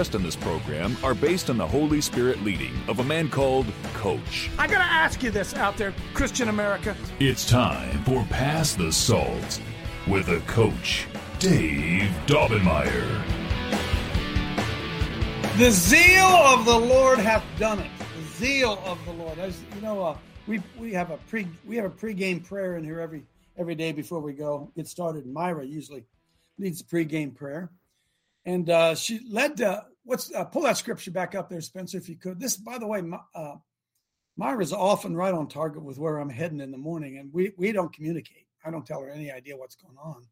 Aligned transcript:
in 0.00 0.22
this 0.22 0.34
program 0.34 0.96
are 1.04 1.14
based 1.14 1.50
on 1.50 1.58
the 1.58 1.66
Holy 1.66 2.00
Spirit 2.00 2.42
leading 2.42 2.72
of 2.88 3.00
a 3.00 3.04
man 3.04 3.28
called 3.28 3.66
Coach. 3.92 4.50
I 4.58 4.66
gotta 4.66 4.82
ask 4.82 5.22
you 5.22 5.30
this 5.30 5.52
out 5.54 5.76
there, 5.76 5.92
Christian 6.14 6.48
America. 6.48 6.96
It's 7.18 7.46
time 7.46 8.02
for 8.04 8.24
Pass 8.30 8.72
the 8.72 8.90
Salt 8.90 9.60
with 10.08 10.28
a 10.28 10.40
coach, 10.46 11.06
Dave 11.38 12.10
Daubenmire. 12.24 13.22
The 15.58 15.70
zeal 15.70 16.22
of 16.24 16.64
the 16.64 16.78
Lord 16.78 17.18
hath 17.18 17.44
done 17.58 17.80
it. 17.80 17.90
The 18.16 18.22
zeal 18.38 18.82
of 18.86 19.04
the 19.04 19.12
Lord. 19.12 19.38
As 19.38 19.60
you 19.74 19.82
know, 19.82 20.02
uh, 20.02 20.16
we 20.46 20.62
we 20.78 20.94
have 20.94 21.10
a 21.10 21.18
pre 21.28 21.46
we 21.66 21.76
have 21.76 21.84
a 21.84 21.90
pregame 21.90 22.42
prayer 22.42 22.78
in 22.78 22.84
here 22.84 23.00
every 23.00 23.24
every 23.58 23.74
day 23.74 23.92
before 23.92 24.20
we 24.20 24.32
go 24.32 24.72
get 24.74 24.88
started. 24.88 25.26
Myra 25.26 25.66
usually 25.66 26.04
leads 26.58 26.82
the 26.82 26.84
pregame 26.84 27.34
prayer, 27.34 27.70
and 28.46 28.70
uh, 28.70 28.94
she 28.94 29.20
led 29.28 29.58
to 29.58 29.84
what's 30.10 30.34
uh, 30.34 30.44
pull 30.44 30.62
that 30.62 30.76
scripture 30.76 31.10
back 31.10 31.34
up 31.34 31.48
there, 31.48 31.60
Spencer, 31.60 31.96
if 31.96 32.08
you 32.08 32.16
could. 32.16 32.38
This, 32.38 32.56
by 32.56 32.78
the 32.78 32.86
way, 32.86 33.00
my, 33.00 33.20
uh, 33.34 33.54
Myra's 34.36 34.72
often 34.72 35.16
right 35.16 35.32
on 35.32 35.48
target 35.48 35.82
with 35.82 35.98
where 35.98 36.18
I'm 36.18 36.28
heading 36.28 36.60
in 36.60 36.70
the 36.70 36.78
morning, 36.78 37.18
and 37.18 37.32
we 37.32 37.52
we 37.56 37.72
don't 37.72 37.92
communicate. 37.92 38.46
I 38.64 38.70
don't 38.70 38.86
tell 38.86 39.00
her 39.00 39.10
any 39.10 39.30
idea 39.30 39.56
what's 39.56 39.76
going 39.76 39.96
on. 39.96 40.22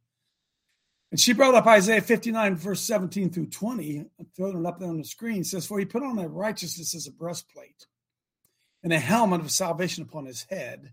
And 1.11 1.19
she 1.19 1.33
brought 1.33 1.55
up 1.55 1.67
Isaiah 1.67 2.03
59, 2.03 2.57
verse 2.57 2.83
17 2.83 3.31
through 3.31 3.47
20, 3.47 4.05
throwing 4.37 4.59
it 4.59 4.67
up 4.67 4.79
there 4.79 4.91
on 4.91 4.99
the 4.99 5.05
screen. 5.05 5.41
It 5.41 5.47
says, 5.47 5.67
For 5.67 5.79
he 5.79 5.87
put 5.87 6.03
on 6.03 6.19
a 6.19 6.29
righteousness 6.29 6.95
as 6.95 7.07
a 7.07 7.13
breastplate 7.13 7.87
and 8.83 8.93
a 8.93 8.99
helmet 8.99 9.41
of 9.41 9.51
salvation 9.51 10.03
upon 10.03 10.27
his 10.27 10.45
head. 10.51 10.93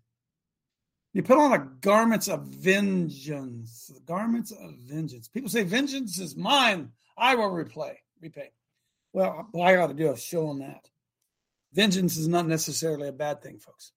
He 1.13 1.21
put 1.21 1.37
on 1.37 1.51
a 1.51 1.67
garments 1.81 2.29
of 2.29 2.43
vengeance. 2.43 3.91
The 3.93 3.99
Garments 4.01 4.51
of 4.51 4.73
vengeance. 4.75 5.27
People 5.27 5.49
say, 5.49 5.63
Vengeance 5.63 6.17
is 6.19 6.35
mine. 6.35 6.91
I 7.17 7.35
will 7.35 7.49
repay. 7.49 7.99
repay. 8.21 8.51
Well, 9.15 9.47
I 9.63 9.77
ought 9.77 9.87
to 9.87 9.93
do 9.93 10.11
a 10.11 10.17
show 10.17 10.47
on 10.47 10.59
that. 10.59 10.89
Vengeance 11.71 12.17
is 12.17 12.27
not 12.27 12.47
necessarily 12.47 13.07
a 13.07 13.13
bad 13.13 13.41
thing, 13.41 13.59
folks. 13.59 13.93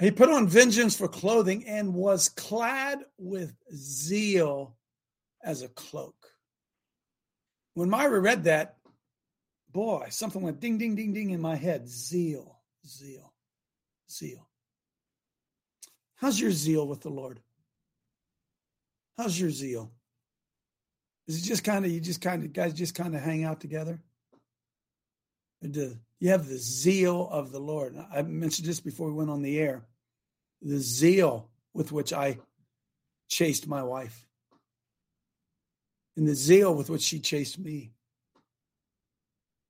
He 0.00 0.12
put 0.12 0.30
on 0.30 0.46
vengeance 0.46 0.96
for 0.96 1.08
clothing 1.08 1.66
and 1.66 1.92
was 1.92 2.28
clad 2.28 3.00
with 3.18 3.52
zeal 3.74 4.76
as 5.42 5.62
a 5.62 5.68
cloak. 5.68 6.14
When 7.74 7.90
Myra 7.90 8.20
read 8.20 8.44
that, 8.44 8.76
boy, 9.72 10.06
something 10.10 10.40
went 10.40 10.60
ding, 10.60 10.78
ding, 10.78 10.94
ding, 10.94 11.12
ding 11.12 11.30
in 11.30 11.40
my 11.40 11.56
head. 11.56 11.88
Zeal, 11.88 12.60
zeal, 12.86 13.34
zeal. 14.08 14.48
How's 16.14 16.38
your 16.38 16.52
zeal 16.52 16.86
with 16.86 17.00
the 17.00 17.10
Lord? 17.10 17.40
How's 19.18 19.38
your 19.38 19.50
zeal? 19.50 19.90
Is 21.26 21.42
it 21.42 21.44
just 21.44 21.64
kind 21.64 21.84
of, 21.84 21.90
you 21.90 21.98
just 21.98 22.20
kind 22.20 22.44
of, 22.44 22.52
guys 22.52 22.72
just 22.72 22.94
kind 22.94 23.16
of 23.16 23.20
hang 23.20 23.42
out 23.42 23.60
together? 23.60 24.00
Do 25.70 25.92
uh, 25.92 25.94
you 26.18 26.30
have 26.30 26.48
the 26.48 26.58
zeal 26.58 27.28
of 27.30 27.52
the 27.52 27.60
Lord? 27.60 27.96
I 28.12 28.22
mentioned 28.22 28.66
this 28.66 28.80
before 28.80 29.08
we 29.08 29.14
went 29.14 29.30
on 29.30 29.42
the 29.42 29.58
air. 29.58 29.84
The 30.60 30.78
zeal 30.78 31.48
with 31.72 31.92
which 31.92 32.12
I 32.12 32.38
chased 33.28 33.66
my 33.66 33.82
wife 33.82 34.26
and 36.16 36.26
the 36.26 36.34
zeal 36.34 36.74
with 36.74 36.90
which 36.90 37.02
she 37.02 37.18
chased 37.18 37.58
me. 37.58 37.92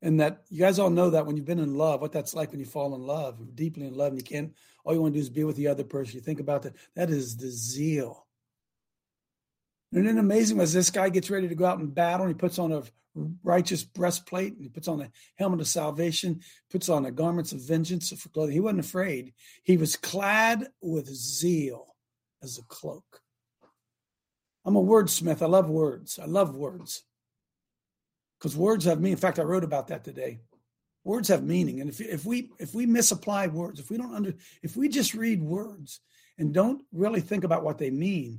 And 0.01 0.19
that 0.19 0.43
you 0.49 0.59
guys 0.59 0.81
all 0.81 0.91
know 0.91 1.11
that 1.11 1.27
when 1.27 1.37
you've 1.37 1.47
been 1.47 1.61
in 1.61 1.77
love, 1.77 2.01
what 2.01 2.11
that's 2.11 2.35
like 2.35 2.51
when 2.51 2.59
you 2.59 2.67
fall 2.67 2.95
in 2.95 3.07
love, 3.07 3.55
deeply 3.55 3.87
in 3.87 3.95
love, 3.95 4.09
and 4.09 4.19
you 4.19 4.25
can't, 4.25 4.53
all 4.85 4.93
you 4.93 5.01
want 5.01 5.15
to 5.15 5.19
do 5.19 5.23
is 5.23 5.31
be 5.31 5.45
with 5.45 5.55
the 5.55 5.69
other 5.69 5.85
person. 5.85 6.17
You 6.17 6.21
think 6.21 6.41
about 6.41 6.63
that. 6.63 6.75
That 6.97 7.11
is 7.11 7.37
the 7.37 7.51
zeal. 7.51 8.22
And 9.93 10.07
then 10.07 10.19
amazing 10.19 10.57
was 10.57 10.73
this 10.73 10.91
guy 10.91 11.09
gets 11.11 11.31
ready 11.31 11.49
to 11.49 11.55
go 11.55 11.67
out 11.67 11.79
and 11.79 11.95
battle, 11.95 12.27
and 12.27 12.35
he 12.35 12.39
puts 12.39 12.59
on 12.59 12.73
a 12.73 12.83
righteous 13.43 13.85
breastplate, 13.85 14.55
and 14.55 14.63
he 14.63 14.69
puts 14.69 14.89
on 14.89 15.03
a 15.03 15.11
helmet 15.37 15.61
of 15.61 15.69
salvation, 15.69 16.41
puts 16.71 16.89
on 16.89 17.03
the 17.03 17.11
garments 17.11 17.53
of 17.53 17.61
vengeance 17.61 18.11
for 18.11 18.29
clothing. 18.31 18.55
He 18.55 18.61
wasn't 18.61 18.81
afraid. 18.81 19.35
He 19.63 19.77
was 19.77 19.97
clad 19.97 20.67
with 20.81 21.09
zeal 21.09 21.95
as 22.43 22.59
a 22.59 22.63
cloak. 22.63 23.21
I'm 24.65 24.77
a 24.77 24.83
wordsmith. 24.83 25.43
I 25.43 25.47
love 25.47 25.69
words. 25.69 26.19
I 26.19 26.27
love 26.27 26.57
words 26.57 27.03
because 28.39 28.57
words 28.57 28.85
have 28.87 28.99
meaning. 28.99 29.13
In 29.13 29.19
fact, 29.19 29.39
I 29.39 29.43
wrote 29.43 29.65
about 29.65 29.89
that 29.89 30.05
today. 30.05 30.41
Words 31.05 31.29
have 31.29 31.43
meaning, 31.43 31.81
and 31.81 31.91
if 31.91 32.01
if 32.01 32.25
we 32.25 32.51
if 32.61 32.75
we 32.75 32.87
misapply 32.87 33.49
words, 33.49 33.81
if 33.81 33.91
we 33.91 33.97
don't 33.97 34.15
under, 34.15 34.35
if 34.63 34.77
we 34.77 34.89
just 34.89 35.15
read 35.15 35.43
words 35.43 36.01
and 36.39 36.55
don't 36.55 36.83
really 36.93 37.21
think 37.21 37.43
about 37.43 37.65
what 37.65 37.79
they 37.79 37.91
mean, 37.91 38.39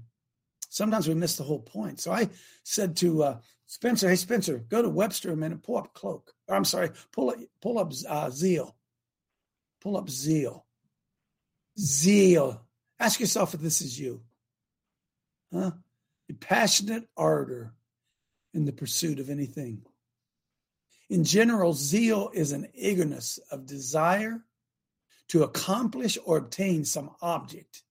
sometimes 0.74 1.08
we 1.08 1.14
miss 1.14 1.36
the 1.38 1.44
whole 1.44 1.60
point. 1.60 2.00
So 2.00 2.12
I 2.12 2.30
said 2.64 2.98
to 2.98 3.24
uh, 3.24 3.38
Spencer, 3.68 4.10
"Hey 4.10 4.16
Spencer, 4.16 4.58
go 4.58 4.82
to 4.82 4.90
Webster 4.90 5.32
a 5.32 5.36
minute, 5.36 5.64
pull 5.64 5.78
up 5.78 5.94
cloak. 5.94 6.34
Or, 6.48 6.56
I'm 6.56 6.66
sorry, 6.66 6.90
pull 7.12 7.30
up 7.30 7.38
pull 7.62 7.78
up 7.78 7.94
uh, 8.10 8.30
zeal, 8.30 8.76
pull 9.82 9.98
up 9.98 10.10
zeal, 10.10 10.66
zeal. 11.78 12.66
Ask 13.00 13.20
yourself 13.20 13.54
if 13.54 13.62
this 13.62 13.82
is 13.82 14.00
you, 14.00 14.22
huh? 15.54 15.72
a 16.30 16.34
passionate 16.34 17.08
ardor 17.16 17.74
in 18.54 18.66
the 18.66 18.72
pursuit 18.72 19.20
of 19.20 19.30
anything. 19.30 19.84
In 21.10 21.24
general, 21.24 21.74
zeal 21.74 22.32
is 22.34 22.52
an 22.52 22.68
eagerness 22.74 23.40
of 23.52 23.66
desire 23.66 24.44
to 25.28 25.44
accomplish 25.44 26.18
or 26.26 26.38
obtain 26.38 26.86
some 26.86 27.12
object. 27.22 27.84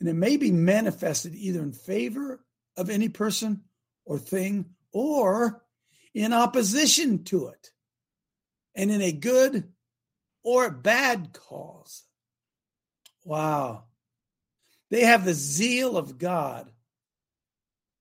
And 0.00 0.08
it 0.08 0.14
may 0.14 0.36
be 0.36 0.52
manifested 0.52 1.34
either 1.34 1.62
in 1.62 1.72
favor 1.72 2.44
of 2.76 2.90
any 2.90 3.08
person 3.08 3.62
or 4.04 4.18
thing 4.18 4.66
or 4.92 5.62
in 6.14 6.32
opposition 6.32 7.24
to 7.24 7.48
it, 7.48 7.70
and 8.74 8.90
in 8.90 9.02
a 9.02 9.12
good 9.12 9.72
or 10.42 10.70
bad 10.70 11.32
cause. 11.32 12.04
Wow. 13.24 13.84
They 14.90 15.04
have 15.04 15.24
the 15.24 15.34
zeal 15.34 15.96
of 15.96 16.16
God 16.16 16.70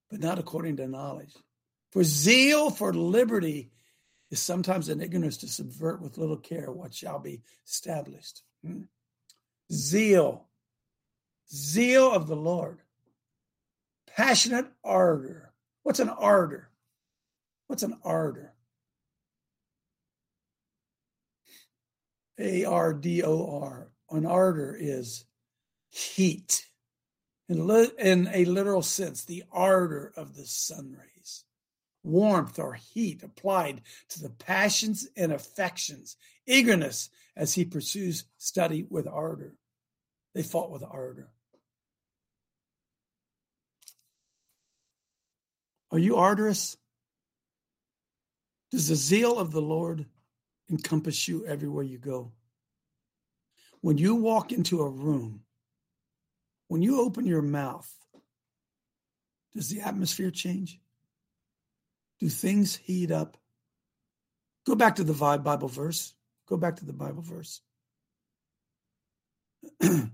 but 0.09 0.19
not 0.19 0.39
according 0.39 0.77
to 0.77 0.87
knowledge. 0.87 1.33
For 1.91 2.03
zeal 2.03 2.69
for 2.69 2.93
liberty 2.93 3.71
is 4.31 4.41
sometimes 4.41 4.89
an 4.89 5.01
ignorance 5.01 5.37
to 5.37 5.47
subvert 5.47 6.01
with 6.01 6.17
little 6.17 6.37
care 6.37 6.71
what 6.71 6.93
shall 6.93 7.19
be 7.19 7.41
established. 7.67 8.41
Hmm. 8.63 8.83
Zeal, 9.71 10.47
zeal 11.53 12.11
of 12.11 12.27
the 12.27 12.35
Lord, 12.35 12.79
passionate 14.07 14.67
ardor. 14.83 15.53
What's 15.83 15.99
an 15.99 16.09
ardor? 16.09 16.69
What's 17.67 17.83
an 17.83 17.97
ardor? 18.03 18.53
A 22.39 22.65
R 22.65 22.93
D 22.93 23.23
O 23.23 23.59
R. 23.61 23.89
An 24.09 24.25
ardor 24.25 24.75
is 24.79 25.25
heat 25.89 26.65
in, 27.47 27.67
li- 27.67 27.91
in 27.99 28.29
a 28.33 28.45
literal 28.45 28.81
sense, 28.81 29.23
the 29.23 29.43
ardor 29.51 30.11
of 30.15 30.35
the 30.35 30.45
sun 30.45 30.97
rays, 30.97 31.43
warmth 32.03 32.57
or 32.57 32.73
heat 32.73 33.23
applied 33.23 33.81
to 34.09 34.21
the 34.21 34.29
passions 34.29 35.07
and 35.15 35.31
affections, 35.31 36.17
eagerness 36.47 37.09
as 37.35 37.53
he 37.53 37.65
pursues 37.65 38.25
study 38.37 38.85
with 38.89 39.07
ardor. 39.07 39.55
They 40.33 40.43
fought 40.43 40.71
with 40.71 40.83
ardor. 40.83 41.29
Are 45.95 45.99
you 45.99 46.17
ardorous? 46.17 46.75
Does 48.69 48.89
the 48.89 48.95
zeal 48.95 49.39
of 49.39 49.53
the 49.53 49.61
Lord 49.61 50.05
encompass 50.69 51.25
you 51.25 51.45
everywhere 51.45 51.85
you 51.85 51.97
go? 51.97 52.33
When 53.79 53.97
you 53.97 54.15
walk 54.15 54.51
into 54.51 54.81
a 54.81 54.89
room, 54.89 55.45
when 56.67 56.81
you 56.81 56.99
open 56.99 57.25
your 57.25 57.41
mouth, 57.41 57.89
does 59.55 59.69
the 59.69 59.83
atmosphere 59.83 60.31
change? 60.31 60.81
Do 62.19 62.27
things 62.27 62.75
heat 62.75 63.09
up? 63.09 63.37
Go 64.67 64.75
back 64.75 64.97
to 64.97 65.05
the 65.05 65.13
Bible 65.13 65.69
verse. 65.69 66.13
Go 66.49 66.57
back 66.57 66.75
to 66.75 66.85
the 66.85 66.91
Bible 66.91 67.21
verse. 67.21 67.61
and 69.79 70.11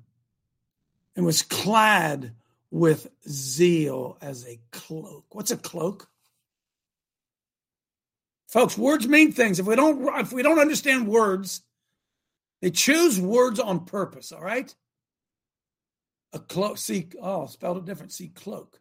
was 1.15 1.41
clad 1.41 2.35
with 2.71 3.07
zeal 3.27 4.17
as 4.21 4.47
a 4.47 4.59
cloak. 4.71 5.25
What's 5.29 5.51
a 5.51 5.57
cloak? 5.57 6.07
Folks, 8.47 8.77
words 8.77 9.07
mean 9.07 9.31
things. 9.31 9.59
If 9.59 9.65
we 9.65 9.75
don't 9.75 10.07
if 10.19 10.33
we 10.33 10.41
don't 10.41 10.59
understand 10.59 11.07
words, 11.07 11.61
they 12.61 12.71
choose 12.71 13.19
words 13.19 13.59
on 13.59 13.85
purpose, 13.85 14.31
all 14.31 14.41
right? 14.41 14.73
A 16.33 16.39
cloak, 16.39 16.77
see, 16.77 17.09
oh, 17.21 17.45
spelled 17.47 17.77
it 17.77 17.85
different. 17.85 18.13
See, 18.13 18.29
cloak. 18.29 18.79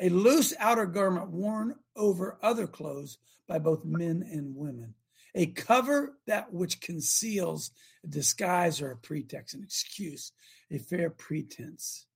A 0.00 0.08
loose 0.08 0.52
outer 0.58 0.86
garment 0.86 1.30
worn 1.30 1.76
over 1.94 2.38
other 2.42 2.66
clothes 2.66 3.18
by 3.48 3.58
both 3.58 3.84
men 3.84 4.28
and 4.30 4.56
women. 4.56 4.94
A 5.34 5.46
cover 5.46 6.16
that 6.26 6.52
which 6.52 6.80
conceals 6.80 7.70
a 8.04 8.08
disguise 8.08 8.80
or 8.80 8.90
a 8.90 8.96
pretext, 8.96 9.54
an 9.54 9.62
excuse, 9.62 10.32
a 10.70 10.78
fair 10.78 11.10
pretense. 11.10 12.06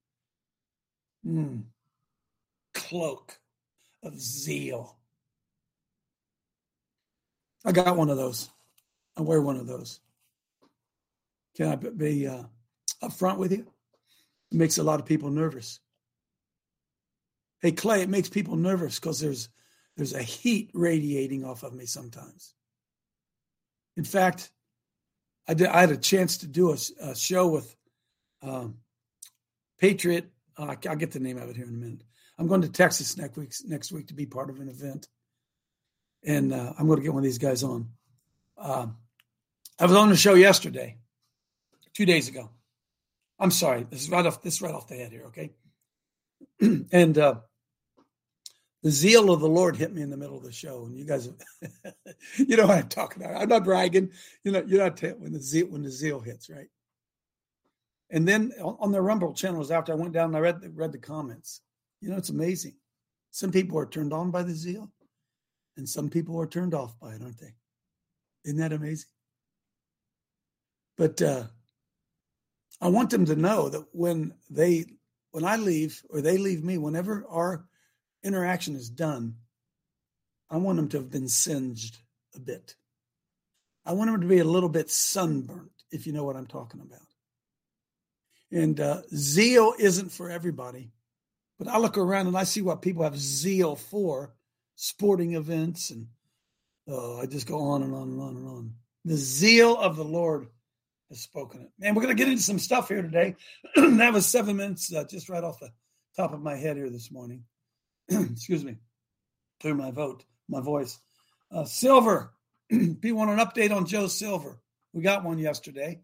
Mm. 1.26 1.64
Cloak 2.74 3.38
of 4.02 4.18
zeal. 4.18 4.96
I 7.64 7.72
got 7.72 7.96
one 7.96 8.08
of 8.08 8.16
those. 8.16 8.48
I 9.16 9.22
wear 9.22 9.42
one 9.42 9.56
of 9.56 9.66
those. 9.66 10.00
Can 11.56 11.66
I 11.66 11.76
be 11.76 12.26
uh, 12.26 12.44
upfront 13.02 13.36
with 13.36 13.52
you? 13.52 13.66
It 14.50 14.56
makes 14.56 14.78
a 14.78 14.82
lot 14.82 15.00
of 15.00 15.06
people 15.06 15.30
nervous. 15.30 15.80
Hey 17.60 17.72
Clay, 17.72 18.00
it 18.02 18.08
makes 18.08 18.28
people 18.28 18.56
nervous 18.56 18.98
because 18.98 19.20
there's 19.20 19.50
there's 19.96 20.14
a 20.14 20.22
heat 20.22 20.70
radiating 20.72 21.44
off 21.44 21.62
of 21.62 21.74
me 21.74 21.84
sometimes. 21.84 22.54
In 23.96 24.04
fact, 24.04 24.50
I 25.46 25.54
did. 25.54 25.66
I 25.66 25.80
had 25.80 25.90
a 25.90 25.96
chance 25.96 26.38
to 26.38 26.46
do 26.46 26.72
a, 26.72 26.78
a 27.02 27.14
show 27.14 27.48
with 27.48 27.76
um, 28.40 28.78
Patriot. 29.78 30.30
Uh, 30.56 30.74
I'll 30.88 30.96
get 30.96 31.12
the 31.12 31.20
name 31.20 31.38
of 31.38 31.48
it 31.48 31.56
here 31.56 31.66
in 31.66 31.74
a 31.74 31.78
minute. 31.78 32.02
I'm 32.38 32.46
going 32.46 32.62
to 32.62 32.68
Texas 32.68 33.16
next 33.16 33.36
week. 33.36 33.52
Next 33.66 33.92
week 33.92 34.08
to 34.08 34.14
be 34.14 34.26
part 34.26 34.50
of 34.50 34.60
an 34.60 34.68
event, 34.68 35.08
and 36.24 36.52
uh, 36.52 36.72
I'm 36.78 36.86
going 36.86 36.98
to 36.98 37.02
get 37.02 37.12
one 37.12 37.22
of 37.22 37.24
these 37.24 37.38
guys 37.38 37.62
on. 37.62 37.88
Um, 38.56 38.96
I 39.78 39.86
was 39.86 39.96
on 39.96 40.10
the 40.10 40.16
show 40.16 40.34
yesterday, 40.34 40.96
two 41.94 42.06
days 42.06 42.28
ago. 42.28 42.50
I'm 43.38 43.50
sorry. 43.50 43.86
This 43.90 44.02
is 44.02 44.10
right 44.10 44.24
off. 44.24 44.42
This 44.42 44.54
is 44.54 44.62
right 44.62 44.74
off 44.74 44.88
the 44.88 44.96
head 44.96 45.12
here. 45.12 45.24
Okay, 45.26 45.50
and 46.92 47.18
uh, 47.18 47.36
the 48.82 48.90
zeal 48.90 49.30
of 49.30 49.40
the 49.40 49.48
Lord 49.48 49.76
hit 49.76 49.92
me 49.92 50.02
in 50.02 50.10
the 50.10 50.16
middle 50.16 50.36
of 50.36 50.42
the 50.42 50.52
show, 50.52 50.84
and 50.86 50.96
you 50.96 51.04
guys, 51.04 51.28
you 52.36 52.56
know 52.56 52.66
what 52.66 52.78
I'm 52.78 52.88
talking 52.88 53.22
about. 53.22 53.40
I'm 53.40 53.48
not 53.48 53.64
bragging. 53.64 54.10
You 54.44 54.52
know, 54.52 54.64
you're 54.66 54.82
not 54.82 54.96
t- 54.96 55.08
when 55.08 55.32
the 55.32 55.40
zeal 55.40 55.66
when 55.66 55.82
the 55.82 55.90
zeal 55.90 56.20
hits, 56.20 56.48
right? 56.48 56.68
And 58.10 58.26
then 58.26 58.52
on 58.60 58.90
the 58.90 59.00
Rumble 59.00 59.32
channels, 59.32 59.70
after 59.70 59.92
I 59.92 59.96
went 59.96 60.12
down 60.12 60.26
and 60.26 60.36
I 60.36 60.40
read 60.40 60.60
the, 60.60 60.70
read 60.70 60.92
the 60.92 60.98
comments, 60.98 61.60
you 62.00 62.10
know, 62.10 62.16
it's 62.16 62.30
amazing. 62.30 62.74
Some 63.30 63.52
people 63.52 63.78
are 63.78 63.86
turned 63.86 64.12
on 64.12 64.30
by 64.30 64.42
the 64.42 64.52
zeal, 64.52 64.90
and 65.76 65.88
some 65.88 66.10
people 66.10 66.40
are 66.40 66.46
turned 66.46 66.74
off 66.74 66.98
by 66.98 67.14
it, 67.14 67.22
aren't 67.22 67.38
they? 67.38 67.54
Isn't 68.44 68.58
that 68.58 68.72
amazing? 68.72 69.10
But 70.96 71.22
uh, 71.22 71.44
I 72.80 72.88
want 72.88 73.10
them 73.10 73.26
to 73.26 73.36
know 73.36 73.68
that 73.68 73.86
when 73.92 74.34
they 74.48 74.86
when 75.30 75.44
I 75.44 75.56
leave 75.56 76.02
or 76.10 76.20
they 76.20 76.38
leave 76.38 76.64
me, 76.64 76.78
whenever 76.78 77.24
our 77.28 77.64
interaction 78.24 78.74
is 78.74 78.90
done, 78.90 79.36
I 80.50 80.56
want 80.56 80.76
them 80.76 80.88
to 80.88 80.96
have 80.96 81.10
been 81.10 81.28
singed 81.28 81.98
a 82.34 82.40
bit. 82.40 82.74
I 83.86 83.92
want 83.92 84.10
them 84.10 84.20
to 84.20 84.26
be 84.26 84.40
a 84.40 84.44
little 84.44 84.68
bit 84.68 84.90
sunburnt, 84.90 85.70
if 85.90 86.06
you 86.06 86.12
know 86.12 86.24
what 86.24 86.36
I'm 86.36 86.46
talking 86.46 86.80
about. 86.80 87.09
And 88.52 88.80
uh, 88.80 89.02
zeal 89.14 89.74
isn't 89.78 90.10
for 90.10 90.30
everybody, 90.30 90.90
but 91.58 91.68
I 91.68 91.78
look 91.78 91.98
around 91.98 92.26
and 92.26 92.36
I 92.36 92.44
see 92.44 92.62
what 92.62 92.82
people 92.82 93.04
have 93.04 93.16
zeal 93.16 93.76
for 93.76 94.34
sporting 94.74 95.34
events, 95.34 95.90
and 95.90 96.08
oh, 96.88 97.20
I 97.20 97.26
just 97.26 97.46
go 97.46 97.60
on 97.60 97.82
and 97.82 97.94
on 97.94 98.08
and 98.08 98.20
on 98.20 98.36
and 98.36 98.48
on. 98.48 98.74
The 99.04 99.16
zeal 99.16 99.76
of 99.76 99.96
the 99.96 100.04
Lord 100.04 100.48
has 101.10 101.20
spoken 101.20 101.60
it. 101.60 101.70
Man, 101.78 101.94
we're 101.94 102.02
going 102.02 102.16
to 102.16 102.20
get 102.20 102.30
into 102.30 102.42
some 102.42 102.58
stuff 102.58 102.88
here 102.88 103.02
today. 103.02 103.36
that 103.76 104.12
was 104.12 104.26
seven 104.26 104.56
minutes 104.56 104.92
uh, 104.92 105.04
just 105.04 105.28
right 105.28 105.44
off 105.44 105.60
the 105.60 105.70
top 106.16 106.32
of 106.32 106.40
my 106.40 106.56
head 106.56 106.76
here 106.76 106.90
this 106.90 107.12
morning. 107.12 107.44
excuse 108.08 108.64
me, 108.64 108.76
clear 109.60 109.74
my 109.74 109.90
vote, 109.90 110.24
my 110.48 110.60
voice. 110.60 110.98
Uh, 111.52 111.64
Silver, 111.64 112.32
people 112.70 113.14
want 113.14 113.30
an 113.30 113.38
update 113.38 113.74
on 113.74 113.86
Joe 113.86 114.06
Silver. 114.06 114.60
We 114.92 115.02
got 115.02 115.24
one 115.24 115.38
yesterday. 115.38 116.00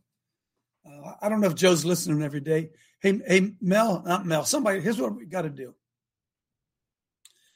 Uh, 0.87 1.15
I 1.21 1.29
don't 1.29 1.41
know 1.41 1.49
if 1.49 1.55
Joe's 1.55 1.85
listening 1.85 2.23
every 2.23 2.41
day. 2.41 2.71
Hey, 3.01 3.21
hey, 3.27 3.53
Mel, 3.61 4.03
not 4.05 4.27
Mel. 4.27 4.45
Somebody, 4.45 4.81
here's 4.81 5.01
what 5.01 5.17
we 5.17 5.27
got 5.27 5.43
to 5.43 5.51
do. 5.51 5.75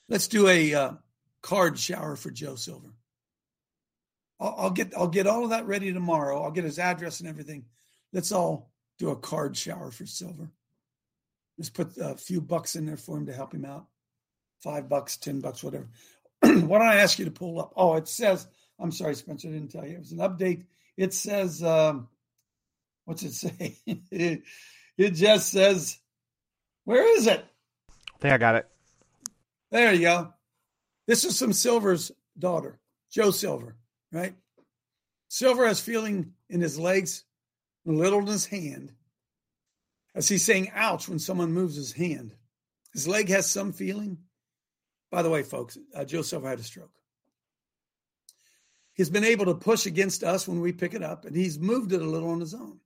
Let's 0.09 0.29
do 0.29 0.49
a 0.49 0.75
uh, 0.75 0.93
card 1.43 1.79
shower 1.79 2.17
for 2.17 2.31
Joe 2.31 2.56
Silver. 2.56 2.93
I'll, 4.41 4.55
I'll 4.59 4.71
get 4.71 4.93
I'll 4.97 5.09
get 5.09 5.27
all 5.27 5.44
of 5.44 5.50
that 5.50 5.67
ready 5.67 5.93
tomorrow. 5.93 6.43
I'll 6.43 6.50
get 6.50 6.65
his 6.65 6.79
address 6.79 7.21
and 7.21 7.29
everything. 7.29 7.67
Let's 8.12 8.32
all 8.32 8.71
do 8.99 9.11
a 9.11 9.17
card 9.17 9.56
shower 9.56 9.91
for 9.91 10.06
Silver. 10.06 10.50
Just 11.59 11.75
put 11.75 11.97
a 11.99 12.17
few 12.17 12.41
bucks 12.41 12.75
in 12.75 12.87
there 12.87 12.97
for 12.97 13.17
him 13.17 13.27
to 13.27 13.32
help 13.32 13.55
him 13.55 13.65
out 13.65 13.87
five 14.61 14.88
bucks, 14.88 15.17
ten 15.17 15.41
bucks, 15.41 15.62
whatever. 15.62 15.88
Why 16.41 16.79
don't 16.79 16.82
I 16.82 16.97
ask 16.97 17.19
you 17.19 17.25
to 17.25 17.31
pull 17.31 17.61
up? 17.61 17.73
Oh, 17.77 17.97
it 17.97 18.09
says, 18.09 18.47
I'm 18.79 18.93
sorry, 18.93 19.15
Spencer, 19.15 19.49
I 19.49 19.53
didn't 19.53 19.71
tell 19.71 19.87
you. 19.87 19.94
It 19.94 20.00
was 20.00 20.12
an 20.12 20.19
update. 20.19 20.65
It 20.97 21.15
says, 21.15 21.62
um, 21.62 22.09
what's 23.11 23.25
it 23.25 23.33
say? 23.35 23.77
it, 24.12 24.43
it 24.97 25.11
just 25.11 25.51
says, 25.51 25.99
where 26.85 27.17
is 27.19 27.27
it? 27.27 27.45
I 27.91 28.19
think 28.21 28.35
I 28.35 28.39
got 28.39 28.55
it. 28.55 28.69
There 29.73 29.93
you 29.93 30.03
go. 30.03 30.33
This 31.09 31.25
is 31.25 31.37
some 31.37 31.53
Silver's 31.53 32.12
daughter, 32.39 32.79
Joe 33.11 33.33
Silver, 33.33 33.75
right? 34.12 34.35
Silver 35.27 35.67
has 35.67 35.81
feeling 35.81 36.35
in 36.49 36.61
his 36.61 36.79
legs, 36.79 37.25
a 37.85 37.91
little 37.91 38.21
in 38.21 38.27
his 38.27 38.47
hand, 38.47 38.93
as 40.15 40.29
he's 40.29 40.45
saying 40.45 40.71
ouch 40.73 41.09
when 41.09 41.19
someone 41.19 41.53
moves 41.53 41.75
his 41.75 41.93
hand. 41.93 42.33
His 42.93 43.09
leg 43.09 43.29
has 43.29 43.51
some 43.51 43.73
feeling, 43.73 44.19
by 45.11 45.23
the 45.23 45.31
way, 45.31 45.43
folks, 45.43 45.77
uh, 45.97 46.05
Joe 46.05 46.23
Silver 46.23 46.49
had 46.49 46.61
a 46.61 46.65
stroke. 46.65 46.93
He's 48.93 49.11
been 49.11 49.25
able 49.25 49.47
to 49.47 49.55
push 49.55 49.87
against 49.87 50.23
us 50.23 50.47
when 50.47 50.61
we 50.61 50.73
pick 50.73 50.95
it 50.95 51.03
up, 51.03 51.25
and 51.25 51.35
he's 51.35 51.59
moved 51.59 51.93
it 51.93 52.03
a 52.03 52.09
little 52.09 52.31
on 52.31 52.39
his 52.39 52.55
own. 52.55 52.79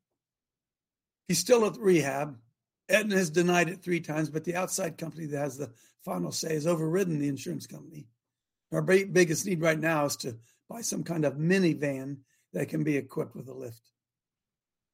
He's 1.29 1.39
still 1.39 1.65
at 1.67 1.77
rehab. 1.79 2.39
Aetna 2.89 3.17
has 3.17 3.31
denied 3.31 3.69
it 3.69 3.83
three 3.83 4.01
times, 4.01 4.29
but 4.29 4.45
the 4.45 4.57
outside 4.57 4.99
company 4.99 5.27
that 5.27 5.39
has 5.39 5.57
the 5.57 5.73
final 6.05 6.33
say 6.33 6.55
has 6.55 6.67
overridden 6.67 7.19
the 7.19 7.29
insurance 7.29 7.67
company. 7.67 8.07
Our 8.73 8.83
biggest 8.83 9.47
need 9.47 9.63
right 9.63 9.79
now 9.79 10.05
is 10.05 10.17
to 10.17 10.37
buy 10.69 10.83
some 10.83 11.05
kind 11.05 11.25
of 11.25 11.35
minivan 11.35 12.19
that 12.53 12.69
can 12.69 12.85
be 12.85 12.97
equipped 12.97 13.35
with 13.35 13.49
a 13.49 13.55
lift. 13.55 13.91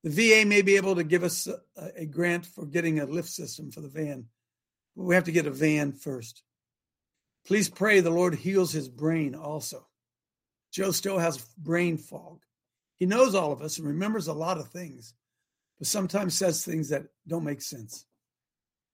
The 0.03 0.11
VA 0.11 0.47
may 0.47 0.63
be 0.63 0.77
able 0.77 0.95
to 0.97 1.05
give 1.05 1.25
us 1.25 1.47
a, 1.47 1.61
a 1.97 2.07
grant 2.07 2.47
for 2.47 2.65
getting 2.65 3.01
a 3.01 3.07
lift 3.07 3.29
system 3.29 3.71
for 3.71 3.81
the 3.81 3.89
van, 3.89 4.27
but 4.97 5.05
we 5.05 5.15
have 5.15 5.25
to 5.25 5.33
get 5.33 5.47
a 5.47 5.51
van 5.51 5.93
first. 5.93 6.43
Please 7.47 7.69
pray 7.69 8.01
the 8.01 8.11
Lord 8.11 8.35
heals 8.35 8.73
his 8.73 8.89
brain 8.89 9.35
also. 9.35 9.87
Joe 10.73 10.93
still 10.93 11.19
has 11.19 11.39
brain 11.59 11.97
fog. 11.97 12.43
He 12.97 13.07
knows 13.07 13.35
all 13.35 13.53
of 13.53 13.63
us 13.63 13.79
and 13.79 13.87
remembers 13.87 14.29
a 14.29 14.33
lot 14.33 14.59
of 14.59 14.69
things, 14.69 15.15
but 15.81 15.87
sometimes 15.87 16.35
says 16.35 16.63
things 16.63 16.91
that 16.91 17.07
don't 17.27 17.43
make 17.43 17.63
sense. 17.63 18.05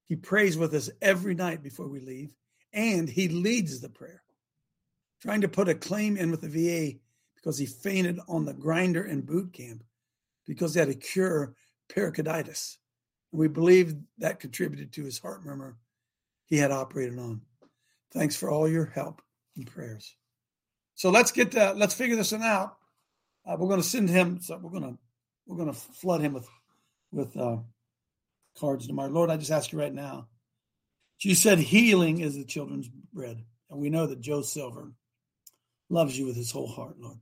He 0.08 0.14
prays 0.14 0.56
with 0.56 0.72
us 0.72 0.88
every 1.02 1.34
night 1.34 1.60
before 1.60 1.88
we 1.88 1.98
leave, 1.98 2.32
and 2.72 3.08
he 3.08 3.28
leads 3.28 3.80
the 3.80 3.88
prayer. 3.88 4.22
Trying 5.20 5.40
to 5.40 5.48
put 5.48 5.68
a 5.68 5.74
claim 5.74 6.16
in 6.16 6.30
with 6.30 6.42
the 6.42 6.48
VA 6.48 6.98
because 7.34 7.58
he 7.58 7.66
fainted 7.66 8.20
on 8.28 8.44
the 8.44 8.54
grinder 8.54 9.04
in 9.04 9.22
boot 9.22 9.52
camp 9.52 9.82
because 10.46 10.74
he 10.74 10.80
had 10.80 10.88
acute 10.88 11.52
pericarditis. 11.88 12.78
And 13.32 13.40
we 13.40 13.48
believe 13.48 13.96
that 14.18 14.38
contributed 14.38 14.92
to 14.92 15.04
his 15.04 15.18
heart 15.18 15.44
murmur 15.44 15.76
he 16.44 16.56
had 16.56 16.70
operated 16.70 17.18
on. 17.18 17.40
Thanks 18.12 18.36
for 18.36 18.48
all 18.48 18.68
your 18.68 18.86
help 18.86 19.20
and 19.56 19.66
prayers. 19.66 20.14
So 20.94 21.10
let's 21.10 21.32
get 21.32 21.50
to, 21.52 21.72
let's 21.72 21.94
figure 21.94 22.14
this 22.14 22.30
one 22.30 22.42
out. 22.42 22.76
Uh, 23.44 23.56
we're 23.58 23.68
going 23.68 23.82
to 23.82 23.88
send 23.88 24.08
him. 24.08 24.40
So 24.40 24.56
we're 24.56 24.70
going 24.70 24.94
to 24.94 24.98
we're 25.46 25.56
going 25.56 25.72
to 25.72 25.78
flood 25.78 26.20
him 26.20 26.32
with 26.32 26.48
with 27.16 27.37
uh, 27.37 27.56
cards 28.58 28.87
tomorrow. 28.87 29.11
Lord, 29.11 29.30
I 29.30 29.37
just 29.37 29.50
ask 29.50 29.73
you 29.73 29.78
right 29.78 29.92
now. 29.92 30.28
You 31.20 31.35
said 31.35 31.58
healing 31.58 32.20
is 32.20 32.37
the 32.37 32.44
children's 32.44 32.88
bread, 32.88 33.42
and 33.70 33.80
we 33.80 33.90
know 33.90 34.06
that 34.06 34.20
Joe 34.20 34.42
Silver 34.42 34.92
loves 35.88 36.16
you 36.16 36.26
with 36.26 36.37
his 36.37 36.50
whole 36.50 36.68
heart, 36.68 37.00
Lord. 37.00 37.18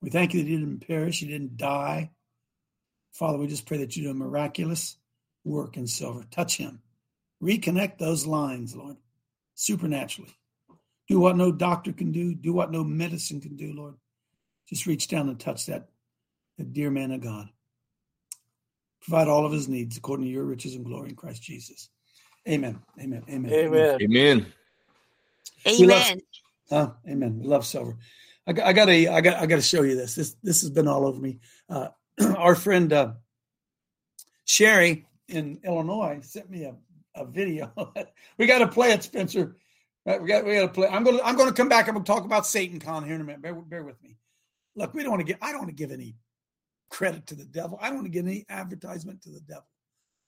We 0.00 0.10
thank 0.10 0.32
you 0.32 0.40
that 0.40 0.48
he 0.48 0.56
didn't 0.56 0.86
perish, 0.86 1.20
he 1.20 1.26
didn't 1.26 1.56
die. 1.56 2.12
Father, 3.12 3.36
we 3.36 3.48
just 3.48 3.66
pray 3.66 3.78
that 3.78 3.96
you 3.96 4.04
do 4.04 4.10
a 4.10 4.14
miraculous 4.14 4.96
work 5.44 5.76
in 5.76 5.86
Silver. 5.86 6.24
Touch 6.30 6.56
him. 6.56 6.80
Reconnect 7.42 7.98
those 7.98 8.26
lines, 8.26 8.74
Lord 8.74 8.96
supernaturally. 9.60 10.34
Do 11.06 11.20
what 11.20 11.36
no 11.36 11.52
doctor 11.52 11.92
can 11.92 12.12
do, 12.12 12.34
do 12.34 12.52
what 12.52 12.70
no 12.70 12.82
medicine 12.82 13.40
can 13.42 13.56
do, 13.56 13.74
Lord. 13.74 13.94
Just 14.68 14.86
reach 14.86 15.06
down 15.06 15.28
and 15.28 15.38
touch 15.38 15.66
that, 15.66 15.88
that 16.56 16.72
dear 16.72 16.90
man 16.90 17.12
of 17.12 17.20
God. 17.20 17.50
Provide 19.02 19.28
all 19.28 19.46
of 19.46 19.52
his 19.52 19.68
needs 19.68 19.96
according 19.96 20.26
to 20.26 20.32
your 20.32 20.44
riches 20.44 20.74
and 20.74 20.84
glory 20.84 21.10
in 21.10 21.16
Christ 21.16 21.42
Jesus. 21.42 21.88
Amen. 22.48 22.80
Amen. 23.00 23.22
Amen. 23.28 23.52
Amen. 23.52 23.98
Amen. 24.02 24.46
We 25.66 25.86
love- 25.86 26.02
Amen. 26.02 26.20
Uh, 26.70 26.90
amen. 27.08 27.38
We 27.40 27.46
love 27.46 27.66
silver. 27.66 27.96
I 28.46 28.52
got, 28.52 28.66
I 28.66 28.72
got 28.72 28.84
to, 28.86 29.08
I 29.08 29.20
got, 29.20 29.36
I 29.38 29.46
got 29.46 29.56
to 29.56 29.62
show 29.62 29.82
you 29.82 29.96
this. 29.96 30.14
This, 30.14 30.36
this 30.42 30.60
has 30.62 30.70
been 30.70 30.88
all 30.88 31.06
over 31.06 31.20
me. 31.20 31.40
Uh, 31.68 31.88
our 32.36 32.54
friend 32.54 32.92
uh, 32.92 33.12
Sherry 34.44 35.06
in 35.28 35.60
Illinois 35.64 36.20
sent 36.22 36.50
me 36.50 36.64
a, 36.64 36.74
a 37.14 37.24
video. 37.24 37.72
we 38.38 38.46
got 38.46 38.58
to 38.60 38.68
play 38.68 38.92
it, 38.92 39.02
Spencer. 39.02 39.56
Right, 40.06 40.22
we 40.22 40.28
got, 40.28 40.44
we 40.44 40.54
got 40.54 40.62
to 40.62 40.68
play. 40.68 40.88
I'm 40.88 41.04
going 41.04 41.18
to, 41.18 41.26
I'm 41.26 41.36
going 41.36 41.48
to 41.48 41.54
come 41.54 41.68
back 41.68 41.88
and 41.88 41.96
we'll 41.96 42.04
talk 42.04 42.24
about 42.24 42.46
Satan 42.46 42.78
Con 42.78 43.04
here 43.04 43.14
in 43.14 43.20
a 43.20 43.24
minute. 43.24 43.42
Bear, 43.42 43.54
bear 43.54 43.84
with 43.84 44.02
me. 44.02 44.16
Look, 44.76 44.94
we 44.94 45.02
don't 45.02 45.10
want 45.10 45.20
to 45.20 45.26
get, 45.26 45.38
I 45.42 45.50
don't 45.50 45.60
want 45.62 45.70
to 45.70 45.74
give 45.74 45.92
any 45.92 46.14
credit 46.90 47.26
to 47.28 47.34
the 47.34 47.44
devil. 47.44 47.78
I 47.80 47.86
don't 47.86 47.96
want 47.96 48.06
to 48.06 48.12
give 48.12 48.26
any 48.26 48.44
advertisement 48.48 49.22
to 49.22 49.30
the 49.30 49.40
devil. 49.40 49.66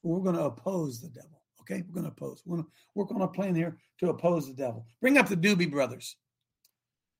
We're 0.02 0.21
going 0.21 0.37
to 0.37 0.45
oppose 0.45 1.00
the 1.00 1.09
devil. 1.09 1.42
Okay, 1.61 1.85
we're 1.87 1.95
going 1.95 2.07
to 2.07 2.12
oppose. 2.12 2.42
We're 2.45 2.57
going 2.57 2.66
to 2.66 2.73
work 2.95 3.11
on 3.12 3.23
a 3.23 3.28
plan 3.28 3.54
here 3.54 3.76
to 4.00 4.11
oppose 4.11 4.49
the 4.49 4.54
devil. 4.54 4.87
Bring 5.00 5.19
up 5.19 5.28
the 5.28 5.37
Doobie 5.37 5.71
Brothers. 5.71 6.16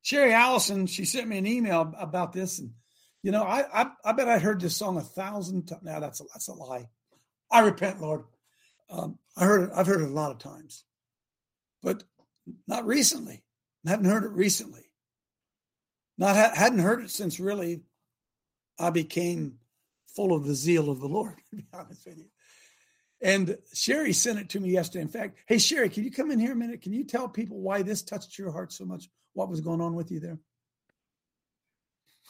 Sherry 0.02 0.32
Allison, 0.32 0.87
she 0.87 1.04
sent 1.04 1.28
me 1.28 1.38
an 1.38 1.46
email 1.46 1.94
about 1.96 2.32
this, 2.32 2.58
and 2.58 2.72
you 3.22 3.30
know, 3.30 3.44
I 3.44 3.82
I, 3.82 3.90
I 4.04 4.12
bet 4.12 4.28
I 4.28 4.38
heard 4.38 4.61
this 4.61 4.76
song 4.76 4.96
a 4.96 5.00
thousand 5.00 5.66
times. 5.66 5.82
Now 5.84 6.00
that's 6.00 6.20
a 6.20 6.25
that's 6.32 6.49
a 6.49 6.54
lie. 6.54 6.88
I 7.52 7.61
repent, 7.61 8.00
Lord. 8.00 8.25
Um, 8.90 9.18
I 9.37 9.44
heard 9.44 9.62
it. 9.62 9.70
I've 9.75 9.87
heard 9.87 10.02
it 10.02 10.08
a 10.08 10.12
lot 10.12 10.32
of 10.32 10.38
times, 10.38 10.84
but 11.84 12.02
not 12.66 12.84
recently. 12.84 13.44
I 13.87 13.90
haven't 13.90 14.06
heard 14.06 14.25
it 14.25 14.32
recently. 14.32 14.82
Not 16.18 16.34
ha- 16.34 16.52
hadn't 16.54 16.80
heard 16.80 17.04
it 17.04 17.11
since 17.11 17.38
really 17.38 17.82
I 18.82 18.90
became 18.90 19.58
full 20.08 20.34
of 20.34 20.44
the 20.44 20.54
zeal 20.54 20.90
of 20.90 21.00
the 21.00 21.08
Lord. 21.08 21.36
To 21.50 21.56
be 21.56 21.66
honest 21.72 22.06
with 22.06 22.18
you. 22.18 22.26
And 23.22 23.56
Sherry 23.72 24.12
sent 24.12 24.40
it 24.40 24.48
to 24.50 24.60
me 24.60 24.70
yesterday. 24.70 25.02
In 25.02 25.08
fact, 25.08 25.38
hey 25.46 25.58
Sherry, 25.58 25.88
can 25.88 26.02
you 26.02 26.10
come 26.10 26.30
in 26.30 26.40
here 26.40 26.52
a 26.52 26.56
minute? 26.56 26.82
Can 26.82 26.92
you 26.92 27.04
tell 27.04 27.28
people 27.28 27.60
why 27.60 27.82
this 27.82 28.02
touched 28.02 28.36
your 28.38 28.50
heart 28.50 28.72
so 28.72 28.84
much? 28.84 29.08
What 29.34 29.48
was 29.48 29.60
going 29.60 29.80
on 29.80 29.94
with 29.94 30.10
you 30.10 30.18
there? 30.18 30.38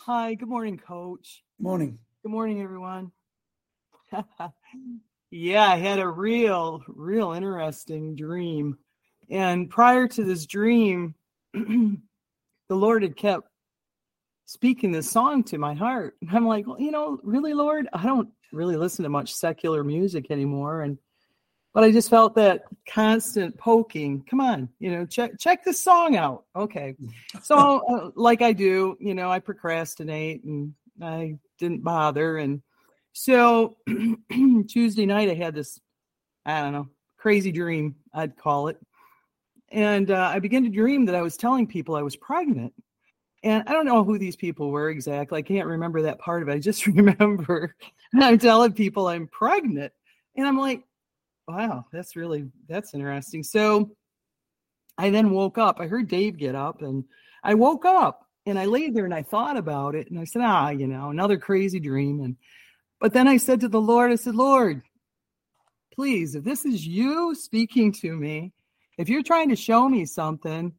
Hi, 0.04 0.35
good 0.35 0.49
morning, 0.49 0.76
coach. 0.76 1.42
Morning. 1.59 1.99
Good 2.23 2.32
morning, 2.32 2.61
everyone. 2.61 3.12
yeah, 5.30 5.71
I 5.71 5.76
had 5.76 5.99
a 5.99 6.09
real, 6.09 6.82
real 6.88 7.32
interesting 7.32 8.14
dream. 8.14 8.76
And 9.30 9.71
prior 9.71 10.09
to 10.09 10.25
this 10.25 10.44
dream, 10.47 11.14
the 11.54 11.97
Lord 12.68 13.02
had 13.02 13.16
kept 13.16 13.49
speaking 14.52 14.92
this 14.92 15.11
song 15.11 15.42
to 15.42 15.56
my 15.56 15.73
heart. 15.73 16.14
And 16.21 16.30
I'm 16.30 16.47
like, 16.47 16.66
well, 16.66 16.78
you 16.78 16.90
know, 16.90 17.18
really, 17.23 17.54
Lord, 17.54 17.88
I 17.92 18.04
don't 18.04 18.28
really 18.52 18.76
listen 18.76 19.02
to 19.02 19.09
much 19.09 19.32
secular 19.32 19.82
music 19.82 20.30
anymore. 20.30 20.82
And 20.82 20.99
but 21.73 21.85
I 21.85 21.90
just 21.90 22.11
felt 22.11 22.35
that 22.35 22.64
constant 22.87 23.56
poking. 23.56 24.23
Come 24.28 24.42
on, 24.42 24.68
you 24.78 24.90
know, 24.90 25.06
check 25.06 25.38
check 25.38 25.64
this 25.64 25.82
song 25.82 26.16
out. 26.16 26.44
Okay, 26.54 26.94
so 27.42 27.56
uh, 27.88 28.11
like 28.14 28.42
I 28.42 28.52
do, 28.52 28.99
you 29.00 29.14
know, 29.14 29.30
I 29.30 29.38
procrastinate 29.38 30.44
and 30.44 30.75
I 31.00 31.38
didn't 31.59 31.82
bother, 31.82 32.37
and 32.37 32.61
so 33.14 33.78
Tuesday 34.68 35.06
night 35.06 35.30
I 35.30 35.35
had 35.35 35.54
this, 35.54 35.80
I 36.44 36.61
don't 36.61 36.73
know, 36.73 36.88
crazy 37.16 37.52
dream 37.52 37.97
I'd 38.12 38.37
call 38.37 38.68
it, 38.68 38.76
and 39.71 40.11
uh, 40.11 40.30
I 40.30 40.40
began 40.40 40.64
to 40.64 40.68
dream 40.68 41.06
that 41.06 41.14
I 41.14 41.23
was 41.23 41.38
telling 41.38 41.66
people 41.66 41.97
I 41.97 42.02
was 42.02 42.16
pregnant. 42.16 42.75
And 43.45 43.65
I 43.67 43.73
don't 43.73 43.87
know 43.87 44.05
who 44.05 44.19
these 44.19 44.37
people 44.37 44.71
were 44.71 44.91
exactly. 44.91 45.39
I 45.39 45.43
can't 45.43 45.67
remember 45.67 46.03
that 46.03 46.21
part 46.21 46.43
of 46.43 46.49
it. 46.49 46.55
I 46.55 46.59
just 46.59 46.87
remember 46.87 47.75
I'm 48.15 48.39
telling 48.39 48.73
people 48.73 49.09
I'm 49.09 49.27
pregnant. 49.27 49.93
And 50.37 50.47
I'm 50.47 50.59
like, 50.59 50.85
wow, 51.49 51.87
that's 51.93 52.17
really 52.17 52.51
that's 52.69 52.95
interesting. 52.95 53.43
So 53.43 53.91
I 54.97 55.11
then 55.11 55.31
woke 55.31 55.59
up. 55.59 55.81
I 55.81 55.87
heard 55.87 56.09
Dave 56.09 56.37
get 56.37 56.55
up 56.55 56.83
and 56.83 57.05
I 57.43 57.55
woke 57.55 57.85
up 57.85 58.29
and 58.47 58.59
I 58.59 58.67
laid 58.67 58.95
there 58.95 59.05
and 59.05 59.15
I 59.15 59.23
thought 59.23 59.57
about 59.57 59.95
it 59.95 60.11
and 60.11 60.19
I 60.19 60.25
said, 60.25 60.43
ah, 60.43 60.71
you 60.71 60.87
know, 60.87 61.11
another 61.11 61.39
crazy 61.39 61.81
dream. 61.81 62.21
And 62.21 62.37
but 63.01 63.13
then 63.13 63.27
I 63.27 63.37
said 63.37 63.61
to 63.61 63.69
the 63.69 63.81
Lord, 63.81 64.13
I 64.13 64.17
said, 64.17 64.37
Lord, 64.37 64.83
please, 65.95 66.35
if 66.35 66.45
this 66.45 66.65
is 66.65 66.87
you 66.87 67.35
speaking 67.35 67.93
to 67.95 68.15
me, 68.15 68.53
if 68.97 69.09
you're 69.09 69.23
trying 69.23 69.49
to 69.49 69.57
show 69.57 69.89
me 69.89 70.05
something, 70.05 70.73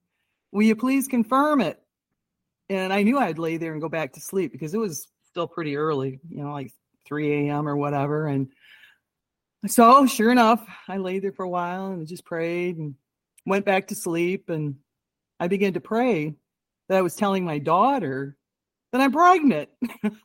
will 0.51 0.63
you 0.63 0.75
please 0.75 1.08
confirm 1.08 1.62
it? 1.62 1.82
And 2.70 2.93
I 2.93 3.03
knew 3.03 3.20
I'd 3.20 3.39
lay 3.39 3.58
there 3.58 3.74
and 3.74 3.82
go 3.82 3.89
back 3.89 4.13
to 4.13 4.22
sleep 4.22 4.51
because 4.51 4.74
it 4.74 4.79
was 4.79 5.08
still 5.25 5.48
pretty 5.48 5.75
early, 5.75 6.20
you 6.29 6.43
know, 6.43 6.51
like 6.51 6.72
3 7.05 7.48
a.m. 7.48 7.67
or 7.67 7.75
whatever. 7.75 8.27
And 8.27 8.50
so 9.67 10.05
sure 10.05 10.32
enough, 10.32 10.65
I 10.88 10.98
lay 10.98 11.20
there 11.20 11.32
for 11.32 11.43
a 11.43 11.50
while 11.50 11.88
and 11.88 12.08
just 12.08 12.25
prayed 12.25 12.77
and 12.77 12.96
went 13.46 13.65
back 13.65 13.88
to 13.88 13.96
sleep. 13.96 14.50
And 14.50 14.75
I 15.39 15.48
began 15.48 15.74
to 15.74 15.82
pray 15.82 16.36
that 16.89 16.98
I 16.98 17.01
was 17.01 17.15
telling 17.15 17.46
my 17.46 17.60
daughter 17.60 18.38
that 18.91 19.01
I'm 19.01 19.12
pregnant. 19.12 19.70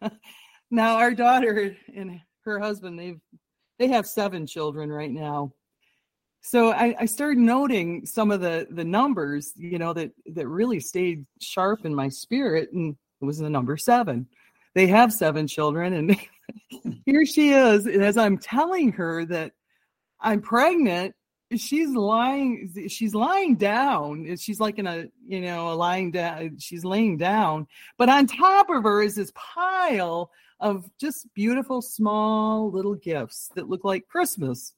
now 0.71 0.97
our 0.97 1.14
daughter 1.14 1.76
and 1.95 2.21
her 2.45 2.59
husband, 2.59 2.99
they've 2.99 3.21
they 3.78 3.88
have 3.88 4.07
seven 4.07 4.47
children 4.47 4.90
right 4.90 5.11
now. 5.11 5.52
So 6.40 6.71
I, 6.73 6.95
I 7.00 7.04
started 7.07 7.38
noting 7.38 8.07
some 8.07 8.30
of 8.30 8.40
the 8.40 8.66
the 8.71 8.85
numbers, 8.85 9.52
you 9.57 9.78
know, 9.78 9.92
that 9.92 10.12
that 10.35 10.49
really 10.49 10.80
stayed 10.80 11.26
sharp 11.40 11.85
in 11.85 11.95
my 11.95 12.09
spirit, 12.09 12.73
and 12.73 12.97
it 13.21 13.25
was 13.25 13.38
the 13.38 13.50
number 13.50 13.76
seven. 13.76 14.26
They 14.75 14.87
have 14.87 15.12
seven 15.12 15.47
children, 15.47 15.92
and 15.92 16.16
here 17.04 17.26
she 17.26 17.50
is. 17.50 17.87
And 17.87 18.02
as 18.02 18.16
I'm 18.16 18.38
telling 18.38 18.92
her 18.92 19.25
that 19.26 19.52
I'm 20.21 20.40
pregnant, 20.40 21.14
she's 21.57 21.90
lying. 21.90 22.88
She's 22.88 23.14
lying 23.14 23.57
down. 23.57 24.37
She's 24.37 24.61
like 24.61 24.78
in 24.78 24.87
a 24.87 25.07
you 25.26 25.40
know 25.40 25.73
a 25.73 25.75
lying 25.75 26.11
down. 26.11 26.59
She's 26.59 26.85
laying 26.85 27.16
down, 27.16 27.66
but 27.97 28.09
on 28.09 28.26
top 28.26 28.71
of 28.71 28.85
her 28.85 29.02
is 29.02 29.16
this 29.16 29.33
pile 29.35 30.30
of 30.61 30.90
just 31.00 31.33
beautiful 31.35 31.80
small 31.80 32.71
little 32.71 32.95
gifts 32.95 33.50
that 33.54 33.68
look 33.68 33.85
like 33.85 34.09
Christmas. 34.09 34.75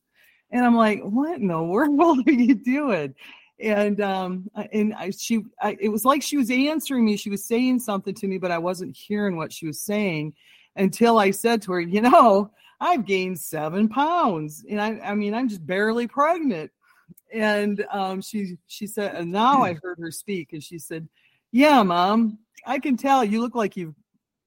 And 0.50 0.64
I'm 0.64 0.74
like, 0.74 1.00
what 1.02 1.40
in 1.40 1.48
the 1.48 1.62
world 1.62 2.22
are 2.26 2.32
you 2.32 2.54
doing? 2.54 3.14
And 3.58 4.00
um, 4.00 4.50
and 4.72 4.94
I, 4.94 5.10
she, 5.10 5.42
I, 5.60 5.76
it 5.78 5.90
was 5.90 6.04
like 6.04 6.22
she 6.22 6.38
was 6.38 6.50
answering 6.50 7.04
me. 7.04 7.16
She 7.16 7.30
was 7.30 7.44
saying 7.44 7.80
something 7.80 8.14
to 8.14 8.26
me, 8.26 8.38
but 8.38 8.50
I 8.50 8.58
wasn't 8.58 8.96
hearing 8.96 9.36
what 9.36 9.52
she 9.52 9.66
was 9.66 9.80
saying 9.80 10.34
until 10.76 11.18
I 11.18 11.30
said 11.30 11.60
to 11.62 11.72
her, 11.72 11.80
you 11.80 12.00
know, 12.00 12.50
I've 12.80 13.04
gained 13.04 13.38
seven 13.38 13.88
pounds, 13.88 14.64
and 14.68 14.80
I, 14.80 14.98
I 15.00 15.14
mean, 15.14 15.34
I'm 15.34 15.48
just 15.48 15.66
barely 15.66 16.06
pregnant. 16.06 16.70
And 17.32 17.84
um, 17.92 18.22
she, 18.22 18.56
she 18.66 18.86
said, 18.86 19.14
and 19.14 19.30
now 19.30 19.62
I 19.62 19.76
heard 19.82 19.98
her 20.00 20.10
speak, 20.10 20.52
and 20.52 20.62
she 20.62 20.78
said, 20.78 21.06
"Yeah, 21.52 21.82
mom, 21.82 22.38
I 22.66 22.78
can 22.78 22.96
tell 22.96 23.24
you 23.24 23.40
look 23.40 23.54
like 23.54 23.76
you've 23.76 23.94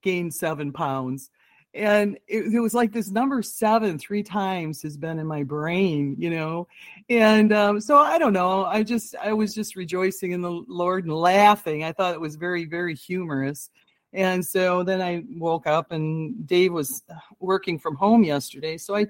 gained 0.01 0.33
seven 0.33 0.73
pounds." 0.73 1.29
And 1.73 2.17
it, 2.27 2.53
it, 2.53 2.59
was 2.59 2.73
like 2.73 2.91
this 2.91 3.09
number 3.09 3.41
seven 3.41 3.97
three 3.97 4.21
times 4.21 4.81
has 4.83 4.95
been 4.95 5.17
in 5.17 5.25
my 5.25 5.43
brain 5.43 6.15
you 6.19 6.29
know? 6.29 6.67
And 7.09 7.51
um, 7.51 7.81
so 7.81 7.97
i 7.97 8.17
don't 8.17 8.33
know 8.33 8.65
i 8.65 8.83
just 8.83 9.15
i 9.21 9.33
was 9.33 9.53
just 9.53 9.75
rejoicing 9.75 10.31
in 10.31 10.41
the 10.41 10.63
lord 10.67 11.05
and 11.05 11.13
laughing. 11.13 11.83
I 11.83 11.91
thought 11.91 12.13
it 12.13 12.21
was 12.21 12.35
very 12.35 12.65
very 12.65 12.95
humorous. 12.95 13.69
And 14.13 14.45
so 14.45 14.83
then 14.83 15.01
i 15.01 15.23
woke 15.31 15.67
up 15.67 15.91
and 15.91 16.45
dave 16.47 16.71
was 16.73 17.03
working 17.39 17.79
from 17.79 17.95
home 17.95 18.23
yesterday 18.23 18.77
so 18.77 18.95
i 18.95 19.07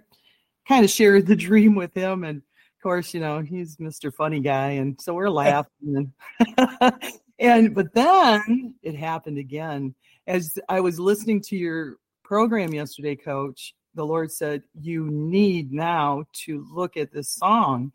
kind 0.67 0.85
of 0.85 0.91
shared 0.91 1.27
the 1.27 1.35
dream 1.47 1.75
with 1.75 1.93
him. 1.93 2.23
And 2.23 2.37
of 2.37 2.83
course 2.83 3.13
you 3.13 3.19
know 3.19 3.41
he's 3.41 3.77
mr 3.77 4.13
funny 4.13 4.39
guy 4.39 4.71
and 4.71 4.99
so 4.99 5.13
we're 5.13 5.29
laughing 5.43 6.11
and, 6.57 6.93
and 7.39 7.75
but 7.75 7.93
then 7.93 8.75
it 8.81 8.95
happened 8.95 9.37
again. 9.37 9.93
As 10.25 10.57
i 10.69 10.79
was 10.79 10.99
listening 11.01 11.41
to 11.41 11.57
your 11.57 11.97
program 12.33 12.73
yesterday, 12.73 13.15
coach, 13.15 13.75
the 13.93 14.03
Lord 14.03 14.31
said, 14.31 14.63
You 14.81 15.05
need 15.05 15.71
now 15.71 16.23
to 16.45 16.65
look 16.73 16.97
at 16.97 17.13
this 17.13 17.29
song. 17.29 17.91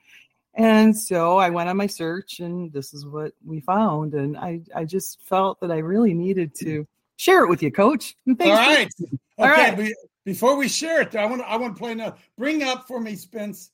And 0.54 0.96
so 0.96 1.38
I 1.38 1.50
went 1.50 1.68
on 1.68 1.76
my 1.76 1.88
search, 1.88 2.38
and 2.38 2.72
this 2.72 2.94
is 2.94 3.04
what 3.04 3.32
we 3.44 3.58
found. 3.58 4.14
And 4.14 4.36
I, 4.36 4.60
I 4.72 4.84
just 4.84 5.20
felt 5.24 5.58
that 5.60 5.72
I 5.72 5.78
really 5.78 6.14
needed 6.14 6.54
to 6.60 6.86
share 7.16 7.42
it 7.42 7.48
with 7.48 7.64
you, 7.64 7.72
coach. 7.72 8.14
All 8.28 8.36
right. 8.38 8.88
All 9.38 9.50
okay. 9.50 9.74
Right. 9.74 9.92
Before 10.24 10.54
we 10.56 10.68
share 10.68 11.00
it, 11.00 11.16
I 11.16 11.26
want 11.26 11.42
to, 11.42 11.48
I 11.48 11.56
want 11.56 11.74
to 11.74 11.80
play 11.80 11.96
now. 11.96 12.14
Bring 12.36 12.62
up 12.62 12.86
for 12.86 13.00
me, 13.00 13.16
Spence, 13.16 13.72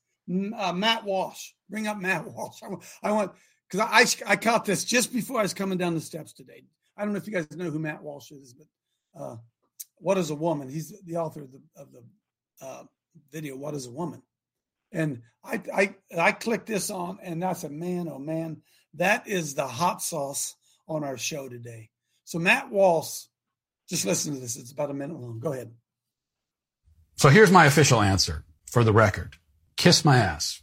uh, 0.57 0.73
Matt 0.73 1.05
Walsh. 1.05 1.51
Bring 1.69 1.89
up 1.89 1.99
Matt 1.99 2.27
Walsh. 2.33 2.63
I 2.63 2.69
want, 2.69 2.83
I 3.03 3.13
want 3.13 3.33
because 3.71 4.17
I, 4.27 4.33
I 4.33 4.37
caught 4.37 4.65
this 4.65 4.83
just 4.83 5.13
before 5.13 5.41
I 5.41 5.43
was 5.43 5.53
coming 5.53 5.77
down 5.77 5.93
the 5.93 6.01
steps 6.01 6.33
today. 6.33 6.65
I 6.97 7.05
don't 7.05 7.13
know 7.13 7.19
if 7.19 7.27
you 7.27 7.35
guys 7.35 7.51
know 7.55 7.71
who 7.71 7.79
Matt 7.79 8.03
Walsh 8.03 8.31
is, 8.31 8.55
but 8.55 9.21
uh, 9.21 9.37
what 9.99 10.19
is 10.19 10.31
a 10.31 10.35
woman? 10.35 10.69
He's 10.69 10.93
the 11.05 11.17
author 11.17 11.43
of 11.43 11.53
the 11.53 11.61
of 11.77 11.89
the 11.93 12.65
uh, 12.65 12.83
video. 13.33 13.57
What 13.57 13.75
is 13.75 13.87
a 13.87 13.91
woman? 13.91 14.23
And 14.93 15.23
I 15.45 15.61
I 15.75 15.95
I 16.19 16.33
clicked 16.33 16.67
this 16.67 16.91
on, 16.91 17.19
and 17.23 17.45
I 17.45 17.53
said, 17.55 17.73
man, 17.73 18.09
oh 18.09 18.19
man, 18.19 18.63
that 18.95 19.27
is 19.27 19.55
the 19.55 19.67
hot 19.67 20.03
sauce 20.03 20.55
on 20.87 21.05
our 21.05 21.17
show 21.17 21.49
today. 21.49 21.91
So 22.25 22.39
Matt 22.39 22.71
Walsh, 22.71 23.25
just 23.89 24.07
listen 24.07 24.35
to 24.35 24.41
this. 24.41 24.57
It's 24.57 24.73
about 24.73 24.91
a 24.91 24.95
minute 24.95 25.19
long. 25.19 25.41
Go 25.41 25.53
ahead. 25.53 25.73
So 27.17 27.29
here's 27.29 27.51
my 27.51 27.67
official 27.67 28.01
answer 28.01 28.45
for 28.71 28.85
the 28.85 28.93
record. 28.93 29.37
Kiss 29.77 30.05
my 30.05 30.17
ass. 30.17 30.63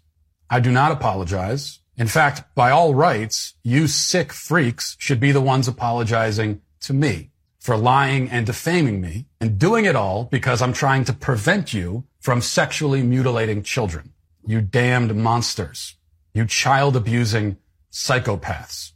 I 0.50 0.60
do 0.60 0.72
not 0.72 0.92
apologize 0.92 1.80
In 1.98 2.08
fact, 2.08 2.56
by 2.56 2.72
all 2.72 2.96
rights, 2.96 3.54
you 3.64 3.88
sick 3.88 4.34
freaks 4.34 4.96
should 5.00 5.20
be 5.20 5.32
the 5.32 5.42
ones 5.42 5.68
apologizing 5.68 6.62
to 6.82 6.94
me 6.94 7.31
for 7.62 7.78
lying 7.78 8.28
and 8.32 8.46
defaming 8.46 9.00
me 9.00 9.28
and 9.40 9.60
doing 9.60 9.86
it 9.86 9.96
all 9.96 10.26
because 10.26 10.64
I'm 10.64 10.74
trying 10.74 11.06
to 11.06 11.14
prevent 11.14 11.74
you 11.74 12.04
from 12.20 12.42
sexually 12.42 13.04
mutilating 13.04 13.62
children. 13.62 14.14
You 14.46 14.62
damned 14.62 15.16
monsters. 15.16 15.96
You 16.34 16.46
child 16.48 16.96
abusing 16.96 17.58
psychopaths. 17.92 18.94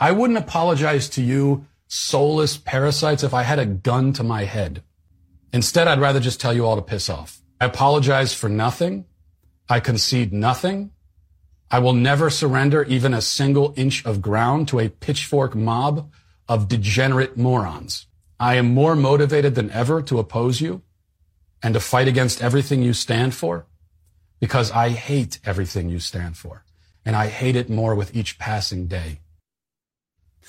I 0.00 0.10
wouldn't 0.10 0.40
apologize 0.40 1.08
to 1.10 1.22
you 1.22 1.66
soulless 1.86 2.56
parasites 2.56 3.22
if 3.22 3.32
I 3.32 3.44
had 3.44 3.60
a 3.60 3.66
gun 3.66 4.12
to 4.14 4.24
my 4.24 4.44
head. 4.44 4.82
Instead, 5.52 5.86
I'd 5.86 6.00
rather 6.00 6.20
just 6.20 6.40
tell 6.40 6.52
you 6.52 6.66
all 6.66 6.76
to 6.76 6.82
piss 6.82 7.08
off. 7.08 7.40
I 7.60 7.66
apologize 7.66 8.34
for 8.34 8.48
nothing. 8.48 9.04
I 9.68 9.78
concede 9.78 10.32
nothing. 10.32 10.90
I 11.70 11.78
will 11.78 11.92
never 11.92 12.28
surrender 12.30 12.82
even 12.84 13.14
a 13.14 13.20
single 13.20 13.72
inch 13.76 14.04
of 14.04 14.20
ground 14.20 14.66
to 14.68 14.80
a 14.80 14.88
pitchfork 14.88 15.54
mob 15.54 16.10
of 16.50 16.66
degenerate 16.66 17.36
morons. 17.36 18.06
I 18.40 18.56
am 18.56 18.74
more 18.74 18.96
motivated 18.96 19.54
than 19.54 19.70
ever 19.70 20.02
to 20.02 20.18
oppose 20.18 20.60
you 20.60 20.82
and 21.62 21.74
to 21.74 21.80
fight 21.80 22.08
against 22.08 22.42
everything 22.42 22.82
you 22.82 22.92
stand 22.92 23.36
for 23.36 23.66
because 24.40 24.72
I 24.72 24.88
hate 24.88 25.38
everything 25.44 25.90
you 25.90 26.00
stand 26.00 26.36
for. 26.36 26.64
And 27.06 27.14
I 27.14 27.28
hate 27.28 27.54
it 27.54 27.70
more 27.70 27.94
with 27.94 28.16
each 28.16 28.36
passing 28.36 28.88
day. 28.88 29.20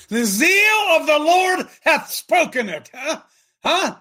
The 0.10 0.26
zeal 0.26 0.88
of 0.90 1.06
the 1.06 1.20
Lord 1.20 1.68
hath 1.82 2.10
spoken 2.10 2.68
it. 2.68 2.90
Huh? 2.92 3.22
Huh? 3.64 3.96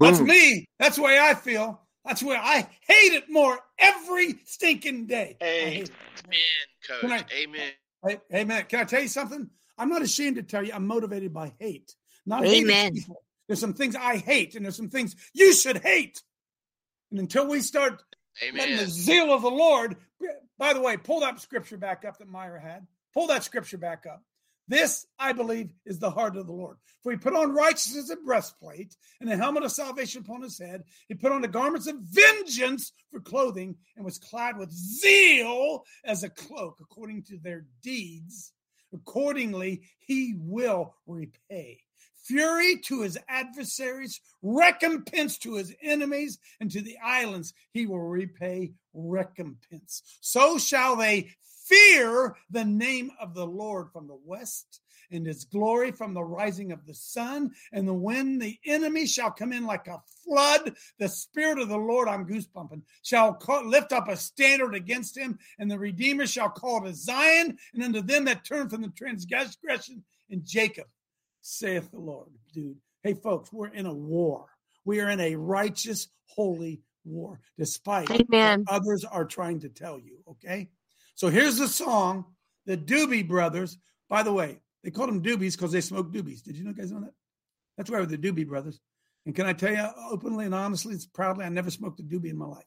That's 0.00 0.20
me. 0.20 0.66
That's 0.80 0.96
the 0.96 1.02
way 1.02 1.20
I 1.20 1.34
feel. 1.34 1.80
That's 2.04 2.22
where 2.22 2.40
I 2.40 2.68
hate 2.88 3.12
it 3.12 3.30
more 3.30 3.60
every 3.78 4.34
stinking 4.44 5.06
day. 5.06 5.36
I 5.40 5.44
Amen, 5.44 5.72
hate 5.72 5.90
coach. 6.88 7.10
I- 7.12 7.24
Amen. 7.44 7.70
Hey, 8.06 8.20
hey, 8.28 8.44
man, 8.44 8.64
can 8.68 8.80
I 8.80 8.84
tell 8.84 9.02
you 9.02 9.08
something? 9.08 9.48
I'm 9.78 9.88
not 9.88 10.02
ashamed 10.02 10.36
to 10.36 10.42
tell 10.42 10.62
you 10.64 10.72
I'm 10.72 10.86
motivated 10.86 11.32
by 11.32 11.52
hate. 11.58 11.94
Not 12.26 12.44
hating 12.44 12.64
Amen. 12.64 12.94
people. 12.94 13.22
There's 13.46 13.60
some 13.60 13.74
things 13.74 13.94
I 13.96 14.16
hate, 14.16 14.54
and 14.54 14.64
there's 14.64 14.76
some 14.76 14.88
things 14.88 15.14
you 15.34 15.52
should 15.52 15.78
hate. 15.78 16.22
And 17.10 17.20
until 17.20 17.46
we 17.46 17.60
start 17.60 18.02
letting 18.54 18.76
the 18.76 18.86
zeal 18.86 19.32
of 19.32 19.42
the 19.42 19.50
Lord, 19.50 19.96
by 20.58 20.72
the 20.72 20.80
way, 20.80 20.96
pull 20.96 21.20
that 21.20 21.40
scripture 21.40 21.76
back 21.76 22.04
up 22.04 22.18
that 22.18 22.28
Myra 22.28 22.60
had. 22.60 22.86
Pull 23.12 23.28
that 23.28 23.44
scripture 23.44 23.78
back 23.78 24.04
up. 24.10 24.22
This, 24.66 25.06
I 25.18 25.32
believe, 25.32 25.70
is 25.84 25.98
the 25.98 26.10
heart 26.10 26.36
of 26.36 26.46
the 26.46 26.52
Lord. 26.52 26.78
For 27.02 27.12
he 27.12 27.18
put 27.18 27.34
on 27.34 27.54
righteousness 27.54 28.04
as 28.04 28.10
a 28.10 28.16
breastplate 28.16 28.96
and 29.20 29.30
a 29.30 29.36
helmet 29.36 29.62
of 29.62 29.72
salvation 29.72 30.22
upon 30.22 30.40
his 30.40 30.58
head. 30.58 30.84
He 31.06 31.14
put 31.14 31.32
on 31.32 31.42
the 31.42 31.48
garments 31.48 31.86
of 31.86 31.96
vengeance 32.00 32.92
for 33.10 33.20
clothing 33.20 33.76
and 33.94 34.04
was 34.04 34.18
clad 34.18 34.56
with 34.56 34.72
zeal 34.72 35.84
as 36.04 36.22
a 36.22 36.30
cloak, 36.30 36.78
according 36.80 37.24
to 37.24 37.36
their 37.36 37.66
deeds. 37.82 38.52
Accordingly, 38.94 39.82
he 39.98 40.34
will 40.38 40.94
repay. 41.06 41.80
Fury 42.22 42.78
to 42.78 43.02
his 43.02 43.18
adversaries, 43.28 44.20
recompense 44.40 45.36
to 45.38 45.56
his 45.56 45.74
enemies, 45.82 46.38
and 46.60 46.70
to 46.70 46.80
the 46.80 46.96
islands 47.04 47.52
he 47.72 47.86
will 47.86 48.00
repay 48.00 48.72
recompense. 48.94 50.02
So 50.22 50.56
shall 50.56 50.96
they 50.96 51.30
fear 51.66 52.36
the 52.50 52.64
name 52.64 53.10
of 53.20 53.34
the 53.34 53.46
Lord 53.46 53.90
from 53.92 54.06
the 54.06 54.18
west 54.24 54.80
and 55.10 55.26
his 55.26 55.44
glory 55.44 55.92
from 55.92 56.14
the 56.14 56.22
rising 56.22 56.72
of 56.72 56.84
the 56.86 56.94
sun. 56.94 57.50
And 57.72 57.86
the, 57.86 57.94
when 57.94 58.38
the 58.38 58.58
enemy 58.64 59.06
shall 59.06 59.30
come 59.30 59.52
in 59.52 59.64
like 59.64 59.86
a 59.88 60.02
flood, 60.24 60.74
the 60.98 61.08
spirit 61.08 61.58
of 61.58 61.68
the 61.68 61.76
Lord, 61.76 62.08
I'm 62.08 62.26
goosebumping, 62.26 62.82
shall 63.02 63.34
call, 63.34 63.66
lift 63.66 63.92
up 63.92 64.08
a 64.08 64.16
standard 64.16 64.74
against 64.74 65.16
him, 65.16 65.38
and 65.58 65.70
the 65.70 65.78
Redeemer 65.78 66.26
shall 66.26 66.50
call 66.50 66.82
to 66.82 66.94
Zion, 66.94 67.56
and 67.74 67.82
unto 67.82 68.02
them 68.02 68.24
that 68.24 68.44
turn 68.44 68.68
from 68.68 68.82
the 68.82 68.88
transgression 68.88 70.02
in 70.30 70.42
Jacob, 70.44 70.86
saith 71.40 71.90
the 71.90 72.00
Lord. 72.00 72.28
Dude, 72.52 72.76
hey, 73.02 73.14
folks, 73.14 73.52
we're 73.52 73.68
in 73.68 73.86
a 73.86 73.94
war. 73.94 74.46
We 74.84 75.00
are 75.00 75.10
in 75.10 75.20
a 75.20 75.36
righteous, 75.36 76.08
holy 76.26 76.82
war, 77.04 77.40
despite 77.58 78.10
Amen. 78.10 78.64
what 78.66 78.74
others 78.74 79.04
are 79.04 79.24
trying 79.24 79.60
to 79.60 79.68
tell 79.68 79.98
you. 79.98 80.18
Okay. 80.28 80.70
So 81.14 81.28
here's 81.28 81.58
the 81.58 81.68
song, 81.68 82.24
the 82.66 82.76
Doobie 82.76 83.28
Brothers. 83.28 83.78
By 84.08 84.22
the 84.22 84.32
way, 84.32 84.60
they 84.84 84.90
called 84.90 85.08
them 85.08 85.22
Doobies 85.22 85.52
because 85.52 85.72
they 85.72 85.80
smoked 85.80 86.12
doobies. 86.12 86.42
Did 86.42 86.56
you 86.56 86.64
know 86.64 86.72
guys 86.72 86.92
know 86.92 87.00
that? 87.00 87.14
That's 87.76 87.90
why 87.90 87.96
they're 87.98 88.16
the 88.16 88.18
Doobie 88.18 88.46
Brothers. 88.46 88.80
And 89.26 89.34
can 89.34 89.46
I 89.46 89.54
tell 89.54 89.72
you 89.72 89.86
openly 90.10 90.44
and 90.44 90.54
honestly, 90.54 90.94
it's 90.94 91.06
proudly, 91.06 91.44
I 91.44 91.48
never 91.48 91.70
smoked 91.70 92.00
a 92.00 92.02
doobie 92.02 92.30
in 92.30 92.36
my 92.36 92.44
life. 92.44 92.64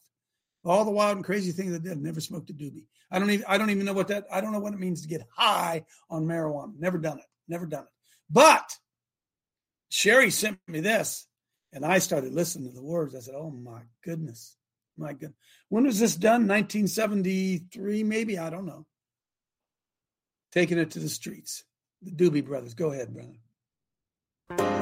All 0.65 0.84
the 0.84 0.91
wild 0.91 1.17
and 1.17 1.25
crazy 1.25 1.51
things 1.51 1.73
I 1.73 1.77
did, 1.77 2.01
never 2.01 2.19
smoked 2.19 2.49
a 2.49 2.53
doobie. 2.53 2.86
I 3.12 3.19
don't 3.19 3.30
even 3.30 3.45
I 3.47 3.58
don't 3.58 3.69
even 3.69 3.86
know 3.86 3.93
what 3.93 4.10
that 4.10 4.25
I 4.32 4.41
don't 4.41 4.51
know 4.51 4.60
what 4.60 4.73
it 4.73 4.80
means 4.80 5.01
to 5.01 5.08
get 5.08 5.25
high 5.34 5.86
on 6.10 6.25
marijuana. 6.25 6.73
Never 6.77 6.97
done 6.97 7.19
it. 7.19 7.25
Never 7.47 7.65
done 7.65 7.84
it. 7.84 7.89
But 8.30 8.75
Sherry 9.89 10.32
sent 10.32 10.60
me 10.67 10.82
this, 10.82 11.27
and 11.71 11.86
I 11.86 11.99
started 11.99 12.34
listening 12.34 12.69
to 12.69 12.75
the 12.75 12.84
words. 12.84 13.15
I 13.15 13.19
said, 13.19 13.36
"Oh 13.38 13.51
my 13.51 13.84
goodness, 14.03 14.58
my 14.97 15.13
good." 15.13 15.34
When 15.69 15.86
was 15.86 15.99
this 15.99 16.15
done? 16.15 16.47
1973, 16.47 18.03
maybe. 18.03 18.38
I 18.38 18.49
don't 18.49 18.65
know. 18.65 18.86
Taking 20.51 20.80
it 20.80 20.91
to 20.91 20.99
the 20.99 21.08
streets. 21.08 21.63
The 22.01 22.12
Doobie 22.12 22.45
Brothers. 22.45 22.73
Go 22.73 22.91
ahead, 22.91 23.13
brother. 23.13 24.77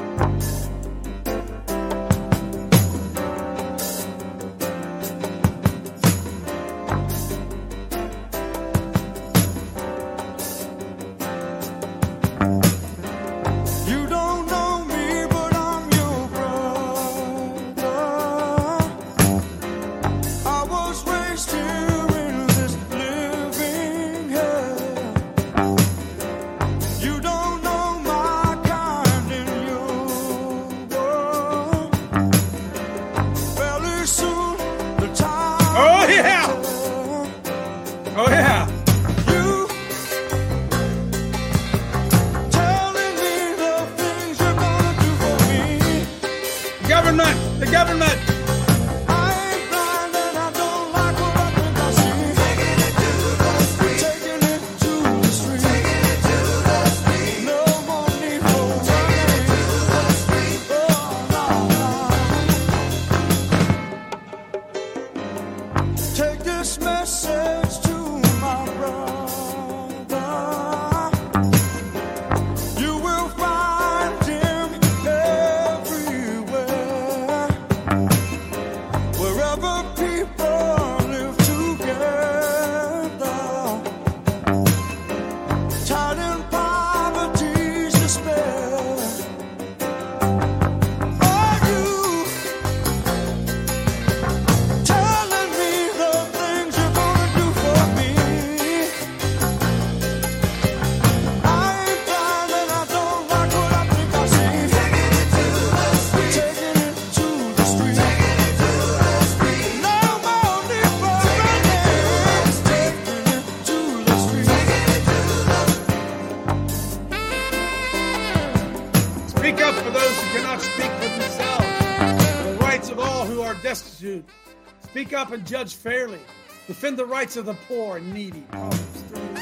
Speak 125.05 125.19
up 125.19 125.31
and 125.31 125.45
judge 125.45 125.75
fairly. 125.75 126.17
Defend 126.65 126.97
the 126.97 127.05
rights 127.05 127.37
of 127.37 127.45
the 127.45 127.53
poor 127.67 127.97
and 127.97 128.11
needy. 128.11 128.41
Proverbs 128.49 129.03
31. 129.11 129.37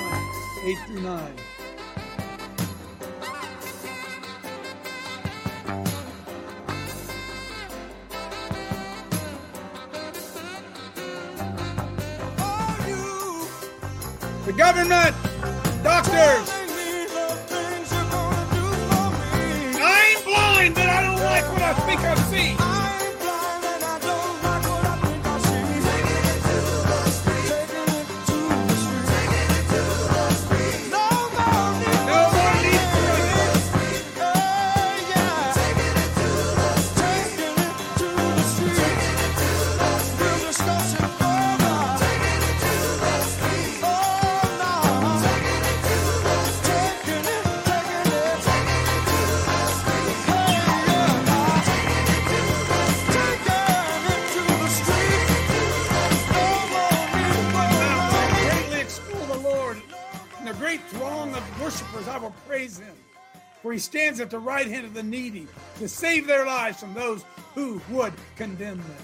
8 0.65 0.78
through 0.88 1.02
9. 1.02 1.36
The 14.45 14.52
government, 14.52 15.15
doctors. 15.82 16.53
Stands 64.13 64.21
at 64.21 64.30
the 64.30 64.39
right 64.39 64.67
hand 64.67 64.86
of 64.86 64.93
the 64.93 65.02
needy 65.02 65.47
to 65.80 65.88
save 65.88 66.28
their 66.28 66.45
lives 66.45 66.80
from 66.80 66.93
those 66.93 67.26
who 67.56 67.82
would 67.89 68.13
condemn 68.36 68.78
them. 68.78 68.95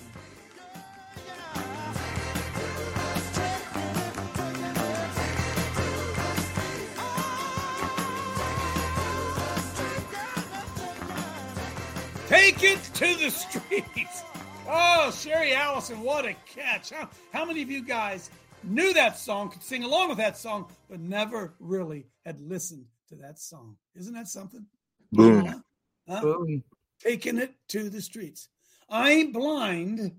Take 12.27 12.63
it 12.63 12.79
to 12.93 13.15
the 13.15 13.31
streets. 13.31 14.21
Oh, 14.67 15.11
Sherry 15.11 15.55
Allison, 15.55 16.01
what 16.01 16.25
a 16.25 16.35
catch. 16.45 16.91
How, 16.91 17.09
how 17.33 17.45
many 17.45 17.63
of 17.63 17.71
you 17.71 17.81
guys 17.81 18.29
knew 18.63 18.93
that 18.93 19.17
song, 19.17 19.49
could 19.49 19.63
sing 19.63 19.83
along 19.83 20.09
with 20.09 20.19
that 20.19 20.37
song, 20.37 20.67
but 20.87 20.99
never 20.99 21.55
really 21.59 22.05
had 22.25 22.39
listened 22.39 22.85
to 23.07 23.15
that 23.15 23.39
song? 23.39 23.77
Isn't 23.95 24.13
that 24.13 24.27
something? 24.27 24.67
Boom. 25.11 25.45
Huh? 25.45 25.59
Huh? 26.07 26.21
Boom. 26.21 26.63
Taking 26.99 27.37
it 27.37 27.53
to 27.69 27.89
the 27.89 28.01
streets. 28.01 28.49
I 28.89 29.11
ain't 29.11 29.33
blind, 29.33 30.11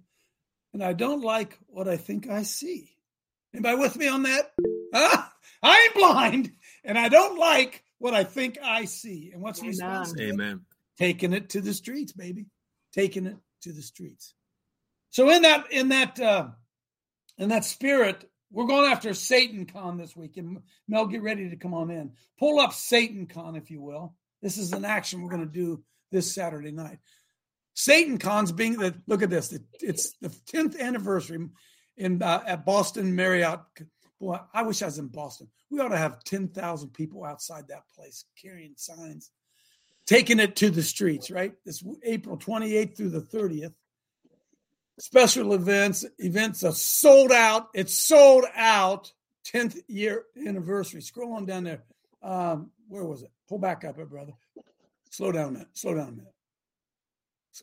and 0.72 0.82
I 0.82 0.92
don't 0.92 1.22
like 1.22 1.58
what 1.66 1.88
I 1.88 1.96
think 1.96 2.28
I 2.28 2.42
see. 2.42 2.90
Anybody 3.52 3.76
with 3.76 3.96
me 3.96 4.08
on 4.08 4.22
that? 4.22 4.52
Huh? 4.94 5.22
I 5.62 5.82
ain't 5.82 5.94
blind, 5.94 6.52
and 6.84 6.98
I 6.98 7.08
don't 7.08 7.38
like 7.38 7.84
what 7.98 8.14
I 8.14 8.24
think 8.24 8.58
I 8.62 8.84
see. 8.84 9.30
And 9.32 9.42
what's 9.42 9.60
the 9.60 9.66
Amen. 9.66 10.00
response? 10.00 10.14
Amen. 10.18 10.60
taking 10.98 11.32
it 11.32 11.50
to 11.50 11.60
the 11.60 11.74
streets, 11.74 12.12
baby, 12.12 12.46
taking 12.92 13.26
it 13.26 13.36
to 13.62 13.72
the 13.72 13.82
streets. 13.82 14.34
So 15.10 15.28
in 15.30 15.42
that 15.42 15.70
in 15.72 15.88
that 15.88 16.20
uh, 16.20 16.48
in 17.38 17.48
that 17.48 17.64
spirit, 17.64 18.30
we're 18.52 18.66
going 18.66 18.90
after 18.90 19.12
Satan 19.14 19.66
Con 19.66 19.98
this 19.98 20.16
week, 20.16 20.36
and 20.36 20.58
Mel, 20.88 21.06
get 21.06 21.22
ready 21.22 21.50
to 21.50 21.56
come 21.56 21.74
on 21.74 21.90
in. 21.90 22.12
Pull 22.38 22.60
up 22.60 22.72
Satan 22.72 23.26
Con, 23.26 23.56
if 23.56 23.70
you 23.70 23.80
will. 23.80 24.14
This 24.42 24.58
is 24.58 24.72
an 24.72 24.84
action 24.84 25.22
we're 25.22 25.30
going 25.30 25.46
to 25.46 25.52
do 25.52 25.82
this 26.10 26.34
Saturday 26.34 26.72
night. 26.72 26.98
Satan 27.74 28.18
Con's 28.18 28.52
being 28.52 28.76
that 28.78 28.94
look 29.06 29.22
at 29.22 29.30
this. 29.30 29.56
It's 29.80 30.12
the 30.20 30.34
tenth 30.46 30.78
anniversary 30.78 31.48
in 31.96 32.22
uh, 32.22 32.42
at 32.46 32.64
Boston 32.64 33.14
Marriott. 33.14 33.60
Boy, 34.20 34.38
I 34.52 34.62
wish 34.62 34.82
I 34.82 34.86
was 34.86 34.98
in 34.98 35.06
Boston. 35.06 35.48
We 35.70 35.80
ought 35.80 35.88
to 35.88 35.96
have 35.96 36.24
ten 36.24 36.48
thousand 36.48 36.90
people 36.90 37.24
outside 37.24 37.68
that 37.68 37.88
place 37.94 38.24
carrying 38.40 38.74
signs 38.76 39.30
taking 40.10 40.40
it 40.40 40.56
to 40.56 40.70
the 40.70 40.82
streets, 40.82 41.30
right? 41.30 41.54
This 41.64 41.84
April 42.02 42.36
28th 42.36 42.96
through 42.96 43.10
the 43.10 43.20
30th. 43.20 43.72
Special 44.98 45.54
events, 45.54 46.04
events 46.18 46.64
are 46.64 46.72
sold 46.72 47.30
out. 47.30 47.68
It's 47.74 47.96
sold 47.96 48.44
out. 48.56 49.12
10th 49.54 49.80
year 49.86 50.24
anniversary. 50.46 51.00
Scroll 51.00 51.34
on 51.34 51.46
down 51.46 51.62
there. 51.62 51.84
Um, 52.22 52.72
where 52.88 53.04
was 53.04 53.22
it? 53.22 53.30
Pull 53.50 53.58
back 53.58 53.84
up, 53.84 53.96
brother. 54.08 54.32
Slow 55.10 55.32
down 55.32 55.48
a 55.48 55.50
minute. 55.50 55.68
Slow 55.72 55.94
down 55.94 56.08
a 56.08 56.12
minute. 56.12 56.34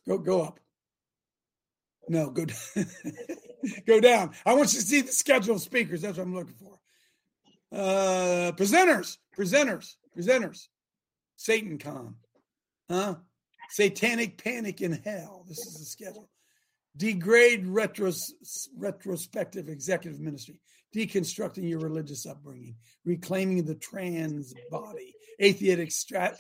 Go 0.06 0.18
go 0.18 0.42
up. 0.42 0.60
No, 2.10 2.30
go 2.30 2.44
down. 2.44 2.58
go 3.88 4.02
down. 4.02 4.32
I 4.46 4.54
want 4.54 4.74
you 4.74 4.80
to 4.80 4.86
see 4.86 5.00
the 5.00 5.14
schedule 5.14 5.56
of 5.56 5.62
speakers. 5.62 6.02
That's 6.02 6.18
what 6.18 6.26
I'm 6.26 6.36
looking 6.36 6.56
for. 6.56 6.78
Uh, 7.72 8.52
presenters, 8.52 9.18
presenters, 9.38 9.96
presenters. 10.16 10.68
Satan 11.38 11.78
Con. 11.78 12.16
Huh? 12.90 13.16
Satanic 13.70 14.44
Panic 14.44 14.82
in 14.82 14.92
Hell. 14.92 15.46
This 15.48 15.60
is 15.60 15.80
the 15.80 15.86
schedule. 15.86 16.30
Degrade 16.98 17.66
retros, 17.66 18.34
retrospective 18.78 19.70
executive 19.70 20.20
ministry. 20.20 20.60
Deconstructing 20.94 21.70
your 21.70 21.80
religious 21.80 22.26
upbringing. 22.26 22.76
Reclaiming 23.06 23.64
the 23.64 23.76
trans 23.76 24.54
body. 24.70 25.14
Atheistic, 25.42 25.92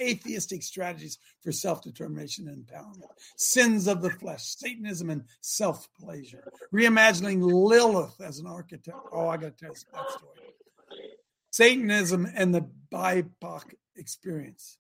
atheistic 0.01 0.63
strategies 0.63 1.19
for 1.43 1.51
self 1.51 1.83
determination 1.83 2.47
and 2.47 2.65
empowerment. 2.65 3.09
Sins 3.35 3.87
of 3.87 4.01
the 4.01 4.09
flesh. 4.09 4.43
Satanism 4.43 5.09
and 5.09 5.23
self 5.41 5.87
pleasure. 5.99 6.43
Reimagining 6.73 7.41
Lilith 7.41 8.19
as 8.19 8.39
an 8.39 8.47
architect. 8.47 8.97
Oh, 9.11 9.27
I 9.27 9.37
got 9.37 9.57
to 9.57 9.65
tell 9.65 9.69
you 9.69 9.81
that 9.93 10.11
story. 10.11 11.07
Satanism 11.51 12.27
and 12.35 12.53
the 12.53 12.67
BIPOC 12.91 13.73
experience. 13.95 14.77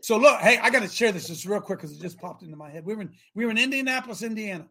So 0.00 0.18
look, 0.18 0.40
hey, 0.40 0.58
I 0.58 0.70
got 0.70 0.82
to 0.82 0.88
share 0.88 1.10
this 1.10 1.26
just 1.26 1.46
real 1.46 1.60
quick 1.60 1.80
because 1.80 1.96
it 1.96 2.00
just 2.00 2.18
popped 2.20 2.42
into 2.42 2.56
my 2.56 2.70
head. 2.70 2.84
We 2.84 2.94
were 2.94 3.02
in 3.02 3.10
we 3.34 3.44
were 3.44 3.50
in 3.50 3.58
Indianapolis, 3.58 4.22
Indiana, 4.22 4.68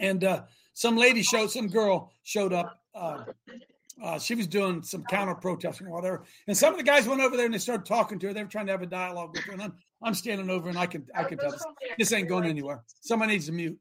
and 0.00 0.24
uh, 0.24 0.42
some 0.72 0.96
lady 0.96 1.22
showed 1.22 1.50
some 1.50 1.68
girl 1.68 2.12
showed 2.24 2.52
up. 2.52 2.80
Uh, 2.94 3.24
uh, 4.02 4.18
she 4.18 4.34
was 4.34 4.46
doing 4.46 4.82
some 4.82 5.04
counter 5.04 5.34
protesting 5.34 5.86
or 5.86 5.90
whatever, 5.90 6.24
and 6.46 6.56
some 6.56 6.72
of 6.72 6.78
the 6.78 6.84
guys 6.84 7.06
went 7.06 7.20
over 7.20 7.36
there 7.36 7.46
and 7.46 7.54
they 7.54 7.58
started 7.58 7.86
talking 7.86 8.18
to 8.18 8.28
her. 8.28 8.32
They 8.32 8.42
were 8.42 8.48
trying 8.48 8.66
to 8.66 8.72
have 8.72 8.82
a 8.82 8.86
dialogue 8.86 9.30
with 9.34 9.44
her, 9.44 9.52
and 9.52 9.62
I'm, 9.62 9.74
I'm 10.02 10.14
standing 10.14 10.50
over 10.50 10.68
and 10.68 10.78
I 10.78 10.86
can 10.86 11.06
I 11.14 11.24
can 11.24 11.38
tell 11.38 11.50
this, 11.50 11.64
this 11.98 12.12
ain't 12.12 12.28
going 12.28 12.44
anywhere. 12.44 12.82
Someone 13.00 13.28
needs 13.28 13.46
to 13.46 13.52
mute. 13.52 13.78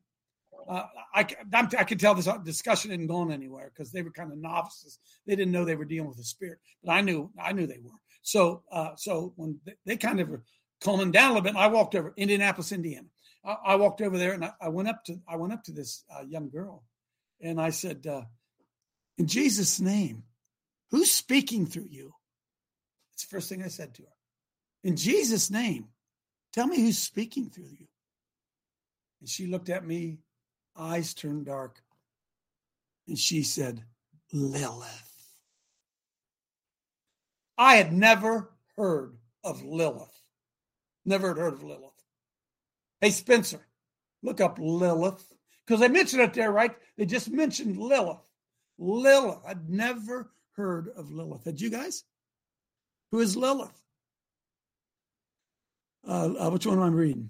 Uh, 0.67 0.85
I, 1.15 1.25
I'm, 1.53 1.67
I 1.77 1.83
can 1.83 1.97
tell 1.97 2.13
this 2.13 2.29
discussion 2.43 2.91
isn't 2.91 3.07
going 3.07 3.31
anywhere 3.31 3.71
because 3.73 3.91
they 3.91 4.03
were 4.03 4.11
kind 4.11 4.31
of 4.31 4.37
novices. 4.37 4.99
They 5.25 5.35
didn't 5.35 5.51
know 5.51 5.65
they 5.65 5.75
were 5.75 5.85
dealing 5.85 6.09
with 6.09 6.19
a 6.19 6.23
spirit, 6.23 6.59
but 6.83 6.91
I 6.91 7.01
knew 7.01 7.31
I 7.41 7.53
knew 7.53 7.65
they 7.65 7.79
were. 7.83 7.91
So, 8.21 8.63
uh, 8.71 8.91
so 8.95 9.33
when 9.37 9.59
they, 9.65 9.73
they 9.85 9.97
kind 9.97 10.19
of 10.19 10.29
were 10.29 10.43
calming 10.81 11.11
down 11.11 11.31
a 11.31 11.33
little 11.33 11.43
bit, 11.43 11.55
I 11.55 11.67
walked 11.67 11.95
over 11.95 12.13
Indianapolis, 12.17 12.71
Indiana. 12.71 13.07
I, 13.43 13.55
I 13.65 13.75
walked 13.75 14.01
over 14.01 14.17
there 14.17 14.33
and 14.33 14.45
I, 14.45 14.51
I, 14.61 14.69
went 14.69 14.89
up 14.89 15.03
to 15.05 15.19
I 15.27 15.35
went 15.35 15.53
up 15.53 15.63
to 15.63 15.71
this 15.71 16.03
uh, 16.15 16.23
young 16.27 16.49
girl, 16.49 16.83
and 17.41 17.59
I 17.59 17.69
said, 17.69 18.05
uh, 18.05 18.23
"In 19.19 19.27
Jesus' 19.27 19.81
name, 19.81 20.23
who's 20.89 21.11
speaking 21.11 21.67
through 21.67 21.89
you?" 21.89 22.15
It's 23.13 23.25
the 23.25 23.29
first 23.29 23.49
thing 23.49 23.61
I 23.61 23.67
said 23.67 23.93
to 23.95 24.03
her. 24.03 24.15
In 24.81 24.95
Jesus' 24.95 25.51
name, 25.51 25.89
tell 26.53 26.65
me 26.65 26.79
who's 26.79 26.97
speaking 26.97 27.49
through 27.49 27.67
you. 27.77 27.87
And 29.19 29.29
she 29.29 29.45
looked 29.45 29.67
at 29.67 29.85
me, 29.85 30.19
eyes 30.73 31.13
turned 31.13 31.47
dark, 31.47 31.83
and 33.07 33.19
she 33.19 33.43
said, 33.43 33.85
"Lilith." 34.31 35.35
I 37.57 37.75
had 37.75 37.91
never 37.91 38.55
heard 38.77 39.19
of 39.43 39.61
Lilith. 39.63 40.23
Never 41.03 41.35
heard 41.35 41.55
of 41.55 41.63
Lilith. 41.63 42.05
Hey, 43.01 43.11
Spencer, 43.11 43.67
look 44.21 44.39
up 44.39 44.59
Lilith 44.59 45.33
because 45.65 45.81
they 45.81 45.89
mentioned 45.89 46.21
it 46.21 46.33
there, 46.33 46.53
right? 46.53 46.77
They 46.95 47.05
just 47.05 47.29
mentioned 47.29 47.75
Lilith. 47.75 48.28
Lilith. 48.79 49.39
I'd 49.45 49.69
never 49.69 50.31
heard 50.55 50.89
of 50.95 51.11
Lilith. 51.11 51.43
Had 51.43 51.61
you 51.61 51.69
guys? 51.69 52.03
Who 53.11 53.19
is 53.19 53.35
Lilith? 53.35 53.79
Uh, 56.07 56.33
uh, 56.39 56.49
which 56.49 56.65
one 56.65 56.77
am 56.77 56.83
I 56.83 56.87
reading? 56.87 57.29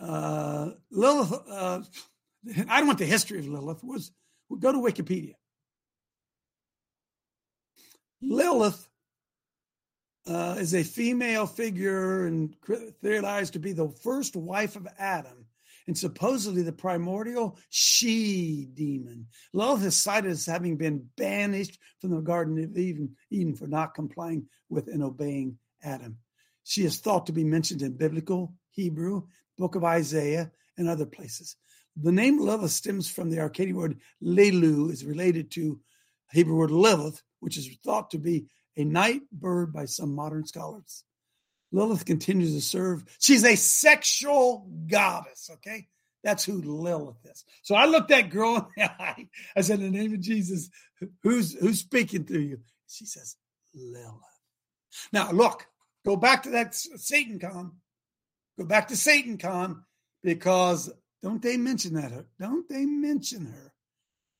Uh, 0.00 0.70
Lilith. 0.90 1.32
Uh, 1.48 1.82
I 2.68 2.78
don't 2.78 2.86
want 2.86 2.98
the 2.98 3.04
history 3.04 3.38
of 3.38 3.46
Lilith. 3.46 3.84
Was 3.84 4.10
go 4.58 4.72
to 4.72 4.78
Wikipedia. 4.78 5.34
Lilith 8.22 8.88
uh, 10.26 10.56
is 10.58 10.74
a 10.74 10.82
female 10.82 11.46
figure 11.46 12.26
and 12.26 12.54
theorized 13.02 13.52
to 13.52 13.58
be 13.58 13.72
the 13.72 13.88
first 13.88 14.36
wife 14.36 14.76
of 14.76 14.88
Adam 14.98 15.37
and 15.88 15.96
supposedly 15.96 16.60
the 16.60 16.70
primordial 16.70 17.58
she 17.70 18.68
demon. 18.74 19.26
Lilith 19.54 19.84
is 19.84 19.96
cited 19.96 20.30
as 20.30 20.44
having 20.44 20.76
been 20.76 21.08
banished 21.16 21.78
from 21.98 22.10
the 22.10 22.20
Garden 22.20 22.62
of 22.62 22.76
Eden, 22.76 23.16
Eden 23.30 23.56
for 23.56 23.66
not 23.66 23.94
complying 23.94 24.46
with 24.68 24.86
and 24.88 25.02
obeying 25.02 25.58
Adam. 25.82 26.18
She 26.62 26.84
is 26.84 26.98
thought 26.98 27.24
to 27.26 27.32
be 27.32 27.42
mentioned 27.42 27.80
in 27.80 27.96
biblical 27.96 28.52
Hebrew, 28.72 29.22
book 29.56 29.76
of 29.76 29.82
Isaiah, 29.82 30.52
and 30.76 30.90
other 30.90 31.06
places. 31.06 31.56
The 31.96 32.12
name 32.12 32.38
Lilith 32.38 32.70
stems 32.70 33.10
from 33.10 33.30
the 33.30 33.38
Akkadian 33.38 33.72
word 33.72 33.98
lelu, 34.22 34.92
is 34.92 35.06
related 35.06 35.50
to 35.52 35.80
Hebrew 36.32 36.56
word 36.56 36.70
Lilith, 36.70 37.22
which 37.40 37.56
is 37.56 37.66
thought 37.82 38.10
to 38.10 38.18
be 38.18 38.44
a 38.76 38.84
night 38.84 39.22
bird 39.32 39.72
by 39.72 39.86
some 39.86 40.14
modern 40.14 40.44
scholars. 40.44 41.04
Lilith 41.72 42.04
continues 42.04 42.54
to 42.54 42.60
serve. 42.60 43.04
She's 43.18 43.44
a 43.44 43.56
sexual 43.56 44.68
goddess. 44.90 45.50
Okay. 45.54 45.88
That's 46.24 46.44
who 46.44 46.60
Lilith 46.60 47.24
is. 47.24 47.44
So 47.62 47.74
I 47.74 47.86
looked 47.86 48.08
that 48.08 48.30
girl 48.30 48.56
in 48.56 48.64
the 48.76 48.90
eye. 49.02 49.28
I 49.56 49.60
said, 49.60 49.80
In 49.80 49.92
the 49.92 49.98
name 49.98 50.14
of 50.14 50.20
Jesus, 50.20 50.70
who's 51.22 51.54
who's 51.54 51.80
speaking 51.80 52.24
to 52.26 52.40
you? 52.40 52.58
She 52.88 53.06
says, 53.06 53.36
Lilith. 53.74 54.14
Now 55.12 55.30
look, 55.30 55.66
go 56.04 56.16
back 56.16 56.42
to 56.44 56.50
that 56.50 56.74
Satan 56.74 57.38
con. 57.38 57.72
Go 58.58 58.64
back 58.64 58.88
to 58.88 58.96
Satan 58.96 59.38
con 59.38 59.84
because 60.22 60.92
don't 61.22 61.42
they 61.42 61.56
mention 61.56 61.94
that? 61.94 62.10
her? 62.10 62.26
Don't 62.40 62.68
they 62.68 62.84
mention 62.84 63.46
her? 63.46 63.72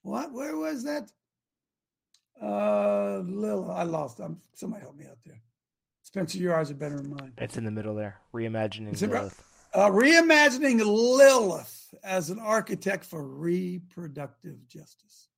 What? 0.02 0.32
Where 0.32 0.56
was 0.56 0.84
that? 0.84 1.10
Uh, 2.40 3.18
Lilith. 3.18 3.70
I 3.70 3.82
lost. 3.84 4.20
I'm, 4.20 4.40
somebody 4.54 4.82
help 4.82 4.96
me 4.96 5.06
out 5.06 5.18
there. 5.24 5.40
Spencer, 6.08 6.38
your 6.38 6.56
eyes 6.56 6.70
are 6.70 6.74
better 6.74 6.96
than 6.96 7.10
mine. 7.10 7.34
It's 7.36 7.58
in 7.58 7.66
the 7.66 7.70
middle 7.70 7.94
there. 7.94 8.18
Reimagining 8.32 8.94
Is 8.94 9.02
right? 9.02 9.12
Lilith. 9.12 9.44
Uh, 9.74 9.90
reimagining 9.90 10.78
Lilith 10.78 11.94
as 12.02 12.30
an 12.30 12.38
architect 12.38 13.04
for 13.04 13.22
reproductive 13.22 14.66
justice. 14.68 15.28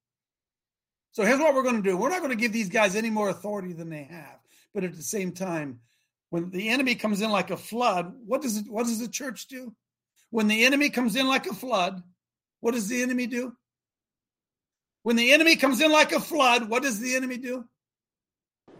So 1.11 1.25
here's 1.25 1.41
what 1.41 1.57
we're 1.57 1.65
going 1.65 1.83
to 1.83 1.91
do. 1.91 1.97
We're 1.97 2.09
not 2.09 2.21
going 2.21 2.31
to 2.31 2.37
give 2.37 2.53
these 2.53 2.69
guys 2.69 2.95
any 2.95 3.11
more 3.11 3.31
authority 3.31 3.73
than 3.73 3.91
they 3.91 4.05
have, 4.05 4.39
but 4.73 4.85
at 4.85 4.95
the 4.95 5.03
same 5.03 5.33
time, 5.33 5.81
when 6.29 6.51
the 6.51 6.69
enemy 6.69 6.95
comes 6.95 7.21
in 7.21 7.31
like 7.31 7.51
a 7.51 7.57
flood, 7.57 8.15
what 8.25 8.41
does 8.41 8.59
it, 8.59 8.67
what 8.71 8.87
does 8.87 9.01
the 9.01 9.09
church 9.09 9.49
do? 9.49 9.75
When 10.31 10.47
the 10.47 10.65
enemy 10.65 10.89
comes 10.89 11.17
in 11.17 11.27
like 11.27 11.49
a 11.49 11.53
flood, 11.53 12.01
what 12.61 12.75
does 12.75 12.87
the 12.87 13.03
enemy 13.03 13.27
do? 13.27 13.57
When 15.03 15.17
the 15.17 15.33
enemy 15.33 15.57
comes 15.57 15.81
in 15.81 15.91
like 15.91 16.13
a 16.13 16.21
flood, 16.21 16.69
what 16.69 16.85
does 16.85 17.01
the 17.01 17.17
enemy 17.17 17.39
do? 17.39 17.65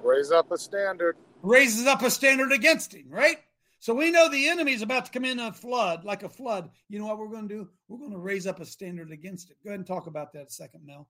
Raise 0.05 0.31
up 0.31 0.53
a 0.53 0.57
standard. 0.57 1.17
Raises 1.43 1.87
up 1.87 2.03
a 2.03 2.11
standard 2.11 2.53
against 2.53 2.95
him, 2.95 3.07
right? 3.09 3.39
So 3.79 3.95
we 3.95 4.11
know 4.11 4.29
the 4.29 4.49
enemy 4.49 4.73
is 4.73 4.83
about 4.83 5.07
to 5.07 5.11
come 5.11 5.25
in 5.25 5.39
a 5.39 5.53
flood, 5.53 6.05
like 6.05 6.23
a 6.23 6.29
flood. 6.29 6.71
You 6.89 6.99
know 6.99 7.07
what 7.07 7.19
we're 7.19 7.29
going 7.29 7.49
to 7.49 7.55
do? 7.55 7.69
We're 7.89 7.99
going 7.99 8.13
to 8.13 8.19
raise 8.19 8.47
up 8.47 8.61
a 8.61 8.67
standard 8.67 9.11
against 9.11 9.51
it. 9.51 9.57
Go 9.65 9.71
ahead 9.71 9.81
and 9.81 9.87
talk 9.87 10.07
about 10.07 10.35
that 10.35 10.49
a 10.49 10.51
second, 10.51 10.85
Mel. 10.85 11.09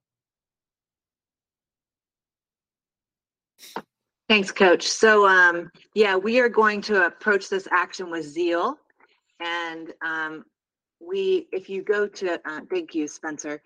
Thanks, 4.29 4.53
Coach. 4.53 4.87
So, 4.87 5.27
um, 5.27 5.73
yeah, 5.95 6.15
we 6.15 6.39
are 6.39 6.49
going 6.49 6.81
to 6.83 7.07
approach 7.07 7.49
this 7.49 7.67
action 7.73 8.09
with 8.09 8.25
zeal, 8.25 8.77
and 9.41 9.93
um, 10.03 10.45
we, 11.01 11.49
if 11.53 11.69
you 11.69 11.83
go 11.83 12.07
to, 12.07 12.41
uh, 12.49 12.61
thank 12.71 12.95
you, 12.95 13.09
Spencer. 13.09 13.63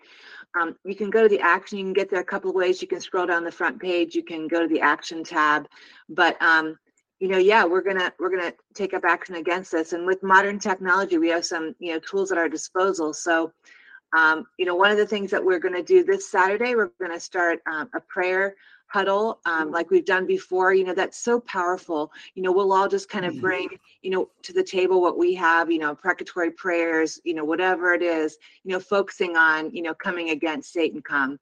Um, 0.59 0.75
you 0.85 0.95
can 0.95 1.09
go 1.09 1.23
to 1.23 1.29
the 1.29 1.41
action. 1.41 1.77
You 1.77 1.83
can 1.83 1.93
get 1.93 2.09
there 2.09 2.21
a 2.21 2.25
couple 2.25 2.49
of 2.49 2.55
ways. 2.55 2.81
You 2.81 2.87
can 2.87 3.01
scroll 3.01 3.25
down 3.25 3.43
the 3.43 3.51
front 3.51 3.79
page. 3.79 4.15
You 4.15 4.23
can 4.23 4.47
go 4.47 4.61
to 4.61 4.67
the 4.67 4.81
action 4.81 5.23
tab, 5.23 5.67
but 6.09 6.41
um, 6.41 6.77
you 7.19 7.27
know, 7.27 7.37
yeah, 7.37 7.65
we're 7.65 7.81
gonna 7.81 8.13
we're 8.19 8.29
gonna 8.29 8.53
take 8.73 8.93
up 8.93 9.03
action 9.05 9.35
against 9.35 9.71
this. 9.71 9.93
And 9.93 10.05
with 10.05 10.23
modern 10.23 10.59
technology, 10.59 11.17
we 11.17 11.29
have 11.29 11.45
some 11.45 11.75
you 11.79 11.93
know 11.93 11.99
tools 11.99 12.31
at 12.31 12.37
our 12.37 12.49
disposal. 12.49 13.13
So. 13.13 13.51
Um, 14.15 14.45
you 14.57 14.65
know, 14.65 14.75
one 14.75 14.91
of 14.91 14.97
the 14.97 15.05
things 15.05 15.29
that 15.31 15.43
we're 15.43 15.59
to 15.73 15.83
do 15.83 16.05
this 16.05 16.29
Saturday, 16.29 16.73
we're 16.73 16.89
to 17.11 17.19
start 17.19 17.59
um, 17.65 17.89
a 17.93 17.99
prayer 17.99 18.55
huddle 18.95 19.41
um, 19.45 19.71
like 19.71 19.91
we've 19.91 20.05
done 20.05 20.25
before 20.25 20.73
you 20.73 20.85
know 20.85 20.93
that's 20.93 21.17
so 21.17 21.37
powerful. 21.41 22.13
You 22.33 22.41
know 22.43 22.53
we'll 22.53 22.71
all 22.71 22.87
just 22.87 23.09
kind 23.09 23.25
of 23.25 23.41
bring 23.41 23.67
you 24.01 24.11
know 24.11 24.29
to 24.43 24.53
the 24.53 24.63
table 24.63 25.01
what 25.01 25.17
we 25.17 25.35
have 25.35 25.69
you 25.69 25.79
know 25.79 25.93
precatory 25.93 26.51
prayers 26.51 27.19
you 27.25 27.33
know 27.33 27.43
whatever 27.43 27.93
it 27.93 28.01
is 28.01 28.37
you 28.63 28.71
know 28.71 28.79
focusing 28.79 29.35
on 29.35 29.69
you 29.75 29.81
know 29.81 29.93
coming 29.93 30.29
against 30.29 30.73
SatanCon. 30.73 31.37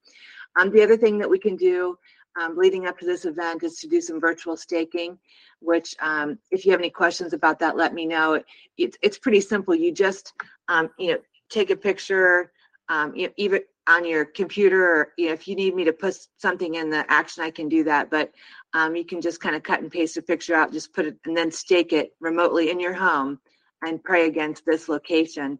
Um, 0.59 0.71
the 0.71 0.81
other 0.81 0.97
thing 0.97 1.19
that 1.19 1.29
we 1.29 1.37
can 1.37 1.55
do 1.55 1.95
um, 2.39 2.57
leading 2.57 2.87
up 2.87 2.97
to 2.99 3.05
this 3.05 3.25
event 3.25 3.61
is 3.61 3.77
to 3.81 3.87
do 3.87 4.01
some 4.01 4.19
virtual 4.19 4.57
staking 4.57 5.19
which 5.59 5.95
um, 6.01 6.39
if 6.49 6.65
you 6.65 6.71
have 6.71 6.81
any 6.81 6.89
questions 6.89 7.33
about 7.33 7.59
that 7.59 7.77
let 7.77 7.93
me 7.93 8.07
know. 8.07 8.41
It's, 8.77 8.97
it's 9.03 9.19
pretty 9.19 9.41
simple. 9.41 9.75
You 9.75 9.91
just 9.91 10.33
um, 10.69 10.89
you 10.97 11.11
know 11.11 11.19
take 11.49 11.69
a 11.69 11.75
picture 11.75 12.51
um, 12.89 13.15
you 13.15 13.27
know, 13.27 13.33
even 13.37 13.61
on 13.87 14.05
your 14.05 14.23
computer 14.23 14.83
or 14.83 15.13
you 15.17 15.27
know 15.27 15.33
if 15.33 15.47
you 15.47 15.55
need 15.55 15.75
me 15.75 15.83
to 15.83 15.91
put 15.91 16.17
something 16.37 16.75
in 16.75 16.89
the 16.89 17.05
action 17.11 17.43
i 17.43 17.51
can 17.51 17.67
do 17.67 17.83
that 17.83 18.09
but 18.09 18.31
um, 18.73 18.95
you 18.95 19.05
can 19.05 19.19
just 19.19 19.41
kind 19.41 19.55
of 19.55 19.61
cut 19.61 19.81
and 19.81 19.91
paste 19.91 20.17
a 20.17 20.21
picture 20.21 20.55
out 20.55 20.71
just 20.71 20.93
put 20.93 21.05
it 21.05 21.17
and 21.25 21.35
then 21.35 21.51
stake 21.51 21.91
it 21.91 22.13
remotely 22.21 22.71
in 22.71 22.79
your 22.79 22.93
home 22.93 23.39
and 23.85 24.03
pray 24.03 24.27
against 24.27 24.65
this 24.65 24.89
location. 24.89 25.59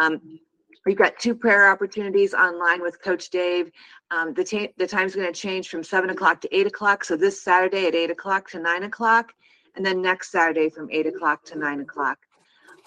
Um, 0.00 0.20
we've 0.86 0.96
got 0.96 1.18
two 1.18 1.34
prayer 1.34 1.70
opportunities 1.70 2.34
online 2.34 2.82
with 2.82 3.02
coach 3.02 3.30
dave. 3.30 3.70
Um, 4.10 4.34
the, 4.34 4.44
ta- 4.44 4.72
the 4.76 4.86
time's 4.86 5.14
going 5.14 5.32
to 5.32 5.38
change 5.38 5.68
from 5.68 5.82
7 5.82 6.10
o'clock 6.10 6.40
to 6.42 6.56
8 6.56 6.66
o'clock 6.66 7.04
so 7.04 7.16
this 7.16 7.42
saturday 7.42 7.86
at 7.86 7.94
8 7.94 8.10
o'clock 8.10 8.48
to 8.50 8.58
9 8.58 8.84
o'clock 8.84 9.32
and 9.76 9.84
then 9.84 10.00
next 10.00 10.30
saturday 10.30 10.70
from 10.70 10.88
8 10.90 11.06
o'clock 11.06 11.44
to 11.44 11.58
9 11.58 11.80
o'clock. 11.80 12.18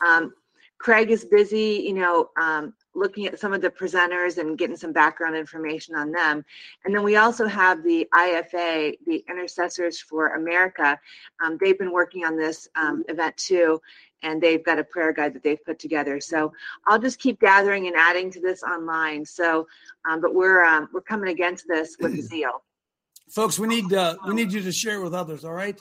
Um, 0.05 0.33
Craig 0.79 1.11
is 1.11 1.25
busy, 1.25 1.83
you 1.85 1.93
know, 1.93 2.29
um, 2.39 2.73
looking 2.93 3.25
at 3.25 3.39
some 3.39 3.53
of 3.53 3.61
the 3.61 3.69
presenters 3.69 4.37
and 4.37 4.57
getting 4.57 4.75
some 4.75 4.91
background 4.91 5.35
information 5.35 5.95
on 5.95 6.11
them. 6.11 6.43
And 6.85 6.93
then 6.93 7.03
we 7.03 7.15
also 7.15 7.47
have 7.47 7.83
the 7.83 8.07
IFA, 8.13 8.97
the 9.05 9.23
Intercessors 9.29 9.99
for 9.99 10.35
America. 10.35 10.99
Um, 11.43 11.57
they've 11.59 11.77
been 11.77 11.91
working 11.91 12.25
on 12.25 12.37
this 12.37 12.67
um, 12.75 13.03
event 13.07 13.37
too, 13.37 13.81
and 14.23 14.41
they've 14.41 14.63
got 14.63 14.79
a 14.79 14.83
prayer 14.83 15.13
guide 15.13 15.33
that 15.33 15.43
they've 15.43 15.63
put 15.63 15.79
together. 15.79 16.19
So 16.19 16.53
I'll 16.87 16.99
just 16.99 17.19
keep 17.19 17.39
gathering 17.39 17.87
and 17.87 17.95
adding 17.95 18.31
to 18.31 18.41
this 18.41 18.63
online. 18.63 19.25
So, 19.25 19.67
um, 20.09 20.21
but 20.21 20.33
we're 20.35 20.63
um, 20.63 20.89
we're 20.93 21.01
coming 21.01 21.29
against 21.29 21.67
this 21.67 21.95
with 21.99 22.19
zeal. 22.21 22.63
Folks, 23.29 23.57
we 23.57 23.67
need 23.67 23.93
uh, 23.93 24.17
we 24.27 24.33
need 24.33 24.51
you 24.51 24.61
to 24.61 24.71
share 24.71 25.01
with 25.01 25.13
others. 25.13 25.45
All 25.45 25.53
right, 25.53 25.79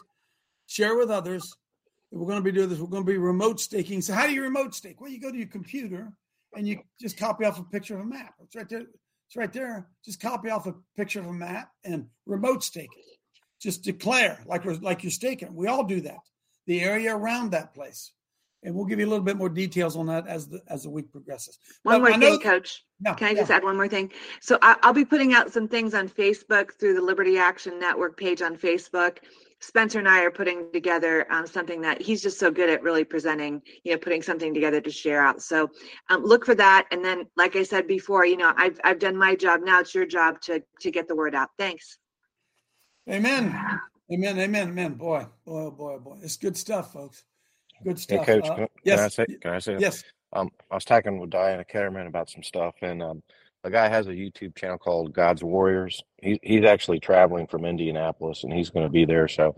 share 0.67 0.97
with 0.97 1.11
others. 1.11 1.55
We're 2.13 2.27
going 2.27 2.39
to 2.39 2.45
be 2.45 2.53
doing 2.53 2.69
this. 2.69 2.79
We're 2.79 2.89
going 2.89 3.05
to 3.05 3.11
be 3.11 3.19
remote 3.19 3.61
staking. 3.61 4.03
So 4.03 4.13
how 4.15 4.27
do 4.27 4.33
you 4.33 4.43
remote 4.43 4.75
stake? 4.75 5.01
Well, 5.01 5.11
you 5.11 5.21
go 5.21 5.31
to 5.31 5.37
your 5.37 5.47
computer 5.47 6.13
and 6.55 6.67
you 6.67 6.81
just 7.01 7.17
copy 7.17 7.45
off 7.45 7.59
a 7.59 7.65
picture 7.65 7.95
of 7.95 8.01
a 8.01 8.05
map. 8.05 8.35
It's 8.43 8.55
right 8.55 8.69
there. 8.69 8.81
It's 8.81 9.37
right 9.37 9.53
there. 9.53 9.89
Just 10.05 10.21
copy 10.21 10.51
off 10.51 10.67
a 10.67 10.75
picture 10.97 11.21
of 11.21 11.27
a 11.27 11.33
map 11.33 11.71
and 11.85 12.07
remote 12.27 12.65
stake 12.65 12.91
it. 12.97 13.19
Just 13.61 13.85
declare 13.85 14.41
like 14.47 14.65
we're 14.65 14.75
like 14.75 15.03
you're 15.03 15.11
staking. 15.11 15.55
We 15.55 15.69
all 15.69 15.85
do 15.85 16.01
that. 16.03 16.19
The 16.67 16.81
area 16.81 17.15
around 17.15 17.51
that 17.51 17.75
place, 17.75 18.13
and 18.63 18.75
we'll 18.75 18.87
give 18.87 18.99
you 18.99 19.07
a 19.07 19.11
little 19.11 19.25
bit 19.25 19.37
more 19.37 19.49
details 19.49 19.97
on 19.97 20.07
that 20.07 20.27
as 20.27 20.49
the 20.49 20.61
as 20.69 20.83
the 20.83 20.91
week 20.91 21.13
progresses. 21.13 21.59
One 21.83 22.01
But 22.01 22.11
more 22.11 22.19
thing, 22.19 22.41
Coach. 22.41 22.85
Yeah, 23.05 23.15
Can 23.15 23.29
I 23.29 23.35
just 23.35 23.51
add 23.51 23.63
one 23.63 23.77
more 23.77 23.89
thing? 23.89 24.11
So 24.41 24.59
I, 24.63 24.77
I'll 24.83 24.93
be 24.93 25.05
putting 25.05 25.35
out 25.35 25.53
some 25.53 25.69
things 25.69 25.95
on 25.95 26.09
Facebook 26.09 26.73
through 26.79 26.95
the 26.95 27.03
Liberty 27.03 27.39
Action 27.39 27.79
Network 27.79 28.17
page 28.17 28.43
on 28.43 28.57
Facebook. 28.57 29.19
Spencer 29.61 29.99
and 29.99 30.09
I 30.09 30.23
are 30.23 30.31
putting 30.31 30.73
together 30.73 31.31
um, 31.31 31.47
something 31.47 31.83
that 31.83 32.01
he's 32.01 32.23
just 32.23 32.39
so 32.39 32.51
good 32.51 32.71
at 32.71 32.83
really 32.83 33.05
presenting, 33.05 33.61
you 33.85 33.93
know, 33.93 33.99
putting 33.99 34.23
something 34.23 34.55
together 34.55 34.81
to 34.81 34.91
share 34.91 35.23
out. 35.23 35.43
So 35.43 35.71
um, 36.09 36.25
look 36.25 36.47
for 36.47 36.55
that. 36.55 36.87
And 36.91 37.05
then, 37.05 37.27
like 37.37 37.57
I 37.57 37.63
said 37.63 37.87
before, 37.87 38.25
you 38.25 38.39
know, 38.39 38.55
I've, 38.57 38.81
I've 38.85 38.99
done 38.99 39.17
my 39.17 39.37
job. 39.37 39.61
Now 39.63 39.81
it's 39.81 39.95
your 39.95 40.07
job 40.07 40.41
to, 40.43 40.63
to 40.81 40.91
get 40.91 41.09
the 41.09 41.15
word 41.15 41.35
out. 41.35 41.51
Thanks. 41.59 41.99
Amen. 43.09 43.55
Amen. 44.13 44.39
Amen. 44.41 44.69
Amen. 44.71 44.95
Boy, 44.95 45.25
boy, 45.45 45.67
oh 45.67 45.71
boy, 45.71 45.95
oh 45.95 46.01
boy. 46.01 46.19
It's 46.23 46.37
good 46.37 46.57
stuff, 46.57 46.93
folks. 46.93 47.23
Good 47.85 47.99
Hey, 47.99 48.03
stuff. 48.03 48.27
Coach, 48.27 48.49
Uh, 48.49 48.55
can, 48.57 48.67
yes. 48.83 48.97
can 48.97 49.05
I 49.05 49.09
say? 49.09 49.39
Can 49.41 49.53
I 49.53 49.59
say? 49.59 49.77
Yes. 49.79 50.05
Um, 50.33 50.49
I 50.71 50.75
was 50.75 50.85
talking 50.85 51.19
with 51.19 51.31
Diana 51.31 51.65
Ketterman 51.65 52.07
about 52.07 52.29
some 52.31 52.43
stuff, 52.43 52.75
and 52.83 53.03
um, 53.03 53.23
the 53.63 53.71
guy 53.71 53.89
has 53.89 54.07
a 54.07 54.11
YouTube 54.11 54.57
channel 54.57 54.79
called 54.79 55.13
God's 55.13 55.43
Warriors. 55.43 56.03
He, 56.23 56.39
he's 56.43 56.65
actually 56.65 57.01
traveling 57.01 57.47
from 57.47 57.65
Indianapolis, 57.65 58.45
and 58.45 58.53
he's 58.53 58.71
going 58.71 58.87
to 58.87 58.93
be 58.93 59.05
there. 59.05 59.29
So, 59.29 59.55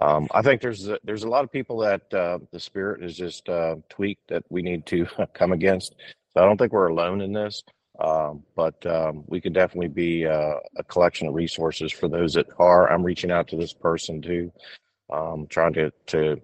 um, 0.00 0.28
I 0.32 0.42
think 0.42 0.60
there's 0.60 0.88
a, 0.88 0.98
there's 1.02 1.24
a 1.24 1.28
lot 1.28 1.44
of 1.44 1.52
people 1.52 1.78
that 1.78 2.12
uh, 2.14 2.38
the 2.52 2.60
spirit 2.60 3.02
is 3.02 3.16
just 3.16 3.48
uh, 3.48 3.76
tweaked 3.88 4.28
that 4.28 4.44
we 4.48 4.62
need 4.62 4.86
to 4.86 5.06
come 5.34 5.52
against. 5.52 5.94
So 6.36 6.42
I 6.42 6.46
don't 6.46 6.56
think 6.56 6.72
we're 6.72 6.88
alone 6.88 7.20
in 7.20 7.32
this, 7.32 7.64
um, 7.98 8.44
but 8.54 8.84
um, 8.86 9.24
we 9.26 9.40
could 9.40 9.54
definitely 9.54 9.88
be 9.88 10.26
uh, 10.26 10.54
a 10.76 10.84
collection 10.84 11.26
of 11.26 11.34
resources 11.34 11.90
for 11.92 12.08
those 12.08 12.34
that 12.34 12.46
are. 12.58 12.90
I'm 12.92 13.02
reaching 13.02 13.30
out 13.32 13.48
to 13.48 13.56
this 13.56 13.72
person 13.72 14.22
too, 14.22 14.52
um, 15.12 15.46
trying 15.48 15.72
to 15.74 15.90
to 16.08 16.40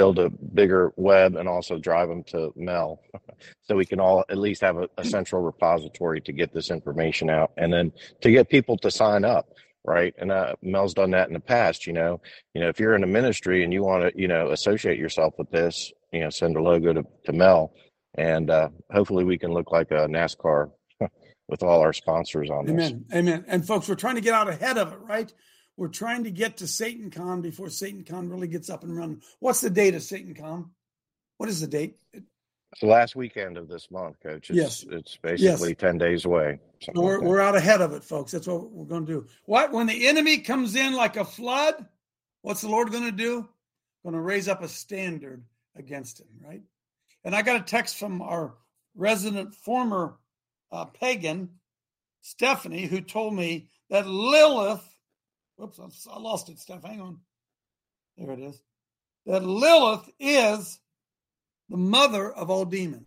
build 0.00 0.18
a 0.18 0.30
bigger 0.30 0.94
web 0.96 1.36
and 1.36 1.46
also 1.46 1.76
drive 1.78 2.08
them 2.08 2.24
to 2.24 2.50
Mel 2.56 3.02
so 3.64 3.76
we 3.76 3.84
can 3.84 4.00
all 4.00 4.24
at 4.30 4.38
least 4.38 4.62
have 4.62 4.78
a, 4.78 4.88
a 4.96 5.04
central 5.04 5.42
repository 5.42 6.22
to 6.22 6.32
get 6.32 6.54
this 6.54 6.70
information 6.70 7.28
out 7.28 7.50
and 7.58 7.70
then 7.70 7.92
to 8.22 8.30
get 8.30 8.48
people 8.48 8.78
to 8.78 8.90
sign 8.90 9.26
up 9.26 9.50
right 9.84 10.14
and 10.16 10.32
uh, 10.32 10.54
mel's 10.62 10.94
done 10.94 11.10
that 11.10 11.28
in 11.28 11.34
the 11.34 11.40
past 11.40 11.86
you 11.86 11.92
know 11.92 12.18
you 12.54 12.62
know 12.62 12.68
if 12.68 12.80
you're 12.80 12.94
in 12.94 13.04
a 13.04 13.06
ministry 13.06 13.62
and 13.62 13.74
you 13.74 13.82
want 13.82 14.02
to 14.02 14.10
you 14.18 14.28
know 14.28 14.50
associate 14.50 14.98
yourself 14.98 15.34
with 15.36 15.50
this 15.50 15.92
you 16.12 16.20
know 16.20 16.30
send 16.30 16.56
a 16.56 16.62
logo 16.62 16.94
to, 16.94 17.02
to 17.26 17.32
mel 17.32 17.72
and 18.14 18.48
uh, 18.48 18.68
hopefully 18.90 19.24
we 19.24 19.36
can 19.36 19.52
look 19.52 19.70
like 19.70 19.90
a 19.90 20.08
NASCAR 20.08 20.70
with 21.48 21.62
all 21.62 21.80
our 21.80 21.92
sponsors 21.92 22.50
on 22.50 22.66
this. 22.66 22.90
Amen. 22.90 23.04
Amen. 23.14 23.44
And 23.46 23.66
folks, 23.66 23.88
we're 23.88 23.94
trying 23.94 24.16
to 24.16 24.20
get 24.20 24.34
out 24.34 24.48
ahead 24.48 24.78
of 24.78 24.92
it, 24.92 24.98
right? 25.00 25.32
We're 25.80 25.88
trying 25.88 26.24
to 26.24 26.30
get 26.30 26.58
to 26.58 26.66
Satan 26.66 27.10
Con 27.10 27.40
before 27.40 27.70
Satan 27.70 28.04
Con 28.04 28.28
really 28.28 28.48
gets 28.48 28.68
up 28.68 28.84
and 28.84 28.94
running. 28.94 29.22
What's 29.38 29.62
the 29.62 29.70
date 29.70 29.94
of 29.94 30.02
Satan 30.02 30.34
Con? 30.34 30.72
What 31.38 31.48
is 31.48 31.62
the 31.62 31.66
date? 31.66 31.96
It's 32.12 32.82
the 32.82 32.86
last 32.86 33.16
weekend 33.16 33.56
of 33.56 33.66
this 33.66 33.90
month, 33.90 34.20
Coach. 34.22 34.50
It's, 34.50 34.84
Yes. 34.84 34.84
it's 34.90 35.16
basically 35.16 35.74
ten 35.74 35.96
days 35.96 36.26
away. 36.26 36.60
we're, 36.94 37.18
that. 37.18 37.26
we're 37.26 37.40
out 37.40 37.56
ahead 37.56 37.80
of 37.80 37.94
it, 37.94 38.04
folks. 38.04 38.32
That's 38.32 38.46
what 38.46 38.70
we're 38.70 38.84
going 38.84 39.06
to 39.06 39.12
do. 39.22 39.26
What? 39.46 39.72
When 39.72 39.86
the 39.86 40.06
enemy 40.06 40.40
comes 40.40 40.76
in 40.76 40.92
like 40.92 41.16
a 41.16 41.24
flood, 41.24 41.86
what's 42.42 42.60
the 42.60 42.68
Lord 42.68 42.90
going 42.92 43.04
to 43.04 43.10
do? 43.10 43.48
Going 44.02 44.14
to 44.14 44.20
raise 44.20 44.48
up 44.48 44.62
a 44.62 44.68
standard 44.68 45.42
against 45.76 46.20
him, 46.20 46.28
right? 46.44 46.60
And 47.24 47.34
I 47.34 47.40
got 47.40 47.58
a 47.58 47.64
text 47.64 47.96
from 47.96 48.20
our 48.20 48.52
resident 48.94 49.54
former 49.54 50.18
uh, 50.70 50.84
pagan, 50.84 51.48
Stephanie, 52.20 52.84
who 52.84 53.00
told 53.00 53.32
me 53.32 53.70
that 53.88 54.06
Lilith, 54.06 54.84
whoops, 55.60 56.06
I- 56.10 56.18
lost 56.18 56.48
it, 56.48 56.58
Steph. 56.58 56.84
Hang 56.84 57.00
on. 57.00 57.18
There 58.16 58.32
it 58.32 58.40
is. 58.40 58.62
That 59.26 59.44
Lilith 59.44 60.10
is 60.18 60.80
the 61.68 61.76
mother 61.76 62.32
of 62.32 62.50
all 62.50 62.64
demons, 62.64 63.06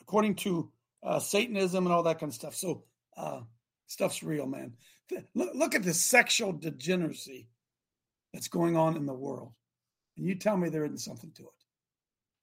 according 0.00 0.36
to 0.36 0.70
uh, 1.02 1.18
Satanism 1.18 1.86
and 1.86 1.92
all 1.92 2.02
that 2.04 2.18
kind 2.18 2.30
of 2.30 2.34
stuff. 2.34 2.54
So 2.54 2.84
uh, 3.16 3.40
stuff's 3.86 4.22
real, 4.22 4.46
man. 4.46 4.72
Look, 5.34 5.54
look 5.54 5.74
at 5.74 5.82
the 5.82 5.94
sexual 5.94 6.52
degeneracy 6.52 7.48
that's 8.32 8.48
going 8.48 8.76
on 8.76 8.96
in 8.96 9.06
the 9.06 9.12
world, 9.14 9.52
and 10.16 10.26
you 10.26 10.34
tell 10.34 10.56
me 10.56 10.68
there 10.68 10.84
isn't 10.84 10.98
something 10.98 11.30
to 11.32 11.42
it. 11.42 11.48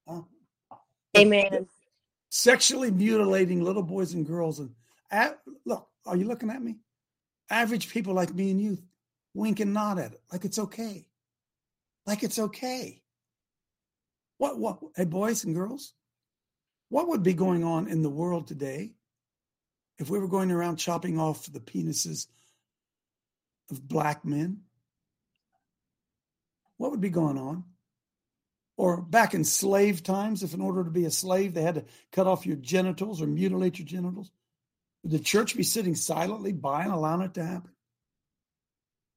Huh? 0.07 0.21
Amen. 1.17 1.67
Sexually 2.29 2.91
mutilating 2.91 3.63
little 3.63 3.83
boys 3.83 4.13
and 4.13 4.25
girls, 4.27 4.59
and 4.59 4.71
a- 5.11 5.35
look, 5.65 5.87
are 6.05 6.17
you 6.17 6.25
looking 6.25 6.49
at 6.49 6.61
me? 6.61 6.75
Average 7.49 7.89
people 7.89 8.13
like 8.13 8.33
me 8.33 8.51
and 8.51 8.59
you 8.59 8.77
wink 9.35 9.59
and 9.59 9.73
nod 9.73 9.99
at 9.99 10.13
it 10.13 10.21
like 10.31 10.45
it's 10.45 10.57
okay, 10.57 11.05
like 12.07 12.23
it's 12.23 12.39
okay. 12.39 13.01
What? 14.37 14.57
What? 14.57 14.79
Hey, 14.95 15.05
boys 15.05 15.43
and 15.43 15.53
girls, 15.53 15.93
what 16.89 17.07
would 17.09 17.21
be 17.21 17.33
going 17.33 17.63
on 17.63 17.87
in 17.87 18.01
the 18.01 18.09
world 18.09 18.47
today 18.47 18.93
if 19.97 20.09
we 20.09 20.19
were 20.19 20.27
going 20.27 20.51
around 20.51 20.77
chopping 20.77 21.19
off 21.19 21.51
the 21.51 21.59
penises 21.59 22.27
of 23.69 23.87
black 23.87 24.25
men? 24.25 24.61
What 26.77 26.91
would 26.91 27.01
be 27.01 27.09
going 27.09 27.37
on? 27.37 27.63
Or 28.77 29.01
back 29.01 29.33
in 29.33 29.45
slave 29.45 30.03
times, 30.03 30.43
if 30.43 30.53
in 30.53 30.59
order 30.59 30.83
to 30.83 30.89
be 30.89 31.05
a 31.05 31.11
slave, 31.11 31.53
they 31.53 31.61
had 31.61 31.75
to 31.75 31.85
cut 32.11 32.27
off 32.27 32.45
your 32.45 32.57
genitals 32.57 33.21
or 33.21 33.27
mutilate 33.27 33.79
your 33.79 33.87
genitals, 33.87 34.31
would 35.01 35.13
the 35.13 35.19
church 35.19 35.55
be 35.55 35.63
sitting 35.63 35.95
silently 35.95 36.51
by 36.51 36.83
and 36.83 36.91
allowing 36.91 37.21
it 37.21 37.35
to 37.35 37.45
happen? 37.45 37.71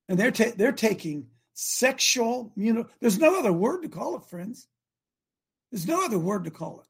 And 0.08 0.18
they're 0.18 0.30
ta- 0.30 0.52
they're 0.56 0.72
taking 0.72 1.26
sexual 1.54 2.52
you 2.56 2.72
know 2.72 2.86
There's 3.00 3.18
no 3.18 3.38
other 3.38 3.52
word 3.52 3.82
to 3.82 3.88
call 3.88 4.16
it, 4.16 4.24
friends. 4.24 4.66
There's 5.70 5.86
no 5.86 6.04
other 6.04 6.18
word 6.18 6.44
to 6.44 6.50
call 6.50 6.80
it. 6.80 6.86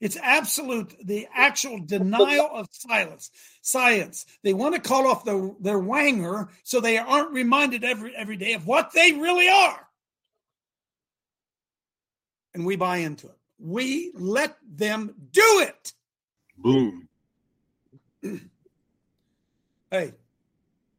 It's 0.00 0.16
absolute, 0.16 0.96
the 1.04 1.28
actual 1.34 1.78
denial 1.78 2.48
of 2.54 2.68
silence, 2.72 3.30
science. 3.60 4.24
They 4.42 4.54
want 4.54 4.74
to 4.74 4.80
call 4.80 5.06
off 5.06 5.24
the, 5.26 5.54
their 5.60 5.78
wanger 5.78 6.48
so 6.62 6.80
they 6.80 6.96
aren't 6.96 7.32
reminded 7.32 7.84
every 7.84 8.16
every 8.16 8.36
day 8.36 8.54
of 8.54 8.66
what 8.66 8.92
they 8.92 9.12
really 9.12 9.48
are. 9.48 9.86
And 12.54 12.64
we 12.64 12.76
buy 12.76 12.98
into 12.98 13.28
it. 13.28 13.36
We 13.58 14.10
let 14.14 14.56
them 14.66 15.14
do 15.30 15.66
it. 15.68 15.92
Boom. 16.56 17.08
Hey, 19.92 20.12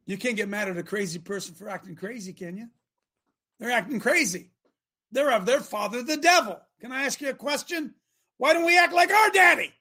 you 0.06 0.18
can't 0.18 0.36
get 0.36 0.48
mad 0.48 0.68
at 0.68 0.78
a 0.78 0.82
crazy 0.82 1.18
person 1.18 1.54
for 1.54 1.68
acting 1.68 1.94
crazy, 1.94 2.32
can 2.32 2.56
you? 2.56 2.68
They're 3.58 3.70
acting 3.70 4.00
crazy. 4.00 4.50
They're 5.12 5.32
of 5.32 5.46
their 5.46 5.60
father, 5.60 6.02
the 6.02 6.16
devil. 6.16 6.58
Can 6.80 6.90
I 6.90 7.04
ask 7.04 7.20
you 7.20 7.28
a 7.28 7.34
question? 7.34 7.94
Why 8.38 8.54
don't 8.54 8.64
we 8.64 8.78
act 8.78 8.92
like 8.92 9.10
our 9.10 9.30
daddy? 9.30 9.72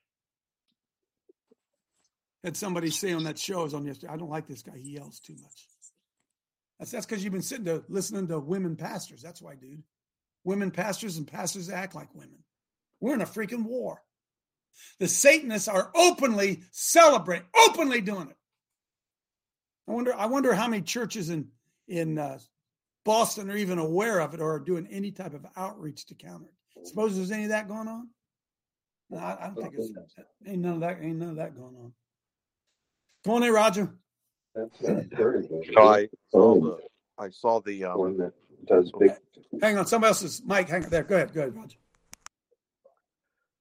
Had 2.44 2.58
somebody 2.58 2.90
say 2.90 3.14
on 3.14 3.24
that 3.24 3.40
show 3.40 3.62
I 3.62 3.64
was 3.64 3.74
on 3.74 3.86
yesterday, 3.86 4.14
I 4.14 4.18
don't 4.18 4.30
like 4.30 4.48
this 4.48 4.64
guy. 4.64 4.78
He 4.78 4.92
yells 4.92 5.20
too 5.20 5.36
much. 5.42 5.68
That's 6.80 6.92
that's 6.92 7.06
because 7.06 7.24
you've 7.24 7.34
been 7.34 7.44
sitting 7.44 7.66
to 7.66 7.84
listening 7.88 8.28
to 8.28 8.40
women 8.40 8.76
pastors. 8.76 9.22
That's 9.22 9.42
why, 9.42 9.56
dude. 9.56 9.84
Women 10.44 10.72
pastors 10.72 11.18
and 11.18 11.28
pastors 11.28 11.70
act 11.70 11.94
like 11.94 12.14
women. 12.16 12.44
We're 13.00 13.14
in 13.14 13.22
a 13.22 13.26
freaking 13.26 13.66
war. 13.66 14.02
The 15.00 15.08
Satanists 15.08 15.68
are 15.68 15.92
openly 15.94 16.64
celebrating, 16.72 17.46
openly 17.68 18.02
doing 18.02 18.30
it. 18.30 18.38
I 19.88 19.92
wonder. 19.92 20.14
I 20.16 20.26
wonder 20.26 20.54
how 20.54 20.68
many 20.68 20.84
churches 20.84 21.30
in 21.30 21.48
in 21.88 22.18
uh, 22.18 22.40
Boston 23.04 23.50
are 23.50 23.58
even 23.58 23.80
aware 23.80 24.20
of 24.20 24.34
it 24.34 24.40
or 24.40 24.54
are 24.54 24.60
doing 24.60 24.88
any 24.92 25.12
type 25.12 25.34
of 25.34 25.46
outreach 25.58 26.06
to 26.08 26.16
counter 26.16 26.46
it. 26.46 26.88
Suppose 26.88 27.16
there's 27.16 27.32
any 27.32 27.44
of 27.44 27.50
that 27.50 27.68
going 27.68 27.88
on. 27.88 28.10
No, 29.10 29.18
I, 29.18 29.38
I 29.42 29.46
don't 29.48 29.56
think 29.56 29.74
it's 29.76 29.92
ain't 30.48 30.60
none 30.62 30.76
of 30.76 30.80
that. 30.82 31.00
Ain't 31.02 31.18
none 31.18 31.30
of 31.32 31.36
that 31.38 31.56
going 31.56 31.76
on. 31.76 31.94
Come 33.26 33.34
on, 33.36 33.42
there, 33.42 33.54
Roger. 33.54 33.94
So 34.56 35.06
I 35.78 36.08
saw 36.32 36.56
the 36.56 36.78
I 37.18 37.30
saw 37.30 37.60
the 37.62 37.86
um 37.86 38.18
that 38.18 38.34
does 38.66 38.92
big 39.00 39.12
Hang 39.62 39.78
on, 39.78 39.86
somebody 39.86 40.10
else's 40.10 40.42
mic. 40.46 40.70
Hang 40.70 40.84
on 40.86 40.90
there. 40.90 41.04
Go 41.04 41.16
ahead. 41.16 41.34
Go 41.34 41.42
ahead, 41.42 41.56
Roger. 41.56 41.78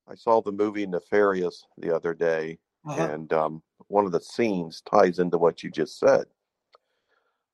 I 0.08 0.14
saw 0.14 0.40
the 0.40 0.52
movie 0.52 0.86
Nefarious 0.86 1.64
the 1.78 1.94
other 1.94 2.14
day, 2.14 2.58
Uh-huh. 2.84 3.00
and 3.00 3.32
um, 3.32 3.62
one 3.90 4.06
of 4.06 4.12
the 4.12 4.20
scenes 4.20 4.82
ties 4.88 5.18
into 5.18 5.36
what 5.36 5.62
you 5.62 5.70
just 5.70 5.98
said. 5.98 6.24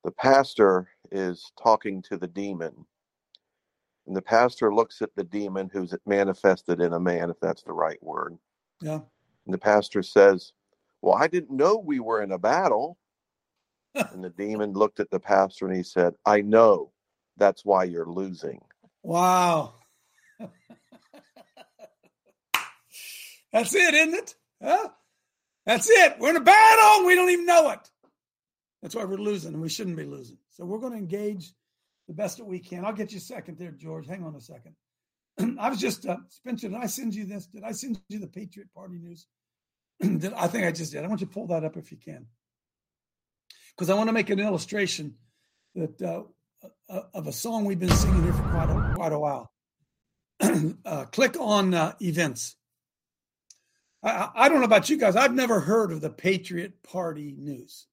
The 0.04 0.10
pastor 0.12 0.88
is 1.10 1.50
talking 1.60 2.02
to 2.02 2.16
the 2.16 2.26
demon, 2.26 2.86
and 4.06 4.14
the 4.14 4.22
pastor 4.22 4.72
looks 4.72 5.00
at 5.02 5.10
the 5.16 5.24
demon 5.24 5.70
who's 5.72 5.94
manifested 6.04 6.80
in 6.80 6.92
a 6.92 7.00
man, 7.00 7.30
if 7.30 7.40
that's 7.40 7.62
the 7.62 7.72
right 7.72 8.00
word. 8.02 8.36
Yeah. 8.80 9.00
And 9.46 9.54
the 9.54 9.58
pastor 9.58 10.02
says, 10.02 10.52
Well, 11.00 11.14
I 11.14 11.26
didn't 11.26 11.56
know 11.56 11.76
we 11.76 12.00
were 12.00 12.22
in 12.22 12.32
a 12.32 12.38
battle. 12.38 12.98
and 13.94 14.22
the 14.22 14.30
demon 14.30 14.74
looked 14.74 15.00
at 15.00 15.10
the 15.10 15.18
pastor 15.18 15.66
and 15.66 15.74
he 15.74 15.82
said, 15.82 16.14
I 16.26 16.42
know. 16.42 16.92
That's 17.38 17.64
why 17.64 17.84
you're 17.84 18.10
losing. 18.10 18.60
Wow. 19.02 19.74
That's 23.52 23.74
it, 23.74 23.94
isn't 23.94 24.14
it? 24.14 24.34
Huh? 24.62 24.88
That's 25.66 25.90
it. 25.90 26.16
We're 26.18 26.30
in 26.30 26.36
a 26.36 26.40
battle. 26.40 27.06
We 27.06 27.14
don't 27.14 27.30
even 27.30 27.46
know 27.46 27.70
it. 27.70 27.90
That's 28.82 28.94
why 28.94 29.04
we're 29.04 29.16
losing, 29.16 29.52
and 29.52 29.62
we 29.62 29.68
shouldn't 29.68 29.96
be 29.96 30.04
losing. 30.04 30.38
So 30.50 30.64
we're 30.64 30.78
going 30.78 30.92
to 30.92 30.98
engage 30.98 31.52
the 32.06 32.14
best 32.14 32.38
that 32.38 32.44
we 32.44 32.60
can. 32.60 32.84
I'll 32.84 32.92
get 32.92 33.10
you 33.10 33.18
a 33.18 33.20
second 33.20 33.58
there, 33.58 33.72
George. 33.72 34.06
Hang 34.06 34.24
on 34.24 34.36
a 34.36 34.40
second. 34.40 34.76
I 35.58 35.68
was 35.68 35.80
just 35.80 36.06
uh, 36.06 36.18
Spencer. 36.28 36.68
Did 36.68 36.78
I 36.78 36.86
send 36.86 37.14
you 37.14 37.24
this? 37.24 37.46
Did 37.46 37.64
I 37.64 37.72
send 37.72 38.00
you 38.08 38.20
the 38.20 38.28
Patriot 38.28 38.68
Party 38.74 38.98
news? 38.98 39.26
did 40.00 40.32
I 40.34 40.46
think 40.46 40.66
I 40.66 40.72
just 40.72 40.92
did? 40.92 41.04
I 41.04 41.08
want 41.08 41.20
you 41.20 41.26
to 41.26 41.32
pull 41.32 41.48
that 41.48 41.64
up 41.64 41.76
if 41.76 41.90
you 41.90 41.98
can, 41.98 42.26
because 43.74 43.90
I 43.90 43.94
want 43.94 44.08
to 44.08 44.12
make 44.12 44.30
an 44.30 44.40
illustration 44.40 45.14
that 45.74 46.00
uh, 46.00 46.22
uh, 46.88 47.02
of 47.12 47.26
a 47.26 47.32
song 47.32 47.64
we've 47.64 47.80
been 47.80 47.90
singing 47.90 48.22
here 48.22 48.32
for 48.32 48.42
quite 48.42 48.70
a, 48.70 48.94
quite 48.94 49.12
a 49.12 49.18
while. 49.18 49.50
uh, 50.84 51.04
click 51.06 51.36
on 51.40 51.74
uh, 51.74 51.94
events. 52.00 52.56
I, 54.02 54.30
I- 54.34 54.48
don't 54.48 54.58
know 54.58 54.64
about 54.64 54.88
you 54.90 54.96
guys. 54.96 55.16
I've 55.16 55.34
never 55.34 55.60
heard 55.60 55.92
of 55.92 56.00
the 56.00 56.10
Patriot 56.10 56.82
Party 56.82 57.34
news. 57.36 57.86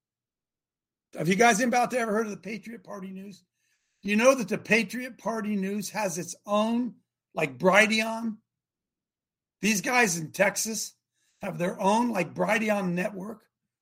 Have 1.17 1.27
you 1.27 1.35
guys 1.35 1.61
anybody 1.61 1.81
out 1.81 1.91
there 1.91 2.01
ever 2.01 2.11
heard 2.13 2.25
of 2.25 2.31
the 2.31 2.37
Patriot 2.37 2.83
Party 2.83 3.11
news? 3.11 3.43
Do 4.01 4.09
you 4.09 4.15
know 4.15 4.33
that 4.35 4.49
the 4.49 4.57
Patriot 4.57 5.17
Party 5.17 5.55
news 5.55 5.89
has 5.91 6.17
its 6.17 6.35
own, 6.45 6.95
like 7.35 7.57
Brighteon? 7.57 8.37
These 9.61 9.81
guys 9.81 10.17
in 10.17 10.31
Texas 10.31 10.93
have 11.41 11.57
their 11.57 11.79
own, 11.79 12.11
like 12.11 12.33
Brighteon 12.33 12.93
network, 12.93 13.41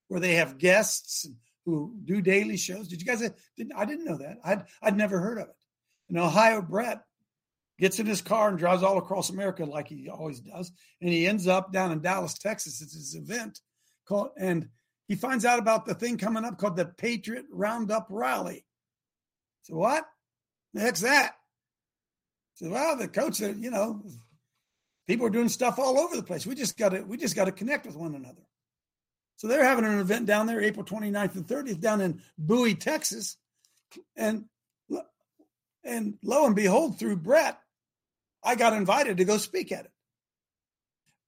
where 0.10 0.20
they 0.20 0.36
have 0.36 0.58
guests 0.58 1.28
who 1.66 1.96
do 2.04 2.22
daily 2.22 2.58
shows. 2.58 2.88
Did 2.88 3.00
you 3.02 3.08
guys? 3.08 3.22
Didn't, 3.58 3.74
I 3.76 3.86
didn't 3.86 4.06
know 4.06 4.18
that. 4.18 4.38
I'd 4.44 4.66
I'd 4.82 4.98
never 4.98 5.20
heard 5.20 5.38
of 5.38 5.48
it. 5.48 5.56
And 6.10 6.20
Ohio 6.20 6.62
Brett 6.62 7.02
gets 7.82 8.00
in 8.00 8.06
his 8.06 8.22
car 8.22 8.48
and 8.48 8.60
drives 8.60 8.84
all 8.84 9.00
across 9.00 9.32
America 9.32 9.66
like 9.66 9.88
he 9.88 10.08
always 10.08 10.40
does, 10.40 10.72
and 11.02 11.10
he 11.10 11.28
ends 11.28 11.48
up 11.48 11.74
down 11.74 11.92
in 11.92 12.00
Dallas, 12.00 12.36
Texas. 12.36 12.82
It's 12.82 12.94
his 12.94 13.16
event 13.16 13.60
called, 14.08 14.30
and 14.38 14.70
he 15.08 15.16
finds 15.16 15.44
out 15.44 15.60
about 15.60 15.86
the 15.86 15.96
thing 15.96 16.18
coming 16.20 16.46
up 16.46 16.60
called 16.60 16.78
the 16.78 16.86
Patriot 16.86 17.46
Roundup 17.52 18.08
Rally. 18.10 18.64
So 19.64 19.76
what? 19.76 20.06
The 20.74 20.82
heck's 20.82 21.02
that? 21.02 21.34
So 22.54 22.70
well, 22.70 22.96
the 22.96 23.08
coach 23.08 23.36
said, 23.36 23.58
you 23.58 23.72
know, 23.72 24.04
people 25.08 25.26
are 25.26 25.32
doing 25.32 25.50
stuff 25.50 25.80
all 25.80 25.98
over 25.98 26.16
the 26.16 26.24
place. 26.24 26.46
We 26.46 26.54
just 26.54 26.78
got 26.78 26.90
to 26.90 27.02
we 27.02 27.18
just 27.18 27.36
got 27.36 27.46
to 27.46 27.52
connect 27.52 27.88
with 27.88 27.96
one 27.96 28.14
another. 28.14 28.44
So 29.38 29.48
they're 29.48 29.66
having 29.66 29.86
an 29.86 30.00
event 30.00 30.28
down 30.28 30.46
there 30.46 30.62
April 30.62 30.86
29th 30.86 31.36
and 31.36 31.48
30th 31.48 31.80
down 31.80 32.00
in 32.00 32.22
Bowie, 32.38 32.76
Texas. 32.76 33.38
And 34.16 34.46
and 35.84 36.18
lo 36.24 36.46
and 36.46 36.56
behold, 36.56 37.00
through 37.00 37.18
Brett, 37.18 37.58
I 38.44 38.56
got 38.56 38.74
invited 38.74 39.18
to 39.18 39.26
go 39.26 39.38
speak 39.38 39.72
at 39.72 39.86
it. 39.86 39.92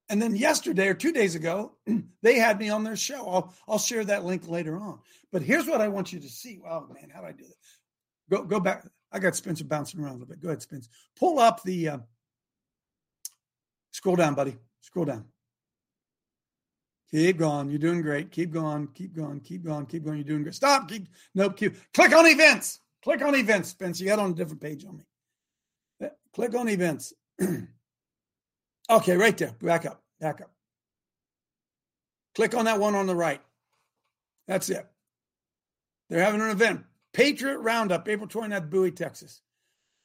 And 0.09 0.21
then 0.21 0.35
yesterday 0.35 0.87
or 0.87 0.93
two 0.93 1.11
days 1.11 1.35
ago, 1.35 1.73
they 2.21 2.37
had 2.37 2.59
me 2.59 2.69
on 2.69 2.83
their 2.83 2.95
show. 2.95 3.27
I'll 3.27 3.53
I'll 3.67 3.79
share 3.79 4.03
that 4.05 4.25
link 4.25 4.47
later 4.47 4.77
on. 4.77 4.99
But 5.31 5.41
here's 5.41 5.67
what 5.67 5.81
I 5.81 5.87
want 5.87 6.11
you 6.11 6.19
to 6.19 6.29
see. 6.29 6.59
Oh 6.67 6.87
man, 6.93 7.09
how 7.13 7.21
do 7.21 7.27
I 7.27 7.31
do 7.31 7.45
that? 7.45 7.55
Go 8.29 8.43
go 8.43 8.59
back. 8.59 8.85
I 9.11 9.19
got 9.19 9.35
Spencer 9.35 9.63
bouncing 9.63 9.99
around 9.99 10.11
a 10.11 10.13
little 10.13 10.27
bit. 10.27 10.41
Go 10.41 10.49
ahead, 10.49 10.61
Spencer. 10.61 10.89
Pull 11.17 11.39
up 11.39 11.63
the 11.63 11.89
uh, 11.89 11.97
scroll 13.91 14.15
down, 14.15 14.35
buddy. 14.35 14.57
Scroll 14.81 15.05
down. 15.05 15.25
Keep 17.11 17.37
going. 17.37 17.69
You're 17.69 17.79
doing 17.79 18.01
great. 18.01 18.31
Keep 18.31 18.51
going. 18.51 18.87
Keep 18.95 19.15
going. 19.15 19.39
Keep 19.39 19.63
going. 19.63 19.85
Keep 19.85 20.05
going. 20.05 20.17
You're 20.17 20.25
doing 20.25 20.43
great. 20.43 20.55
Stop. 20.55 20.89
Keep. 20.89 21.07
Nope. 21.35 21.55
Keep. 21.57 21.75
Click 21.93 22.13
on 22.13 22.25
events. 22.25 22.79
Click 23.03 23.21
on 23.21 23.35
events, 23.35 23.69
Spencer. 23.69 24.03
You 24.03 24.09
got 24.09 24.19
on 24.19 24.31
a 24.31 24.33
different 24.33 24.61
page 24.61 24.85
on 24.85 24.97
me. 24.97 25.03
Click 26.33 26.55
on 26.55 26.67
events. 26.67 27.13
okay, 28.89 29.17
right 29.17 29.37
there. 29.37 29.55
Back 29.61 29.85
up. 29.85 30.01
Back 30.19 30.41
up. 30.41 30.51
Click 32.35 32.55
on 32.55 32.65
that 32.65 32.79
one 32.79 32.95
on 32.95 33.07
the 33.07 33.15
right. 33.15 33.41
That's 34.47 34.69
it. 34.69 34.85
They're 36.09 36.23
having 36.23 36.41
an 36.41 36.49
event. 36.49 36.83
Patriot 37.13 37.59
Roundup, 37.59 38.07
April 38.07 38.27
29th, 38.27 38.69
Bowie, 38.69 38.91
Texas. 38.91 39.41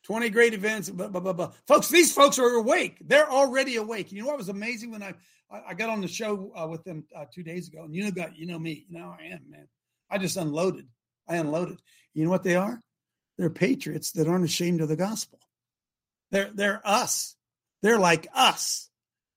20 0.04 0.30
great 0.30 0.54
events, 0.54 0.88
blah, 0.90 1.08
blah, 1.08 1.20
blah, 1.20 1.32
blah. 1.32 1.52
Folks, 1.66 1.88
these 1.88 2.12
folks 2.12 2.38
are 2.38 2.54
awake. 2.54 2.98
They're 3.06 3.30
already 3.30 3.76
awake. 3.76 4.12
You 4.12 4.22
know 4.22 4.28
what 4.28 4.38
was 4.38 4.48
amazing 4.48 4.90
when 4.90 5.02
I 5.02 5.14
I, 5.50 5.74
got 5.74 5.88
on 5.88 6.00
the 6.00 6.08
show 6.08 6.52
uh, 6.54 6.66
with 6.68 6.84
them 6.84 7.04
uh, 7.16 7.24
two 7.32 7.42
days 7.42 7.68
ago, 7.68 7.84
and 7.84 7.94
you 7.94 8.04
know, 8.04 8.10
got 8.10 8.36
you 8.36 8.46
know 8.46 8.58
me, 8.58 8.84
you 8.88 8.98
know 8.98 9.14
I 9.18 9.24
am, 9.26 9.40
man. 9.48 9.66
I 10.10 10.18
just 10.18 10.36
unloaded. 10.36 10.86
I 11.26 11.36
unloaded. 11.36 11.80
You 12.14 12.24
know 12.24 12.30
what 12.30 12.42
they 12.42 12.56
are? 12.56 12.80
They're 13.38 13.50
patriots 13.50 14.12
that 14.12 14.28
aren't 14.28 14.44
ashamed 14.44 14.80
of 14.80 14.88
the 14.88 14.96
gospel. 14.96 15.38
They're 16.30 16.50
they're 16.52 16.80
us. 16.84 17.36
They're 17.82 17.98
like 17.98 18.26
us. 18.34 18.90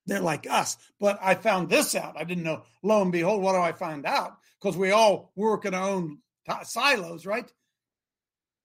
They're 0.06 0.20
like 0.20 0.46
us. 0.48 0.76
But 0.98 1.18
I 1.22 1.34
found 1.34 1.68
this 1.68 1.94
out. 1.94 2.16
I 2.16 2.24
didn't 2.24 2.44
know. 2.44 2.62
Lo 2.82 3.02
and 3.02 3.12
behold, 3.12 3.42
what 3.42 3.52
do 3.52 3.58
I 3.58 3.72
find 3.72 4.04
out? 4.04 4.36
Because 4.60 4.76
we 4.76 4.90
all 4.90 5.32
work 5.36 5.64
in 5.64 5.74
our 5.74 5.88
own 5.88 6.18
t- 6.48 6.54
silos, 6.64 7.24
right? 7.24 7.50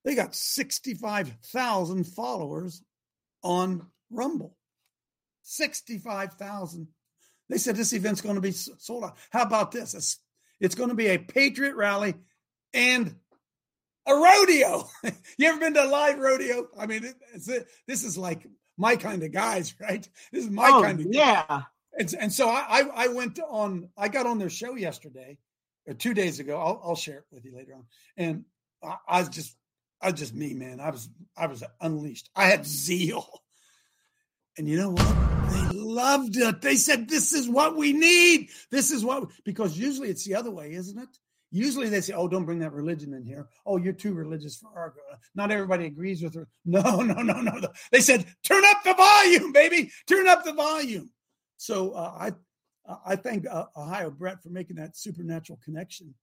They 0.04 0.16
got 0.16 0.36
65,000 0.36 2.04
followers 2.06 2.82
on 3.44 3.88
Rumble. 4.10 4.56
65,000. 5.44 6.88
They 7.50 7.58
said 7.58 7.76
this 7.76 7.94
event's 7.94 8.22
going 8.22 8.36
to 8.36 8.42
be 8.42 8.52
sold 8.52 9.06
out. 9.06 9.18
How 9.32 9.44
about 9.44 9.72
this? 9.72 9.94
It's, 9.94 10.20
it's 10.60 10.76
going 10.76 10.90
to 10.90 10.96
be 10.96 11.08
a 11.08 11.18
Patriot 11.18 11.76
rally 11.76 12.16
and 12.74 13.16
a 14.08 14.14
rodeo. 14.14 14.88
you 15.38 15.48
ever 15.48 15.60
been 15.60 15.74
to 15.76 15.84
a 15.84 15.86
live 15.86 16.18
rodeo? 16.20 16.68
I 16.78 16.86
mean, 16.86 17.04
it, 17.06 17.68
this 17.88 18.04
is 18.04 18.18
like 18.18 18.48
my 18.78 18.96
kind 18.96 19.24
of 19.24 19.32
guys, 19.32 19.76
right? 19.82 20.08
This 20.32 20.46
is 20.46 20.50
my 20.50 20.70
Oh, 20.72 20.82
kind 20.82 21.00
of 21.00 21.08
yeah. 21.10 21.64
And, 21.98 22.14
and 22.20 22.34
so 22.34 22.48
I, 22.48 22.66
I 22.70 23.06
I 23.06 23.08
went 23.08 23.40
on. 23.40 23.90
I 23.98 24.08
got 24.08 24.28
on 24.28 24.38
their 24.38 24.50
show 24.50 24.76
yesterday, 24.76 25.38
or 25.88 25.94
two 25.94 26.14
days 26.14 26.40
ago. 26.40 26.58
I'll, 26.60 26.82
I'll 26.84 26.96
share 26.96 27.20
it 27.20 27.26
with 27.32 27.44
you 27.44 27.56
later 27.56 27.74
on. 27.74 27.86
And 28.16 28.46
I, 28.84 28.96
I 29.08 29.20
was 29.20 29.30
just 29.30 29.56
I 30.02 30.12
was 30.12 30.20
just 30.20 30.36
me, 30.36 30.54
man. 30.54 30.80
I 30.80 30.92
was 30.92 31.10
I 31.36 31.48
was 31.48 31.64
unleashed. 31.82 32.30
I 32.36 32.46
had 32.46 32.66
zeal. 32.66 33.28
And 34.58 34.68
you 34.68 34.78
know 34.78 34.90
what? 34.90 35.52
They 35.52 35.78
loved 35.78 36.36
it. 36.36 36.62
They 36.62 36.76
said, 36.76 37.08
"This 37.08 37.32
is 37.32 37.48
what 37.48 37.76
we 37.76 37.94
need. 37.94 38.50
This 38.72 38.92
is 38.92 39.04
what." 39.04 39.30
Because 39.44 39.78
usually 39.78 40.10
it's 40.10 40.26
the 40.26 40.36
other 40.36 40.52
way, 40.52 40.74
isn't 40.74 40.98
it? 40.98 41.10
Usually 41.52 41.90
they 41.90 42.02
say, 42.02 42.14
"Oh, 42.14 42.28
don't 42.28 42.46
bring 42.46 42.60
that 42.60 42.74
religion 42.74 43.14
in 43.14 43.26
here. 43.26 43.48
Oh, 43.66 43.78
you're 43.78 43.94
too 43.94 44.14
religious 44.14 44.58
for 44.58 44.70
our." 44.76 44.94
Not 45.36 45.52
everybody 45.52 45.86
agrees 45.86 46.22
with 46.22 46.36
her. 46.36 46.48
No, 46.66 47.02
no, 47.02 47.22
no, 47.22 47.40
no. 47.42 47.68
They 47.92 48.02
said, 48.02 48.26
"Turn 48.44 48.64
up 48.66 48.84
the 48.84 48.94
volume, 48.94 49.52
baby. 49.52 49.92
Turn 50.08 50.28
up 50.28 50.44
the 50.44 50.54
volume." 50.54 51.12
So 51.58 51.92
uh, 51.92 52.18
I 52.20 52.32
I 53.06 53.16
thank 53.16 53.46
uh, 53.48 53.66
Ohio 53.76 54.12
Brett 54.12 54.44
for 54.44 54.50
making 54.50 54.76
that 54.78 54.98
supernatural 54.98 55.60
connection, 55.64 56.14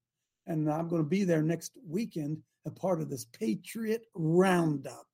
and 0.47 0.71
I'm 0.71 0.89
going 0.89 1.03
to 1.03 1.09
be 1.09 1.25
there 1.25 1.43
next 1.43 1.73
weekend, 1.87 2.43
a 2.67 2.71
part 2.71 3.01
of 3.01 3.09
this 3.09 3.25
Patriot 3.25 4.07
Roundup. 4.15 5.07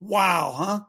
Wow, 0.00 0.54
huh? 0.56 0.80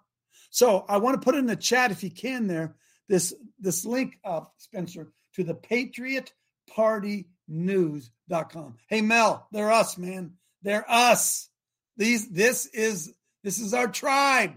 So 0.50 0.86
I 0.90 0.98
want 0.98 1.22
to 1.22 1.26
put 1.26 1.36
in 1.36 1.46
the 1.46 1.56
chat 1.56 1.92
if 1.92 2.04
you 2.04 2.12
can 2.12 2.48
there 2.48 2.76
this 3.12 3.34
this 3.60 3.86
link 3.86 4.18
up, 4.24 4.54
Spencer, 4.58 5.12
to 5.36 5.44
the 5.44 5.54
Patriot 5.54 6.34
Party 6.70 7.28
News.com. 7.52 8.78
Hey 8.88 9.02
Mel, 9.02 9.48
they're 9.52 9.72
us, 9.72 9.98
man. 9.98 10.34
They're 10.64 10.90
us. 10.90 11.50
These 11.98 12.30
this 12.30 12.66
is 12.68 13.14
this 13.44 13.60
is 13.60 13.74
our 13.74 13.88
tribe. 13.88 14.54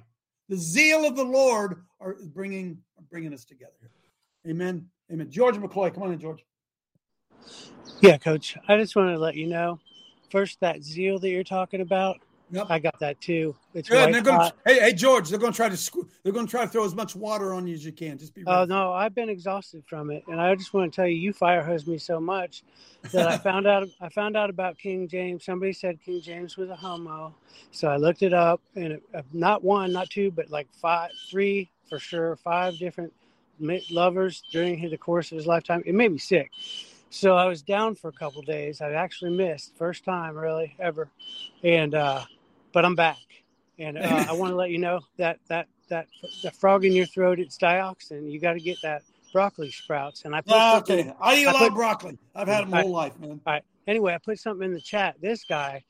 The 0.48 0.56
zeal 0.56 1.04
of 1.04 1.16
the 1.16 1.24
Lord 1.24 1.82
are 2.00 2.16
bringing 2.32 2.78
bringing 3.10 3.34
us 3.34 3.44
together. 3.44 3.72
Amen. 4.48 4.88
Amen. 5.12 5.30
George 5.30 5.56
McCloy, 5.56 5.92
come 5.92 6.04
on 6.04 6.12
in, 6.12 6.18
George. 6.18 6.44
Yeah, 8.00 8.18
coach. 8.18 8.56
I 8.68 8.76
just 8.76 8.96
want 8.96 9.10
to 9.10 9.18
let 9.18 9.34
you 9.34 9.46
know 9.46 9.80
first 10.30 10.60
that 10.60 10.82
zeal 10.82 11.18
that 11.18 11.28
you're 11.28 11.44
talking 11.44 11.80
about. 11.80 12.20
Yep. 12.50 12.66
I 12.68 12.78
got 12.78 12.98
that 13.00 13.20
too. 13.20 13.56
It's 13.72 13.90
white 13.90 14.12
going 14.22 14.24
to, 14.24 14.52
hey, 14.66 14.78
hey, 14.80 14.92
George, 14.92 15.28
they're 15.28 15.38
going 15.38 15.52
to 15.52 15.56
try 15.56 15.68
to 15.68 15.74
squ- 15.74 16.08
they're 16.22 16.32
going 16.32 16.46
to 16.46 16.50
try 16.50 16.62
to 16.62 16.70
throw 16.70 16.84
as 16.84 16.94
much 16.94 17.16
water 17.16 17.54
on 17.54 17.66
you 17.66 17.74
as 17.74 17.84
you 17.84 17.92
can. 17.92 18.18
Just 18.18 18.34
be. 18.34 18.44
Oh 18.46 18.64
no, 18.64 18.92
I've 18.92 19.14
been 19.14 19.28
exhausted 19.28 19.82
from 19.86 20.10
it, 20.10 20.24
and 20.28 20.40
I 20.40 20.54
just 20.54 20.74
want 20.74 20.92
to 20.92 20.96
tell 20.96 21.06
you, 21.06 21.16
you 21.16 21.32
fire 21.32 21.62
hosed 21.62 21.88
me 21.88 21.98
so 21.98 22.20
much 22.20 22.62
that 23.12 23.26
I 23.26 23.38
found 23.38 23.66
out. 23.66 23.88
I 24.00 24.08
found 24.08 24.36
out 24.36 24.50
about 24.50 24.78
King 24.78 25.08
James. 25.08 25.44
Somebody 25.44 25.72
said 25.72 25.98
King 26.04 26.20
James 26.20 26.56
was 26.56 26.70
a 26.70 26.76
homo, 26.76 27.34
so 27.72 27.88
I 27.88 27.96
looked 27.96 28.22
it 28.22 28.34
up, 28.34 28.60
and 28.76 28.94
it, 28.94 29.02
uh, 29.14 29.22
not 29.32 29.64
one, 29.64 29.92
not 29.92 30.10
two, 30.10 30.30
but 30.30 30.50
like 30.50 30.68
five, 30.80 31.10
three 31.30 31.70
for 31.88 31.98
sure, 31.98 32.36
five 32.36 32.78
different 32.78 33.12
lovers 33.90 34.42
during 34.52 34.88
the 34.90 34.98
course 34.98 35.32
of 35.32 35.38
his 35.38 35.46
lifetime. 35.46 35.82
It 35.86 35.94
made 35.94 36.12
me 36.12 36.18
sick. 36.18 36.50
So 37.14 37.36
I 37.36 37.46
was 37.46 37.62
down 37.62 37.94
for 37.94 38.08
a 38.08 38.12
couple 38.12 38.42
days. 38.42 38.80
I 38.80 38.90
actually 38.90 39.30
missed 39.36 39.76
first 39.76 40.04
time 40.04 40.36
really 40.36 40.74
ever, 40.80 41.08
and 41.62 41.94
uh, 41.94 42.24
but 42.72 42.84
I'm 42.84 42.96
back, 42.96 43.18
and 43.78 43.96
uh, 43.96 44.24
I 44.28 44.32
want 44.32 44.50
to 44.50 44.56
let 44.56 44.70
you 44.70 44.78
know 44.78 44.98
that 45.16 45.38
that 45.46 45.68
that 45.90 46.08
the 46.42 46.50
frog 46.50 46.84
in 46.84 46.92
your 46.92 47.06
throat 47.06 47.38
it's 47.38 47.56
dioxin. 47.56 48.28
You 48.28 48.40
got 48.40 48.54
to 48.54 48.60
get 48.60 48.82
that 48.82 49.02
broccoli 49.32 49.70
sprouts, 49.70 50.24
and 50.24 50.34
I 50.34 50.40
put 50.40 50.54
Ah, 50.54 50.78
okay. 50.78 51.14
I 51.20 51.36
eat 51.36 51.44
a 51.44 51.52
lot 51.52 51.58
put- 51.60 51.68
of 51.68 51.74
broccoli. 51.74 52.18
I've 52.34 52.48
had 52.48 52.64
them 52.64 52.70
my 52.70 52.82
whole 52.82 52.90
life, 52.90 53.16
man. 53.20 53.40
all 53.46 53.52
right. 53.52 53.62
Anyway, 53.86 54.12
I 54.12 54.18
put 54.18 54.40
something 54.40 54.64
in 54.66 54.74
the 54.74 54.80
chat. 54.80 55.14
This 55.20 55.44
guy, 55.44 55.84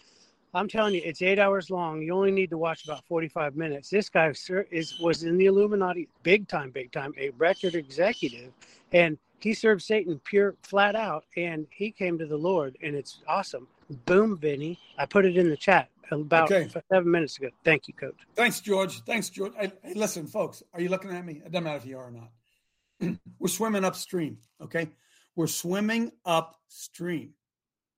I'm 0.52 0.68
telling 0.68 0.94
you, 0.94 1.00
it's 1.02 1.22
eight 1.22 1.38
hours 1.38 1.70
long. 1.70 2.02
You 2.02 2.12
only 2.12 2.32
need 2.32 2.50
to 2.50 2.58
watch 2.58 2.84
about 2.84 3.02
45 3.06 3.56
minutes. 3.56 3.88
This 3.88 4.10
guy 4.10 4.30
ser- 4.32 4.66
is 4.70 5.00
was 5.00 5.22
in 5.22 5.38
the 5.38 5.46
Illuminati, 5.46 6.06
big 6.22 6.48
time, 6.48 6.70
big 6.70 6.92
time, 6.92 7.14
a 7.16 7.30
record 7.30 7.76
executive, 7.76 8.52
and 8.92 9.16
he 9.44 9.52
served 9.52 9.82
Satan 9.82 10.18
pure, 10.24 10.56
flat 10.62 10.96
out, 10.96 11.26
and 11.36 11.66
he 11.70 11.90
came 11.90 12.16
to 12.18 12.24
the 12.26 12.36
Lord, 12.36 12.78
and 12.82 12.96
it's 12.96 13.18
awesome. 13.28 13.68
Boom, 14.06 14.38
Vinny. 14.38 14.78
I 14.96 15.04
put 15.04 15.26
it 15.26 15.36
in 15.36 15.50
the 15.50 15.56
chat 15.56 15.90
about 16.10 16.50
Okay. 16.50 16.70
seven 16.90 17.10
minutes 17.10 17.36
ago. 17.36 17.50
Thank 17.62 17.86
you, 17.86 17.92
Coach. 17.92 18.16
Thanks, 18.34 18.60
George. 18.60 19.00
Thanks, 19.04 19.28
George. 19.28 19.52
Hey, 19.58 19.70
hey, 19.82 19.92
listen, 19.94 20.26
folks, 20.26 20.62
are 20.72 20.80
you 20.80 20.88
looking 20.88 21.10
at 21.10 21.26
me? 21.26 21.42
It 21.44 21.52
doesn't 21.52 21.62
matter 21.62 21.76
if 21.76 21.84
you 21.84 21.98
are 21.98 22.06
or 22.06 22.10
not. 22.10 23.18
We're 23.38 23.48
swimming 23.48 23.84
upstream, 23.84 24.38
okay? 24.62 24.88
We're 25.36 25.46
swimming 25.46 26.12
upstream. 26.24 27.34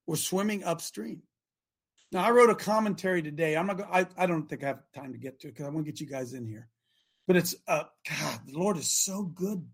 We're 0.08 0.16
swimming 0.16 0.64
upstream. 0.64 1.22
Now, 2.10 2.24
I 2.24 2.30
wrote 2.32 2.50
a 2.50 2.56
commentary 2.56 3.22
today. 3.22 3.56
I'm 3.56 3.68
not. 3.68 3.78
Gonna, 3.78 3.90
I 3.92 4.06
I 4.16 4.26
don't 4.26 4.48
think 4.48 4.64
I 4.64 4.68
have 4.68 4.82
time 4.94 5.12
to 5.12 5.18
get 5.18 5.38
to 5.40 5.48
it 5.48 5.52
because 5.52 5.66
I 5.66 5.70
want 5.70 5.86
to 5.86 5.92
get 5.92 6.00
you 6.00 6.06
guys 6.08 6.32
in 6.32 6.44
here. 6.44 6.68
But 7.28 7.36
it's 7.36 7.54
uh, 7.68 7.84
God, 8.08 8.40
the 8.46 8.58
Lord 8.58 8.76
is 8.78 8.90
so 8.90 9.22
good. 9.22 9.64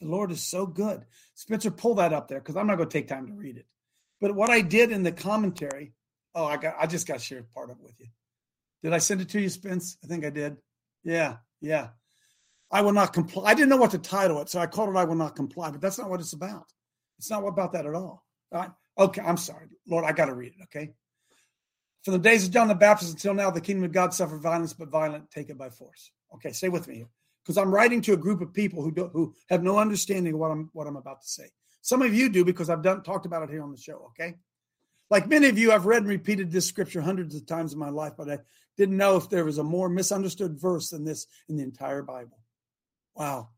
The 0.00 0.08
Lord 0.08 0.30
is 0.30 0.42
so 0.42 0.66
good. 0.66 1.04
Spencer, 1.34 1.70
pull 1.70 1.96
that 1.96 2.12
up 2.12 2.28
there 2.28 2.38
because 2.38 2.56
I'm 2.56 2.66
not 2.66 2.76
going 2.76 2.88
to 2.88 2.92
take 2.92 3.08
time 3.08 3.26
to 3.26 3.32
read 3.32 3.56
it. 3.56 3.66
But 4.20 4.34
what 4.34 4.50
I 4.50 4.60
did 4.60 4.92
in 4.92 5.02
the 5.02 5.12
commentary, 5.12 5.92
oh, 6.34 6.44
I 6.44 6.56
got. 6.56 6.76
I 6.78 6.86
just 6.86 7.06
got 7.06 7.20
shared 7.20 7.52
part 7.52 7.70
of 7.70 7.78
it 7.78 7.82
with 7.82 7.98
you. 7.98 8.06
Did 8.82 8.92
I 8.92 8.98
send 8.98 9.20
it 9.20 9.28
to 9.30 9.40
you, 9.40 9.48
Spence? 9.48 9.96
I 10.04 10.06
think 10.06 10.24
I 10.24 10.30
did. 10.30 10.56
Yeah, 11.04 11.36
yeah. 11.60 11.88
I 12.70 12.82
will 12.82 12.92
not 12.92 13.12
comply. 13.12 13.50
I 13.50 13.54
didn't 13.54 13.70
know 13.70 13.76
what 13.76 13.92
to 13.92 13.98
title 13.98 14.40
it, 14.40 14.48
so 14.48 14.60
I 14.60 14.66
called 14.66 14.90
it 14.90 14.96
"I 14.96 15.04
Will 15.04 15.14
Not 15.14 15.36
Comply," 15.36 15.70
but 15.70 15.80
that's 15.80 15.98
not 15.98 16.10
what 16.10 16.20
it's 16.20 16.32
about. 16.32 16.66
It's 17.18 17.30
not 17.30 17.46
about 17.46 17.72
that 17.72 17.86
at 17.86 17.94
all. 17.94 18.24
All 18.52 18.60
right? 18.60 18.70
Okay, 18.98 19.22
I'm 19.22 19.36
sorry, 19.36 19.66
Lord. 19.86 20.04
I 20.04 20.12
got 20.12 20.26
to 20.26 20.34
read 20.34 20.54
it. 20.58 20.62
Okay. 20.64 20.92
From 22.04 22.12
the 22.12 22.18
days 22.18 22.46
of 22.46 22.52
John 22.52 22.68
the 22.68 22.74
Baptist 22.74 23.12
until 23.12 23.34
now, 23.34 23.50
the 23.50 23.60
kingdom 23.60 23.84
of 23.84 23.92
God 23.92 24.14
suffered 24.14 24.40
violence, 24.40 24.72
but 24.72 24.88
violent 24.88 25.30
take 25.30 25.50
it 25.50 25.58
by 25.58 25.70
force. 25.70 26.10
Okay, 26.34 26.52
stay 26.52 26.68
with 26.68 26.86
me 26.86 26.96
here, 26.96 27.08
because 27.48 27.56
I'm 27.56 27.72
writing 27.72 28.02
to 28.02 28.12
a 28.12 28.16
group 28.18 28.42
of 28.42 28.52
people 28.52 28.82
who 28.82 28.92
do, 28.92 29.08
who 29.10 29.34
have 29.48 29.62
no 29.62 29.78
understanding 29.78 30.34
of 30.34 30.38
what 30.38 30.50
I'm 30.50 30.68
what 30.74 30.86
I'm 30.86 30.96
about 30.96 31.22
to 31.22 31.28
say. 31.28 31.44
Some 31.80 32.02
of 32.02 32.14
you 32.14 32.28
do 32.28 32.44
because 32.44 32.68
I've 32.68 32.82
done 32.82 33.02
talked 33.02 33.24
about 33.24 33.42
it 33.42 33.48
here 33.48 33.62
on 33.62 33.72
the 33.72 33.78
show. 33.78 34.10
Okay. 34.10 34.34
Like 35.08 35.26
many 35.28 35.48
of 35.48 35.56
you, 35.56 35.72
I've 35.72 35.86
read 35.86 36.02
and 36.02 36.10
repeated 36.10 36.52
this 36.52 36.66
scripture 36.66 37.00
hundreds 37.00 37.34
of 37.34 37.46
times 37.46 37.72
in 37.72 37.78
my 37.78 37.88
life, 37.88 38.12
but 38.18 38.28
I 38.28 38.40
didn't 38.76 38.98
know 38.98 39.16
if 39.16 39.30
there 39.30 39.46
was 39.46 39.56
a 39.56 39.64
more 39.64 39.88
misunderstood 39.88 40.60
verse 40.60 40.90
than 40.90 41.06
this 41.06 41.26
in 41.48 41.56
the 41.56 41.62
entire 41.62 42.02
Bible. 42.02 42.38
Wow. 43.14 43.48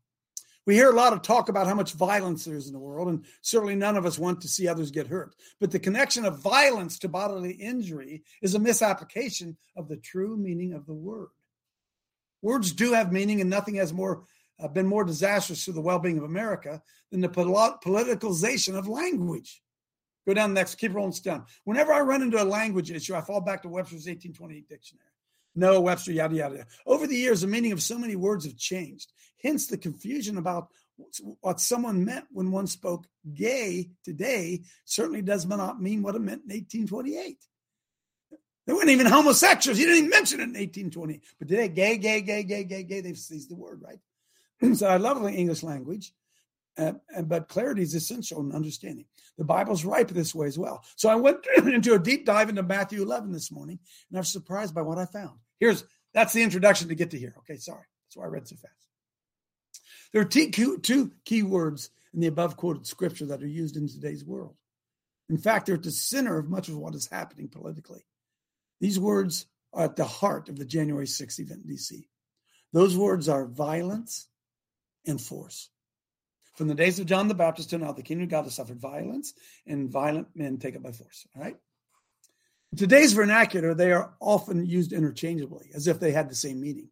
We 0.65 0.75
hear 0.75 0.89
a 0.89 0.95
lot 0.95 1.11
of 1.11 1.21
talk 1.21 1.49
about 1.49 1.67
how 1.67 1.73
much 1.73 1.91
violence 1.91 2.45
there 2.45 2.55
is 2.55 2.67
in 2.67 2.73
the 2.73 2.79
world, 2.79 3.09
and 3.09 3.25
certainly 3.41 3.75
none 3.75 3.97
of 3.97 4.05
us 4.05 4.17
want 4.17 4.39
to 4.41 4.47
see 4.47 4.69
others 4.69 4.91
get 4.91 5.07
hurt. 5.07 5.35
But 5.59 5.71
the 5.71 5.79
connection 5.79 6.23
of 6.23 6.39
violence 6.39 6.97
to 6.99 7.09
bodily 7.09 7.51
injury 7.51 8.23
is 8.41 8.55
a 8.55 8.59
misapplication 8.59 9.57
of 9.75 9.89
the 9.89 9.97
true 9.97 10.37
meaning 10.37 10.71
of 10.71 10.85
the 10.85 10.93
word. 10.93 11.27
Words 12.41 12.71
do 12.73 12.93
have 12.93 13.11
meaning, 13.11 13.41
and 13.41 13.49
nothing 13.49 13.75
has 13.75 13.93
more 13.93 14.23
uh, 14.59 14.67
been 14.67 14.85
more 14.85 15.03
disastrous 15.03 15.65
to 15.65 15.71
the 15.71 15.81
well-being 15.81 16.17
of 16.17 16.23
America 16.23 16.81
than 17.11 17.21
the 17.21 17.29
pol- 17.29 17.79
politicalization 17.83 18.77
of 18.77 18.87
language. 18.87 19.61
Go 20.27 20.33
down 20.33 20.53
next. 20.53 20.75
Keep 20.75 20.93
rolling 20.93 21.13
down. 21.23 21.45
Whenever 21.63 21.91
I 21.91 22.01
run 22.01 22.21
into 22.21 22.41
a 22.41 22.45
language 22.45 22.91
issue, 22.91 23.15
I 23.15 23.21
fall 23.21 23.41
back 23.41 23.63
to 23.63 23.69
Webster's 23.69 24.05
1828 24.05 24.69
dictionary. 24.69 25.05
No, 25.55 25.81
Webster, 25.81 26.11
yada, 26.11 26.35
yada, 26.35 26.55
yada. 26.57 26.67
Over 26.85 27.07
the 27.07 27.15
years, 27.15 27.41
the 27.41 27.47
meaning 27.47 27.71
of 27.71 27.81
so 27.81 27.97
many 27.97 28.15
words 28.15 28.45
have 28.45 28.57
changed. 28.57 29.11
Hence 29.41 29.67
the 29.67 29.77
confusion 29.77 30.37
about 30.37 30.67
what 31.41 31.59
someone 31.59 32.05
meant 32.05 32.25
when 32.31 32.51
one 32.51 32.67
spoke 32.67 33.07
gay 33.33 33.89
today 34.03 34.61
certainly 34.85 35.21
does 35.21 35.45
not 35.45 35.81
mean 35.81 36.03
what 36.03 36.15
it 36.15 36.19
meant 36.19 36.43
in 36.43 36.55
1828. 36.55 37.37
They 38.65 38.73
weren't 38.73 38.89
even 38.89 39.07
homosexuals. 39.07 39.77
He 39.77 39.85
didn't 39.85 39.97
even 39.97 40.09
mention 40.09 40.39
it 40.39 40.43
in 40.43 40.49
1820. 40.49 41.21
But 41.39 41.47
today, 41.47 41.67
gay, 41.67 41.97
gay, 41.97 42.21
gay, 42.21 42.43
gay, 42.43 42.63
gay, 42.63 42.83
gay, 42.83 43.01
they've 43.01 43.17
seized 43.17 43.49
the 43.49 43.55
word, 43.55 43.81
right? 43.81 44.75
so 44.77 44.87
I 44.87 44.97
love 44.97 45.21
the 45.21 45.29
English 45.29 45.63
language, 45.63 46.13
uh, 46.77 46.93
but 47.23 47.47
clarity 47.47 47.81
is 47.81 47.95
essential 47.95 48.39
in 48.41 48.51
understanding. 48.51 49.05
The 49.37 49.43
Bible's 49.43 49.83
ripe 49.83 50.09
this 50.09 50.35
way 50.35 50.47
as 50.47 50.59
well. 50.59 50.83
So 50.95 51.09
I 51.09 51.15
went 51.15 51.39
into 51.57 51.93
a 51.93 51.99
deep 51.99 52.25
dive 52.25 52.49
into 52.49 52.63
Matthew 52.63 53.01
11 53.01 53.31
this 53.31 53.51
morning, 53.51 53.79
and 54.09 54.17
I 54.17 54.21
was 54.21 54.31
surprised 54.31 54.75
by 54.75 54.81
what 54.81 54.99
I 54.99 55.05
found. 55.05 55.39
Here's 55.59 55.83
that's 56.13 56.33
the 56.33 56.43
introduction 56.43 56.89
to 56.89 56.95
get 56.95 57.11
to 57.11 57.19
here. 57.19 57.33
Okay, 57.39 57.57
sorry. 57.57 57.85
That's 58.05 58.17
why 58.17 58.25
I 58.25 58.27
read 58.27 58.47
so 58.47 58.57
fast. 58.57 58.73
There 60.11 60.21
are 60.21 60.25
two 60.25 61.11
key 61.23 61.43
words 61.43 61.89
in 62.13 62.19
the 62.19 62.27
above 62.27 62.57
quoted 62.57 62.85
scripture 62.85 63.27
that 63.27 63.41
are 63.41 63.47
used 63.47 63.77
in 63.77 63.87
today's 63.87 64.25
world. 64.25 64.55
In 65.29 65.37
fact, 65.37 65.65
they're 65.65 65.75
at 65.75 65.83
the 65.83 65.91
center 65.91 66.37
of 66.37 66.49
much 66.49 66.67
of 66.67 66.77
what 66.77 66.93
is 66.93 67.07
happening 67.07 67.47
politically. 67.47 68.03
These 68.81 68.99
words 68.99 69.45
are 69.73 69.85
at 69.85 69.95
the 69.95 70.03
heart 70.03 70.49
of 70.49 70.57
the 70.57 70.65
January 70.65 71.05
6th 71.05 71.39
event 71.39 71.61
in 71.65 71.73
DC. 71.73 72.03
Those 72.73 72.97
words 72.97 73.29
are 73.29 73.45
violence 73.45 74.27
and 75.05 75.21
force. 75.21 75.69
From 76.55 76.67
the 76.67 76.75
days 76.75 76.99
of 76.99 77.05
John 77.05 77.27
the 77.27 77.33
Baptist 77.33 77.69
to 77.69 77.77
now, 77.77 77.93
the 77.93 78.03
kingdom 78.03 78.23
of 78.23 78.29
God 78.29 78.43
has 78.43 78.55
suffered 78.55 78.79
violence, 78.79 79.33
and 79.65 79.89
violent 79.89 80.27
men 80.35 80.57
take 80.57 80.75
it 80.75 80.83
by 80.83 80.91
force. 80.91 81.25
All 81.35 81.41
right. 81.41 81.55
In 82.71 82.77
today's 82.77 83.13
vernacular, 83.13 83.73
they 83.73 83.91
are 83.91 84.13
often 84.19 84.65
used 84.65 84.93
interchangeably, 84.93 85.71
as 85.73 85.87
if 85.87 85.99
they 85.99 86.11
had 86.11 86.29
the 86.29 86.35
same 86.35 86.59
meaning. 86.59 86.89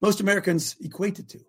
Most 0.00 0.20
Americans 0.20 0.76
equate 0.80 1.16
the 1.16 1.22
two. 1.22 1.44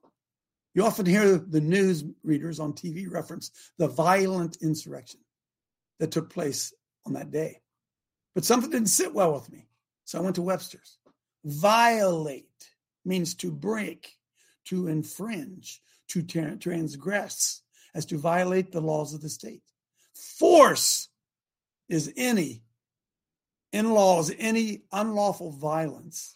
You 0.74 0.86
often 0.86 1.06
hear 1.06 1.38
the 1.38 1.62
news 1.62 2.04
readers 2.24 2.60
on 2.60 2.74
TV 2.74 3.10
reference 3.10 3.52
the 3.78 3.88
violent 3.88 4.58
insurrection 4.62 5.20
that 6.00 6.12
took 6.12 6.30
place 6.30 6.74
on 7.06 7.14
that 7.14 7.32
day. 7.32 7.62
But 8.36 8.46
something 8.46 8.70
didn't 8.70 8.90
sit 8.90 9.14
well 9.14 9.34
with 9.34 9.52
me. 9.52 9.68
So 10.06 10.20
I 10.20 10.22
went 10.22 10.36
to 10.36 10.42
Webster's. 10.42 10.98
Violate 11.44 12.46
means 13.06 13.34
to 13.36 13.52
break, 13.52 14.18
to 14.66 14.88
infringe, 14.88 15.82
to 16.10 16.22
tra- 16.22 16.58
transgress, 16.58 17.62
as 17.94 18.06
to 18.08 18.18
violate 18.18 18.72
the 18.72 18.82
laws 18.82 19.14
of 19.14 19.22
the 19.22 19.30
state. 19.30 19.64
Force 20.14 21.10
is 21.88 22.14
any 22.16 22.62
in 23.72 23.92
laws, 23.92 24.32
any 24.38 24.82
unlawful 24.92 25.52
violence 25.52 26.36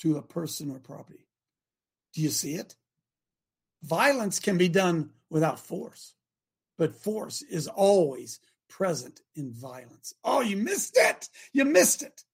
to 0.00 0.16
a 0.16 0.22
person 0.22 0.70
or 0.70 0.78
property. 0.78 1.26
Do 2.14 2.22
you 2.22 2.30
see 2.30 2.54
it? 2.54 2.76
Violence 3.82 4.38
can 4.38 4.58
be 4.58 4.68
done 4.68 5.10
without 5.28 5.58
force, 5.58 6.14
but 6.78 6.94
force 6.94 7.42
is 7.42 7.68
always 7.68 8.40
present 8.76 9.20
in 9.36 9.52
violence. 9.52 10.14
Oh, 10.24 10.40
you 10.40 10.56
missed 10.56 10.96
it. 10.96 11.28
You 11.52 11.64
missed 11.64 12.02
it. 12.02 12.24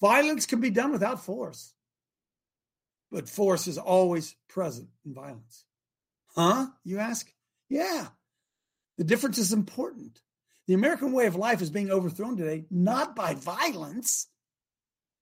Violence 0.00 0.46
can 0.46 0.60
be 0.60 0.70
done 0.70 0.92
without 0.92 1.24
force, 1.24 1.74
but 3.10 3.28
force 3.28 3.66
is 3.66 3.78
always 3.78 4.34
present 4.48 4.88
in 5.04 5.12
violence. 5.12 5.64
Huh? 6.34 6.68
You 6.84 6.98
ask? 6.98 7.30
Yeah. 7.68 8.06
The 8.96 9.04
difference 9.04 9.38
is 9.38 9.52
important. 9.52 10.20
The 10.66 10.74
American 10.74 11.12
way 11.12 11.26
of 11.26 11.36
life 11.36 11.60
is 11.60 11.70
being 11.70 11.90
overthrown 11.90 12.36
today, 12.36 12.64
not 12.70 13.16
by 13.16 13.34
violence, 13.34 14.28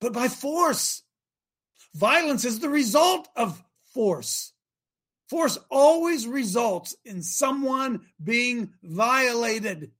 but 0.00 0.12
by 0.12 0.28
force. 0.28 1.02
Violence 1.94 2.44
is 2.44 2.60
the 2.60 2.68
result 2.68 3.28
of 3.34 3.62
force. 3.94 4.52
Force 5.28 5.58
always 5.70 6.26
results 6.26 6.94
in 7.04 7.22
someone 7.22 8.02
being 8.22 8.74
violated. 8.82 9.90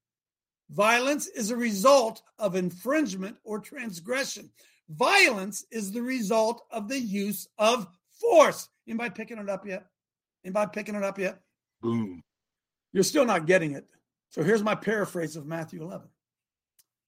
Violence 0.70 1.26
is 1.28 1.50
a 1.50 1.56
result 1.56 2.22
of 2.38 2.56
infringement 2.56 3.36
or 3.44 3.60
transgression. 3.60 4.50
Violence 4.88 5.64
is 5.70 5.92
the 5.92 6.02
result 6.02 6.62
of 6.70 6.88
the 6.88 6.98
use 6.98 7.48
of 7.58 7.86
force. 8.20 8.68
Anybody 8.86 9.10
picking 9.10 9.38
it 9.38 9.48
up 9.48 9.66
yet? 9.66 9.86
Anybody 10.44 10.70
picking 10.72 10.94
it 10.94 11.02
up 11.02 11.18
yet? 11.18 11.40
Boom. 11.82 12.22
You're 12.92 13.04
still 13.04 13.24
not 13.24 13.46
getting 13.46 13.72
it. 13.72 13.88
So 14.30 14.42
here's 14.42 14.62
my 14.62 14.74
paraphrase 14.74 15.36
of 15.36 15.46
Matthew 15.46 15.82
11. 15.82 16.08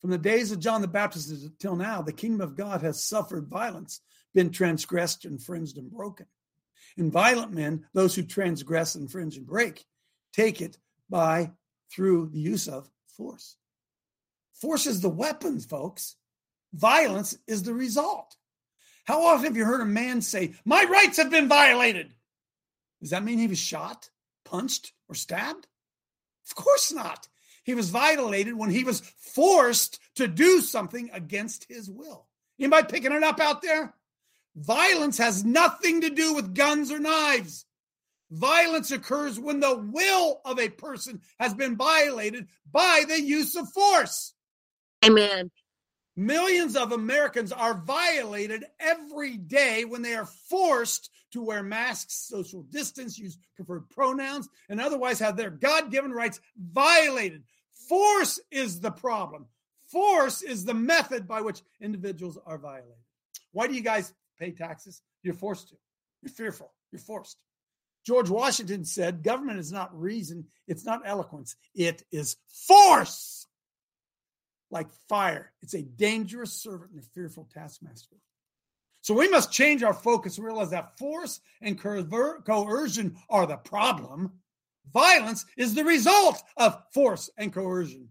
From 0.00 0.10
the 0.10 0.18
days 0.18 0.52
of 0.52 0.60
John 0.60 0.80
the 0.80 0.88
Baptist 0.88 1.30
until 1.30 1.74
now, 1.74 2.02
the 2.02 2.12
kingdom 2.12 2.40
of 2.40 2.56
God 2.56 2.82
has 2.82 3.02
suffered 3.02 3.48
violence, 3.48 4.00
been 4.34 4.50
transgressed, 4.50 5.24
infringed, 5.24 5.76
and 5.76 5.90
broken. 5.90 6.26
And 6.96 7.12
violent 7.12 7.52
men, 7.52 7.86
those 7.94 8.14
who 8.14 8.22
transgress, 8.22 8.94
infringe, 8.94 9.36
and 9.36 9.46
break, 9.46 9.84
take 10.32 10.60
it 10.60 10.78
by 11.10 11.52
through 11.90 12.30
the 12.32 12.38
use 12.38 12.68
of 12.68 12.88
force. 13.18 13.56
Force 14.54 14.86
is 14.86 15.02
the 15.02 15.10
weapon, 15.10 15.60
folks. 15.60 16.16
Violence 16.72 17.36
is 17.46 17.62
the 17.64 17.74
result. 17.74 18.36
How 19.04 19.24
often 19.26 19.44
have 19.44 19.56
you 19.56 19.64
heard 19.64 19.82
a 19.82 19.86
man 19.86 20.22
say, 20.22 20.54
My 20.64 20.84
rights 20.84 21.18
have 21.18 21.30
been 21.30 21.48
violated? 21.48 22.14
Does 23.00 23.10
that 23.10 23.24
mean 23.24 23.38
he 23.38 23.46
was 23.46 23.58
shot, 23.58 24.08
punched, 24.44 24.92
or 25.08 25.14
stabbed? 25.14 25.66
Of 26.46 26.54
course 26.54 26.92
not. 26.92 27.28
He 27.64 27.74
was 27.74 27.90
violated 27.90 28.54
when 28.54 28.70
he 28.70 28.84
was 28.84 29.00
forced 29.00 29.98
to 30.14 30.26
do 30.26 30.60
something 30.60 31.10
against 31.12 31.66
his 31.68 31.90
will. 31.90 32.26
Anybody 32.58 32.86
picking 32.88 33.12
it 33.12 33.22
up 33.22 33.40
out 33.40 33.62
there? 33.62 33.94
Violence 34.56 35.18
has 35.18 35.44
nothing 35.44 36.00
to 36.00 36.10
do 36.10 36.34
with 36.34 36.54
guns 36.54 36.90
or 36.90 36.98
knives. 36.98 37.66
Violence 38.30 38.90
occurs 38.90 39.38
when 39.38 39.60
the 39.60 39.76
will 39.76 40.40
of 40.44 40.58
a 40.58 40.68
person 40.68 41.20
has 41.38 41.54
been 41.54 41.76
violated 41.76 42.46
by 42.70 43.04
the 43.08 43.20
use 43.20 43.56
of 43.56 43.70
force. 43.72 44.34
Amen. 45.04 45.50
Millions 46.16 46.76
of 46.76 46.92
Americans 46.92 47.52
are 47.52 47.80
violated 47.86 48.64
every 48.80 49.36
day 49.36 49.84
when 49.84 50.02
they 50.02 50.14
are 50.14 50.26
forced 50.26 51.10
to 51.30 51.42
wear 51.42 51.62
masks, 51.62 52.14
social 52.14 52.62
distance, 52.64 53.18
use 53.18 53.38
preferred 53.54 53.88
pronouns, 53.90 54.48
and 54.68 54.80
otherwise 54.80 55.20
have 55.20 55.36
their 55.36 55.50
God 55.50 55.90
given 55.90 56.10
rights 56.10 56.40
violated. 56.56 57.44
Force 57.88 58.40
is 58.50 58.80
the 58.80 58.90
problem. 58.90 59.46
Force 59.86 60.42
is 60.42 60.64
the 60.64 60.74
method 60.74 61.26
by 61.26 61.40
which 61.40 61.62
individuals 61.80 62.38
are 62.44 62.58
violated. 62.58 62.96
Why 63.52 63.66
do 63.66 63.74
you 63.74 63.80
guys 63.80 64.12
pay 64.38 64.50
taxes? 64.50 65.00
You're 65.22 65.34
forced 65.34 65.68
to. 65.68 65.76
You're 66.22 66.30
fearful. 66.30 66.72
You're 66.90 67.00
forced. 67.00 67.38
George 68.08 68.30
Washington 68.30 68.86
said, 68.86 69.22
government 69.22 69.58
is 69.58 69.70
not 69.70 69.94
reason, 69.94 70.46
it's 70.66 70.86
not 70.86 71.02
eloquence, 71.04 71.56
it 71.74 72.04
is 72.10 72.38
force. 72.66 73.46
Like 74.70 74.86
fire, 75.10 75.52
it's 75.60 75.74
a 75.74 75.82
dangerous 75.82 76.54
servant 76.54 76.92
and 76.92 77.00
a 77.00 77.06
fearful 77.12 77.50
taskmaster. 77.52 78.16
So 79.02 79.12
we 79.12 79.28
must 79.28 79.52
change 79.52 79.82
our 79.82 79.92
focus 79.92 80.38
and 80.38 80.46
realize 80.46 80.70
that 80.70 80.96
force 80.96 81.40
and 81.60 81.78
coer- 81.78 82.40
coercion 82.46 83.14
are 83.28 83.46
the 83.46 83.58
problem. 83.58 84.32
Violence 84.90 85.44
is 85.58 85.74
the 85.74 85.84
result 85.84 86.42
of 86.56 86.82
force 86.94 87.28
and 87.36 87.52
coercion. 87.52 88.08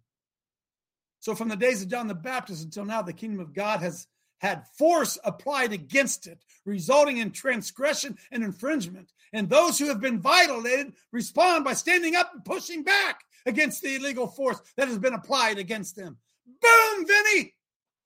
So, 1.22 1.34
from 1.34 1.50
the 1.50 1.56
days 1.56 1.82
of 1.82 1.90
John 1.90 2.08
the 2.08 2.14
Baptist 2.14 2.64
until 2.64 2.86
now, 2.86 3.02
the 3.02 3.14
kingdom 3.14 3.40
of 3.40 3.52
God 3.52 3.80
has 3.80 4.06
had 4.40 4.68
force 4.78 5.18
applied 5.24 5.74
against 5.74 6.28
it, 6.28 6.40
resulting 6.66 7.18
in 7.18 7.32
transgression 7.32 8.18
and 8.32 8.44
infringement. 8.44 9.12
And 9.34 9.50
those 9.50 9.78
who 9.78 9.88
have 9.88 10.00
been 10.00 10.22
violated 10.22 10.94
respond 11.12 11.66
by 11.66 11.74
standing 11.74 12.16
up 12.16 12.32
and 12.34 12.46
pushing 12.46 12.84
back 12.84 13.22
against 13.46 13.82
the 13.82 13.96
illegal 13.96 14.28
force 14.28 14.62
that 14.78 14.88
has 14.88 14.98
been 14.98 15.14
applied 15.14 15.58
against 15.58 15.96
them. 15.96 16.18
Boom, 16.62 17.06
Vinny! 17.08 17.54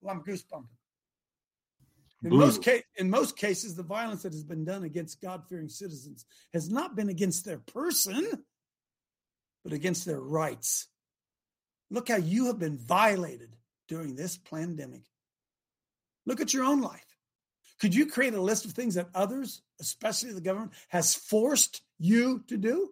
Well, 0.00 0.14
I'm 0.14 0.22
goosebumping. 0.22 0.68
In 2.24 2.30
Boom. 2.30 2.38
most, 2.38 2.64
ca- 2.64 2.84
in 2.96 3.10
most 3.10 3.36
cases, 3.36 3.74
the 3.74 3.82
violence 3.82 4.22
that 4.22 4.32
has 4.32 4.44
been 4.44 4.64
done 4.64 4.84
against 4.84 5.20
God 5.20 5.42
fearing 5.48 5.68
citizens 5.68 6.24
has 6.54 6.70
not 6.70 6.94
been 6.94 7.08
against 7.08 7.44
their 7.44 7.58
person, 7.58 8.44
but 9.64 9.72
against 9.72 10.06
their 10.06 10.20
rights. 10.20 10.86
Look 11.90 12.08
how 12.08 12.16
you 12.16 12.46
have 12.46 12.58
been 12.58 12.78
violated 12.78 13.56
during 13.88 14.14
this 14.14 14.36
pandemic. 14.36 15.02
Look 16.26 16.40
at 16.40 16.54
your 16.54 16.64
own 16.64 16.80
life. 16.80 17.04
Could 17.80 17.94
you 17.94 18.06
create 18.06 18.34
a 18.34 18.40
list 18.40 18.64
of 18.64 18.72
things 18.72 18.94
that 18.94 19.08
others, 19.14 19.60
especially 19.80 20.32
the 20.32 20.40
government, 20.40 20.72
has 20.88 21.14
forced 21.14 21.82
you 21.98 22.44
to 22.46 22.56
do? 22.56 22.90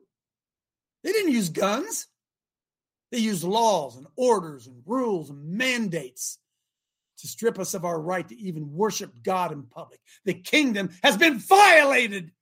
They 1.04 1.12
didn't 1.12 1.32
use 1.32 1.48
guns. 1.48 2.08
They 3.12 3.18
used 3.18 3.44
laws 3.44 3.96
and 3.96 4.06
orders 4.16 4.66
and 4.66 4.82
rules 4.84 5.30
and 5.30 5.44
mandates 5.44 6.38
to 7.18 7.28
strip 7.28 7.58
us 7.58 7.74
of 7.74 7.84
our 7.84 8.00
right 8.00 8.26
to 8.28 8.38
even 8.38 8.72
worship 8.72 9.22
God 9.22 9.52
in 9.52 9.62
public. 9.64 10.00
The 10.24 10.34
kingdom 10.34 10.90
has 11.02 11.16
been 11.16 11.38
violated. 11.38 12.32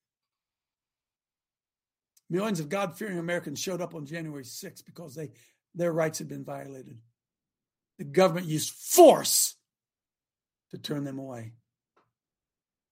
Millions 2.30 2.60
of 2.60 2.68
God 2.68 2.96
fearing 2.96 3.18
Americans 3.18 3.58
showed 3.58 3.80
up 3.80 3.94
on 3.94 4.06
January 4.06 4.44
6th 4.44 4.84
because 4.84 5.14
they 5.14 5.30
their 5.74 5.92
rights 5.92 6.18
had 6.18 6.28
been 6.28 6.44
violated. 6.44 6.98
The 7.98 8.04
government 8.04 8.46
used 8.46 8.72
force 8.72 9.54
to 10.70 10.78
turn 10.78 11.04
them 11.04 11.18
away. 11.18 11.52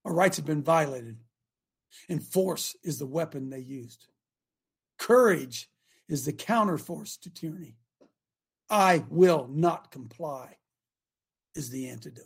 Our 0.04 0.14
rights 0.14 0.36
have 0.36 0.46
been 0.46 0.62
violated, 0.62 1.16
and 2.08 2.22
force 2.22 2.76
is 2.82 2.98
the 2.98 3.06
weapon 3.06 3.50
they 3.50 3.58
used. 3.58 4.06
Courage 4.98 5.68
is 6.08 6.24
the 6.24 6.32
counterforce 6.32 7.20
to 7.20 7.30
tyranny. 7.30 7.76
I 8.70 9.04
will 9.08 9.48
not 9.50 9.90
comply 9.90 10.56
is 11.54 11.70
the 11.70 11.88
antidote. 11.88 12.24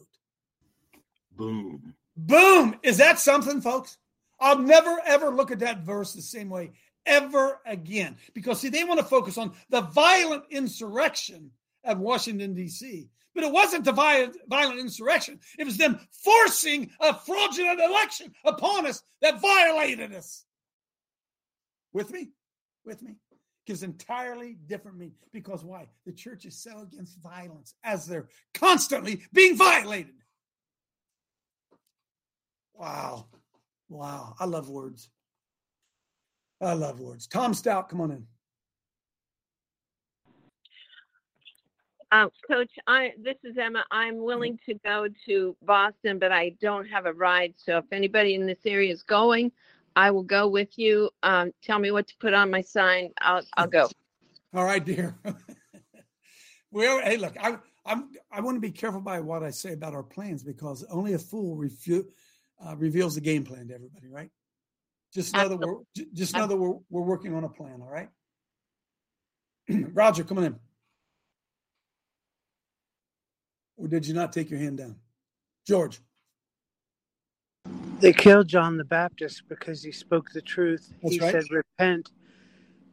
Boom. 1.32 1.94
Boom! 2.16 2.76
Is 2.82 2.98
that 2.98 3.18
something, 3.18 3.61
folks? 3.61 3.96
I'll 4.38 4.59
never 4.59 4.98
ever 5.07 5.30
look 5.30 5.51
at 5.51 5.61
that 5.61 5.80
verse 5.80 6.12
the 6.12 6.22
same 6.22 6.51
way 6.51 6.72
ever 7.07 7.61
again. 7.64 8.16
Because 8.34 8.61
see, 8.61 8.68
they 8.68 8.84
want 8.84 9.01
to 9.01 9.07
focus 9.07 9.38
on 9.38 9.53
the 9.68 9.80
violent 9.80 10.44
insurrection 10.51 11.51
at 11.84 11.98
Washington, 11.98 12.55
D.C. 12.55 13.09
But 13.35 13.45
it 13.45 13.53
wasn't 13.53 13.85
the 13.85 13.93
violent, 13.93 14.37
violent 14.49 14.81
insurrection. 14.81 15.39
It 15.59 15.64
was 15.64 15.76
them 15.76 16.01
forcing 16.24 16.91
a 17.01 17.14
fraudulent 17.14 17.81
election 17.81 18.33
upon 18.45 18.87
us 18.87 19.03
that 19.22 19.41
violated 19.41 20.12
us. 20.14 20.45
With 21.93 22.11
me? 22.11 22.31
With 22.85 23.03
me? 23.03 23.16
Gives 23.66 23.83
entirely 23.83 24.57
different 24.66 24.99
meaning. 24.99 25.14
Because 25.33 25.64
why? 25.64 25.89
The 26.07 26.12
church 26.12 26.45
is 26.45 26.61
so 26.61 26.81
against 26.81 27.20
violence 27.22 27.74
as 27.85 28.07
they're 28.07 28.28
constantly 28.55 29.22
being 29.33 29.57
violated. 29.57 30.14
Wow. 32.74 33.26
Wow. 33.89 34.35
I 34.41 34.47
love 34.47 34.68
words. 34.68 35.09
I 36.61 36.72
love 36.74 37.01
words. 37.01 37.26
Tom 37.26 37.55
Stout, 37.55 37.89
come 37.89 38.01
on 38.01 38.11
in. 38.11 38.26
Um, 42.12 42.30
Coach, 42.46 42.72
I 42.86 43.12
this 43.22 43.36
is 43.44 43.56
Emma. 43.56 43.84
I'm 43.90 44.18
willing 44.18 44.58
to 44.66 44.74
go 44.84 45.06
to 45.26 45.56
Boston, 45.62 46.18
but 46.18 46.32
I 46.32 46.56
don't 46.61 46.86
have 46.86 47.06
a 47.06 47.12
ride. 47.12 47.54
So 47.56 47.78
if 47.78 47.84
anybody 47.92 48.34
in 48.34 48.46
this 48.46 48.58
area 48.66 48.92
is 48.92 49.04
going, 49.04 49.52
I 49.94 50.11
will 50.11 50.24
go 50.24 50.48
with 50.48 50.76
you. 50.76 51.11
Um, 51.22 51.52
tell 51.62 51.78
me 51.78 51.92
what 51.92 52.08
to 52.08 52.14
put 52.18 52.34
on 52.34 52.50
my 52.50 52.62
sign. 52.62 53.12
I'll 53.20 53.42
I'll 53.56 53.68
go. 53.68 53.88
All 54.52 54.64
right, 54.64 54.84
dear. 54.84 55.14
well, 56.72 57.00
hey, 57.00 57.16
look, 57.16 57.36
I 57.40 57.58
I'm 57.86 58.08
I 58.32 58.40
want 58.40 58.56
to 58.56 58.61
be 58.61 58.72
careful 58.72 59.00
by 59.00 59.20
what 59.20 59.44
I 59.44 59.50
say 59.50 59.72
about 59.72 59.94
our 59.94 60.02
plans 60.02 60.42
because 60.42 60.84
only 60.90 61.12
a 61.12 61.18
fool 61.18 61.56
refu- 61.56 62.06
uh, 62.64 62.74
reveals 62.76 63.14
the 63.14 63.20
game 63.20 63.44
plan 63.44 63.68
to 63.68 63.74
everybody, 63.74 64.08
right? 64.08 64.30
Just 65.14 65.34
know 65.36 65.48
that 65.48 65.56
we're 65.56 65.76
just 66.12 66.34
know 66.34 66.48
that 66.48 66.56
we're 66.56 66.76
we're 66.88 67.02
working 67.02 67.34
on 67.34 67.44
a 67.44 67.48
plan. 67.48 67.80
All 67.82 67.90
right, 67.90 68.08
Roger, 69.94 70.24
come 70.24 70.38
on 70.38 70.44
in. 70.44 70.58
Or 73.81 73.89
did 73.89 74.07
you 74.07 74.14
not 74.14 74.33
take 74.33 74.51
your 74.51 74.61
hand 74.61 74.78
down, 74.78 74.97
George? 75.66 76.01
They 78.01 78.12
killed 78.12 78.47
John 78.49 78.76
the 78.76 78.85
Baptist 78.85 79.43
because 79.49 79.83
he 79.83 79.93
spoke 79.93 80.31
the 80.33 80.43
truth. 80.43 80.93
That's 81.03 81.14
he 81.14 81.20
right. 81.20 81.33
said, 81.33 81.45
Repent, 81.51 82.11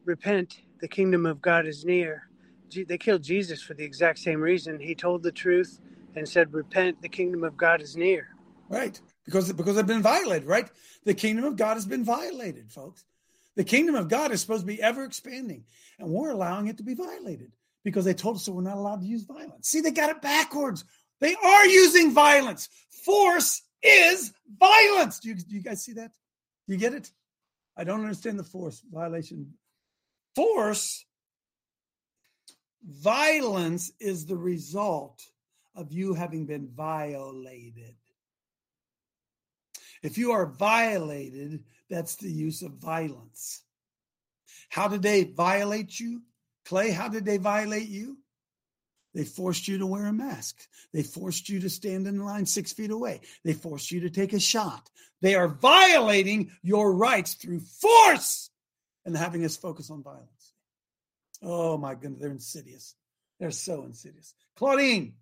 repent, 0.05 0.61
the 0.79 0.87
kingdom 0.87 1.25
of 1.25 1.41
God 1.41 1.67
is 1.67 1.83
near. 1.83 2.29
They 2.73 2.97
killed 2.97 3.23
Jesus 3.23 3.61
for 3.61 3.73
the 3.73 3.83
exact 3.83 4.19
same 4.19 4.41
reason. 4.41 4.79
He 4.79 4.95
told 4.95 5.23
the 5.23 5.31
truth 5.31 5.79
and 6.15 6.27
said, 6.27 6.53
Repent, 6.53 7.01
the 7.01 7.09
kingdom 7.09 7.43
of 7.43 7.57
God 7.57 7.81
is 7.81 7.95
near. 7.95 8.29
Right. 8.69 8.99
Because 9.25 9.51
because 9.51 9.75
they've 9.75 9.85
been 9.85 10.01
violated, 10.01 10.47
right? 10.47 10.69
The 11.03 11.13
kingdom 11.13 11.45
of 11.45 11.57
God 11.57 11.73
has 11.75 11.85
been 11.85 12.03
violated, 12.05 12.71
folks. 12.71 13.03
The 13.55 13.63
kingdom 13.63 13.95
of 13.95 14.07
God 14.07 14.31
is 14.31 14.39
supposed 14.39 14.61
to 14.61 14.67
be 14.67 14.81
ever 14.81 15.03
expanding, 15.03 15.65
and 15.99 16.09
we're 16.09 16.29
allowing 16.29 16.67
it 16.67 16.77
to 16.77 16.83
be 16.83 16.93
violated 16.93 17.51
because 17.87 18.03
they 18.03 18.13
told 18.13 18.35
us 18.35 18.43
that 18.43 18.51
we're 18.51 18.61
not 18.61 18.75
allowed 18.75 18.99
to 18.99 19.07
use 19.07 19.23
violence. 19.23 19.69
See, 19.69 19.79
they 19.79 19.91
got 19.91 20.09
it 20.09 20.21
backwards. 20.21 20.83
They 21.21 21.33
are 21.35 21.65
using 21.65 22.11
violence. 22.11 22.67
Force 23.05 23.61
is 23.81 24.33
violence. 24.59 25.21
Do 25.21 25.29
you, 25.29 25.35
do 25.35 25.55
you 25.55 25.61
guys 25.61 25.85
see 25.85 25.93
that? 25.93 26.11
You 26.67 26.75
get 26.75 26.93
it? 26.93 27.09
I 27.77 27.85
don't 27.85 28.01
understand 28.01 28.37
the 28.37 28.43
force 28.43 28.83
violation. 28.91 29.53
Force, 30.35 31.05
violence 32.85 33.93
is 34.01 34.25
the 34.25 34.35
result 34.35 35.23
of 35.73 35.93
you 35.93 36.13
having 36.13 36.45
been 36.45 36.67
violated. 36.67 37.95
If 40.03 40.17
you 40.17 40.33
are 40.33 40.45
violated, 40.45 41.63
that's 41.89 42.17
the 42.17 42.29
use 42.29 42.63
of 42.63 42.73
violence. 42.73 43.61
How 44.67 44.89
did 44.89 45.03
they 45.03 45.23
violate 45.23 45.97
you? 46.01 46.23
Clay, 46.67 46.91
how 46.91 47.07
did 47.07 47.23
they 47.23 47.37
violate 47.37 47.87
you? 47.87 48.17
They 49.13 49.23
forced 49.23 49.69
you 49.69 49.77
to 49.77 49.85
wear 49.85 50.05
a 50.05 50.13
mask. 50.13 50.67
They 50.93 51.01
forced 51.01 51.47
you 51.47 51.61
to 51.61 51.69
stand 51.69 52.07
in 52.07 52.19
line 52.19 52.45
six 52.45 52.73
feet 52.73 52.91
away. 52.91 53.21
They 53.45 53.53
forced 53.53 53.89
you 53.89 54.01
to 54.01 54.09
take 54.09 54.33
a 54.33 54.39
shot. 54.39 54.89
They 55.21 55.35
are 55.35 55.47
violating 55.47 56.51
your 56.61 56.93
rights 56.93 57.35
through 57.35 57.61
force 57.61 58.49
and 59.05 59.15
having 59.15 59.45
us 59.45 59.55
focus 59.55 59.89
on 59.89 60.03
violence. 60.03 60.53
Oh 61.41 61.77
my 61.77 61.95
goodness, 61.95 62.19
they're 62.19 62.31
insidious. 62.31 62.95
They're 63.39 63.51
so 63.51 63.83
insidious. 63.83 64.33
Claudine, 64.57 65.13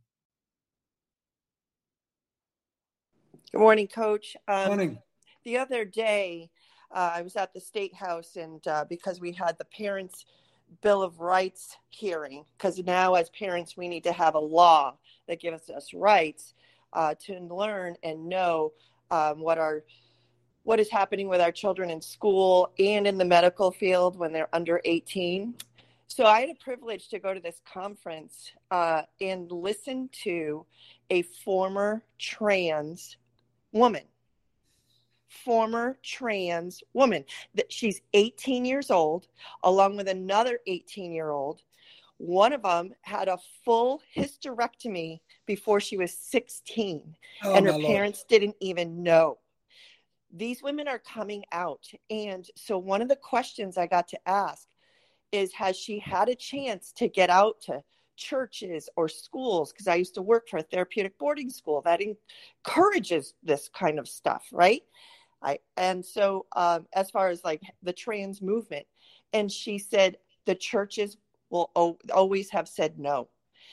Good 3.52 3.62
morning, 3.62 3.88
Coach. 3.88 4.36
Um, 4.48 4.68
morning. 4.68 4.98
The 5.46 5.60
other 5.60 5.86
day, 5.86 6.50
uh, 6.92 7.12
I 7.14 7.22
was 7.22 7.36
at 7.36 7.54
the 7.54 7.62
State 7.62 7.94
House, 7.94 8.36
and 8.36 8.66
uh, 8.68 8.86
because 8.90 9.22
we 9.22 9.32
had 9.32 9.58
the 9.58 9.66
Parents' 9.66 10.26
Bill 10.82 11.02
of 11.02 11.20
Rights 11.20 11.78
hearing, 11.90 12.46
because 12.58 12.80
now 12.80 13.16
as 13.16 13.30
parents, 13.30 13.76
we 13.78 13.88
need 13.88 14.04
to 14.04 14.12
have 14.12 14.36
a 14.36 14.40
law 14.40 14.98
that 15.28 15.40
gives 15.40 15.70
us 15.70 15.94
rights 15.94 16.54
uh, 16.94 17.16
to 17.26 17.40
learn 17.40 17.96
and 18.04 18.28
know 18.28 18.74
um, 19.12 19.40
what 19.40 19.58
our 19.58 19.84
what 20.64 20.80
is 20.80 20.90
happening 20.90 21.28
with 21.28 21.40
our 21.42 21.52
children 21.52 21.92
in 21.92 22.02
school 22.02 22.72
and 22.80 23.06
in 23.06 23.20
the 23.20 23.26
medical 23.26 23.70
field 23.70 24.18
when 24.18 24.34
they're 24.34 24.50
under 24.52 24.82
18. 24.84 25.54
So 26.08 26.26
I 26.26 26.40
had 26.40 26.50
a 26.50 26.56
privilege 26.56 27.08
to 27.10 27.20
go 27.20 27.36
to 27.36 27.40
this 27.40 27.62
conference 27.72 28.52
uh, 28.72 29.04
and 29.22 29.52
listen 29.52 30.10
to 30.24 30.66
a 31.12 31.22
former 31.22 32.04
trans 32.18 33.18
woman 33.74 34.06
former 35.28 35.98
trans 36.04 36.84
woman. 36.94 37.26
That 37.56 37.72
she's 37.72 38.02
18 38.14 38.66
years 38.66 38.92
old 38.92 39.28
along 39.64 39.98
with 39.98 40.08
another 40.08 40.60
18 40.68 41.12
year 41.12 41.30
old 41.32 41.62
one 42.18 42.54
of 42.54 42.64
them 42.64 42.94
had 43.02 43.28
a 43.28 43.38
full 43.64 44.02
hysterectomy 44.16 45.20
before 45.46 45.80
she 45.80 45.98
was 45.98 46.18
16 46.18 47.16
Oh, 47.44 47.54
and 47.54 47.66
her 47.66 47.72
my 47.74 47.78
Lord. 47.78 47.86
parents 47.88 48.24
didn't 48.28 48.56
even 48.62 49.04
know. 49.04 49.38
These 50.34 50.64
women 50.64 50.88
are 50.88 51.00
coming 51.00 51.44
out 51.52 51.88
and 52.10 52.46
so 52.56 52.78
one 52.78 53.02
of 53.02 53.08
the 53.10 53.16
questions 53.16 53.78
i 53.78 53.88
got 53.88 54.08
to 54.10 54.20
ask 54.28 54.68
is 55.32 55.54
has 55.54 55.78
she 55.78 56.00
had 56.00 56.30
a 56.30 56.36
chance 56.36 56.92
to 56.94 57.08
get 57.08 57.30
out 57.30 57.62
to 57.62 57.84
churches 58.18 58.90
or 58.96 59.08
schools? 59.10 59.72
Because 59.72 59.88
i 59.88 59.96
used 59.96 60.16
to 60.16 60.22
work 60.22 60.48
for 60.50 60.58
a 60.58 60.64
therapeutic 60.64 61.18
boarding 61.18 61.50
school 61.50 61.82
that 61.82 62.02
encourages 62.02 63.34
this 63.44 63.70
kind 63.70 64.00
of 64.00 64.08
stuff 64.08 64.46
right 64.52 64.84
i 65.46 65.58
and 65.78 66.04
so 66.04 66.46
um, 66.56 66.86
as 66.94 67.10
far 67.10 67.30
as 67.30 67.44
like 67.44 67.62
the 67.84 67.94
trans 67.94 68.42
movement 68.42 68.86
and 69.34 69.52
she 69.52 69.78
said 69.78 70.18
the 70.46 70.56
churches 70.56 71.18
will 71.50 71.72
o- 71.76 71.98
always 72.14 72.50
have 72.50 72.68
said 72.68 73.00
no 73.00 73.30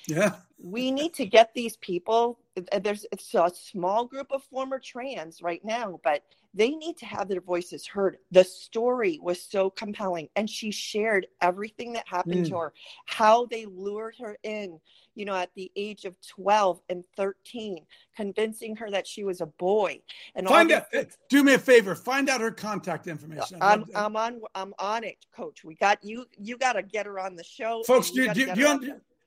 Yeah. 0.06 0.36
we 0.62 0.92
need 0.92 1.14
to 1.14 1.26
get 1.26 1.52
these 1.54 1.76
people 1.78 2.38
there's 2.80 3.04
it's 3.10 3.34
a 3.34 3.50
small 3.52 4.04
group 4.04 4.28
of 4.30 4.44
former 4.44 4.78
trans 4.78 5.42
right 5.42 5.64
now 5.64 5.98
but 6.04 6.22
they 6.54 6.70
need 6.70 6.96
to 6.98 7.06
have 7.06 7.28
their 7.28 7.40
voices 7.40 7.86
heard 7.86 8.18
the 8.30 8.44
story 8.44 9.18
was 9.22 9.42
so 9.42 9.70
compelling 9.70 10.28
and 10.36 10.48
she 10.48 10.70
shared 10.70 11.26
everything 11.40 11.92
that 11.94 12.06
happened 12.06 12.44
to 12.46 12.52
Mm. 12.52 12.60
her 12.60 12.72
how 13.06 13.46
they 13.46 13.64
lured 13.66 14.14
her 14.20 14.36
in 14.42 14.78
you 15.14 15.24
know 15.24 15.34
at 15.34 15.50
the 15.54 15.70
age 15.76 16.04
of 16.04 16.14
12 16.28 16.80
and 16.90 17.04
13 17.16 17.86
convincing 18.16 18.76
her 18.76 18.90
that 18.90 19.06
she 19.06 19.24
was 19.24 19.40
a 19.40 19.46
boy 19.46 20.00
and 20.34 20.46
Find 20.46 20.70
out. 20.72 20.86
eh, 20.92 21.04
Do 21.28 21.42
me 21.42 21.54
a 21.54 21.58
favor. 21.58 21.94
Find 21.94 22.28
out 22.28 22.40
her 22.40 22.50
contact 22.50 23.06
information. 23.06 23.58
I'm, 23.60 23.84
I'm 23.94 24.16
on 24.16 24.40
I'm 24.54 24.74
on 24.78 25.04
it 25.04 25.16
coach 25.34 25.64
we 25.64 25.74
got 25.76 26.02
you 26.04 26.26
you 26.38 26.58
got 26.58 26.74
to 26.74 26.82
get 26.82 27.06
her 27.06 27.18
on 27.18 27.36
the 27.36 27.44
show 27.44 27.82
Folks, 27.84 28.10
do, 28.10 28.26
do, 28.34 28.52
do, 28.54 28.60
you, 28.60 28.80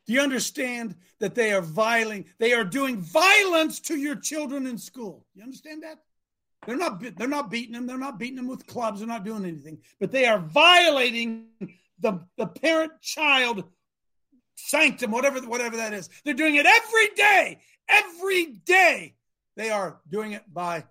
do 0.06 0.14
you 0.14 0.22
understand 0.22 0.96
that 1.20 1.34
they 1.34 1.52
are 1.54 1.62
violating? 1.62 2.26
They 2.38 2.54
are 2.54 2.64
doing 2.64 3.02
violence 3.02 3.80
to 3.82 3.96
your 3.98 4.16
children 4.16 4.68
in 4.68 4.78
school. 4.78 5.26
You 5.34 5.42
understand 5.44 5.82
that? 5.84 6.00
They're 6.66 6.78
not. 6.78 7.02
They're 7.18 7.28
not 7.28 7.52
beating 7.52 7.74
them. 7.74 7.88
They're 7.88 7.98
not 7.98 8.20
beating 8.20 8.38
them 8.38 8.48
with 8.48 8.66
clubs. 8.68 9.00
They're 9.00 9.08
not 9.08 9.24
doing 9.24 9.46
anything. 9.46 9.80
But 10.00 10.12
they 10.12 10.26
are 10.26 10.40
violating 10.40 11.48
the 12.00 12.26
the 12.38 12.48
parent-child 12.48 13.64
sanctum, 14.56 15.12
whatever 15.12 15.40
whatever 15.42 15.78
that 15.78 15.94
is. 15.94 16.10
They're 16.24 16.34
doing 16.34 16.56
it 16.56 16.66
every 16.66 17.10
day. 17.16 17.60
Every 17.88 18.46
day, 18.46 19.16
they 19.56 19.70
are 19.70 20.00
doing 20.10 20.32
it 20.32 20.44
by 20.52 20.86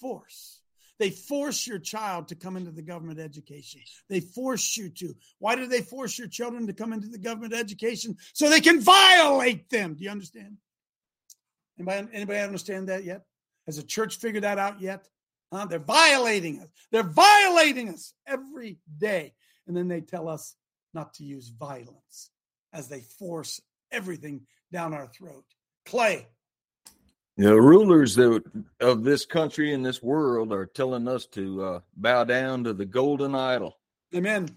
force. 0.00 0.60
They 0.98 1.10
force 1.10 1.66
your 1.66 1.78
child 1.78 2.28
to 2.28 2.34
come 2.34 2.56
into 2.56 2.70
the 2.70 2.82
government 2.82 3.18
education. 3.18 3.82
They 4.08 4.20
force 4.20 4.76
you 4.76 4.88
to. 4.90 5.14
Why 5.38 5.56
do 5.56 5.66
they 5.66 5.82
force 5.82 6.18
your 6.18 6.28
children 6.28 6.66
to 6.68 6.72
come 6.72 6.92
into 6.92 7.08
the 7.08 7.18
government 7.18 7.52
education? 7.52 8.16
So 8.32 8.48
they 8.48 8.60
can 8.60 8.80
violate 8.80 9.68
them. 9.68 9.94
Do 9.94 10.04
you 10.04 10.10
understand? 10.10 10.56
Anybody, 11.78 12.08
anybody 12.14 12.38
understand 12.38 12.88
that 12.88 13.04
yet? 13.04 13.26
Has 13.66 13.76
the 13.76 13.82
church 13.82 14.16
figured 14.16 14.44
that 14.44 14.58
out 14.58 14.80
yet? 14.80 15.06
Huh? 15.56 15.64
They're 15.64 15.78
violating 15.78 16.60
us. 16.60 16.68
They're 16.92 17.02
violating 17.02 17.88
us 17.88 18.12
every 18.26 18.78
day. 18.98 19.32
And 19.66 19.74
then 19.74 19.88
they 19.88 20.02
tell 20.02 20.28
us 20.28 20.54
not 20.92 21.14
to 21.14 21.24
use 21.24 21.48
violence 21.48 22.30
as 22.74 22.88
they 22.88 23.00
force 23.00 23.60
everything 23.90 24.42
down 24.70 24.92
our 24.92 25.06
throat. 25.06 25.44
Clay, 25.86 26.26
The 27.38 27.58
rulers 27.58 28.16
that, 28.16 28.42
of 28.80 29.02
this 29.02 29.24
country 29.24 29.72
and 29.72 29.84
this 29.84 30.02
world 30.02 30.52
are 30.52 30.66
telling 30.66 31.08
us 31.08 31.26
to 31.28 31.64
uh, 31.64 31.80
bow 31.96 32.24
down 32.24 32.64
to 32.64 32.74
the 32.74 32.84
golden 32.84 33.34
idol, 33.34 33.78
amen. 34.14 34.48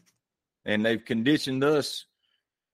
and 0.65 0.85
they've 0.85 1.03
conditioned 1.03 1.63
us 1.63 2.05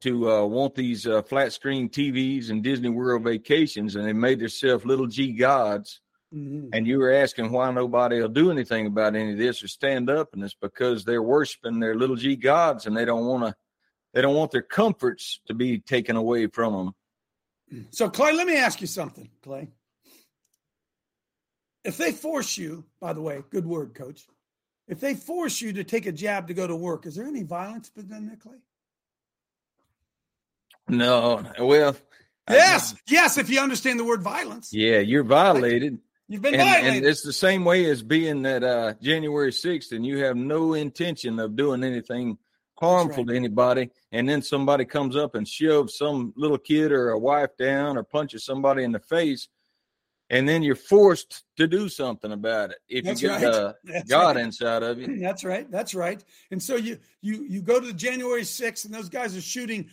to 0.02 0.32
uh, 0.32 0.46
want 0.46 0.76
these 0.76 1.06
uh, 1.06 1.22
flat 1.24 1.54
screen 1.54 1.90
TVs 1.90 2.50
and 2.50 2.64
Disney 2.64 2.90
World 2.90 3.24
vacations, 3.24 3.96
and 3.96 4.08
they 4.08 4.14
made 4.14 4.40
themselves 4.40 4.86
little 4.86 5.08
G 5.08 5.34
gods. 5.34 6.02
Mhm. 6.36 6.70
And 6.74 6.86
you 6.86 7.00
were 7.00 7.14
asking 7.14 7.52
why 7.52 7.72
nobody 7.72 8.20
will 8.20 8.28
do 8.28 8.52
anything 8.52 8.88
about 8.88 9.16
any 9.16 9.32
of 9.32 9.38
this 9.38 9.64
or 9.64 9.68
stand 9.68 10.10
up, 10.10 10.34
and 10.34 10.44
it's 10.44 10.54
because 10.54 11.06
they're 11.06 11.24
worshiping 11.24 11.80
their 11.80 11.96
little 11.96 12.18
G 12.18 12.36
gods, 12.36 12.86
and 12.86 12.98
they 12.98 13.06
don't 13.06 13.26
want 13.26 13.46
to. 13.46 13.56
They 14.14 14.22
don't 14.22 14.36
want 14.36 14.52
their 14.52 14.62
comforts 14.62 15.42
to 15.48 15.54
be 15.54 15.80
taken 15.80 16.16
away 16.16 16.48
from 16.48 16.94
them. 17.70 17.88
So, 17.92 18.10
Clay, 18.10 18.32
let 18.32 18.48
me 18.48 18.56
ask 18.56 18.80
you 18.80 18.88
something, 18.88 19.30
Clay. 19.42 19.70
If 21.84 21.98
they 21.98 22.14
force 22.14 22.58
you, 22.58 22.86
by 23.02 23.12
the 23.12 23.22
way, 23.22 23.44
good 23.50 23.66
word, 23.66 23.94
coach. 23.94 24.26
If 24.88 25.02
they 25.02 25.16
force 25.16 25.60
you 25.60 25.74
to 25.74 25.84
take 25.84 26.06
a 26.06 26.14
jab 26.14 26.48
to 26.48 26.54
go 26.54 26.66
to 26.66 26.76
work, 26.76 27.06
is 27.06 27.16
there 27.16 27.28
any 27.28 27.44
violence 27.44 27.92
within 27.94 28.28
there, 28.28 28.38
Clay? 28.38 28.58
No, 30.88 31.44
well, 31.60 31.96
Yes, 32.50 32.96
yes, 33.08 33.38
if 33.38 33.50
you 33.50 33.60
understand 33.60 34.00
the 34.00 34.04
word 34.04 34.22
violence. 34.22 34.72
Yeah, 34.72 35.00
you're 35.00 35.24
violated. 35.24 36.00
You've 36.28 36.42
been 36.42 36.56
and, 36.56 36.64
violated. 36.64 36.98
And 36.98 37.06
it's 37.06 37.22
the 37.22 37.34
same 37.34 37.66
way 37.66 37.86
as 37.86 38.02
being 38.02 38.42
that 38.44 38.64
uh, 38.64 38.94
January 39.02 39.52
6th, 39.52 39.92
and 39.92 40.06
you 40.06 40.24
have 40.24 40.36
no 40.36 40.74
intention 40.74 41.40
of 41.40 41.56
doing 41.56 41.84
anything 41.84 42.38
harmful 42.78 43.26
to 43.26 43.36
anybody. 43.36 43.92
And 44.12 44.28
then 44.28 44.42
somebody 44.42 44.86
comes 44.86 45.16
up 45.16 45.36
and 45.36 45.48
shoves 45.48 45.98
some 45.98 46.34
little 46.36 46.58
kid 46.58 46.92
or 46.92 47.12
a 47.12 47.20
wife 47.20 47.56
down 47.58 47.98
or 47.98 48.04
punches 48.04 48.44
somebody 48.44 48.84
in 48.84 48.92
the 48.92 49.00
face. 49.00 49.48
And 50.32 50.50
then 50.50 50.64
you're 50.64 50.76
forced 50.76 51.44
to 51.58 51.68
do 51.68 51.88
something 51.88 52.32
about 52.32 52.72
it 52.72 52.78
if 52.90 53.06
That's 53.06 53.22
you 53.22 53.28
get 53.28 53.44
right. 53.44 53.54
uh, 53.54 53.74
God 54.08 54.36
right. 54.36 54.46
inside 54.46 54.82
of 54.82 55.00
you. 55.00 55.20
That's 55.20 55.44
right. 55.44 55.70
That's 55.70 55.94
right. 55.94 56.24
And 56.50 56.62
so 56.62 56.78
you 56.78 56.98
you 57.22 57.46
you 57.48 57.62
go 57.62 57.80
to 57.80 57.86
the 57.86 57.94
January 57.94 58.42
6th 58.42 58.86
and 58.86 58.94
those 58.94 59.10
guys 59.10 59.38
are 59.38 59.42
shooting 59.42 59.92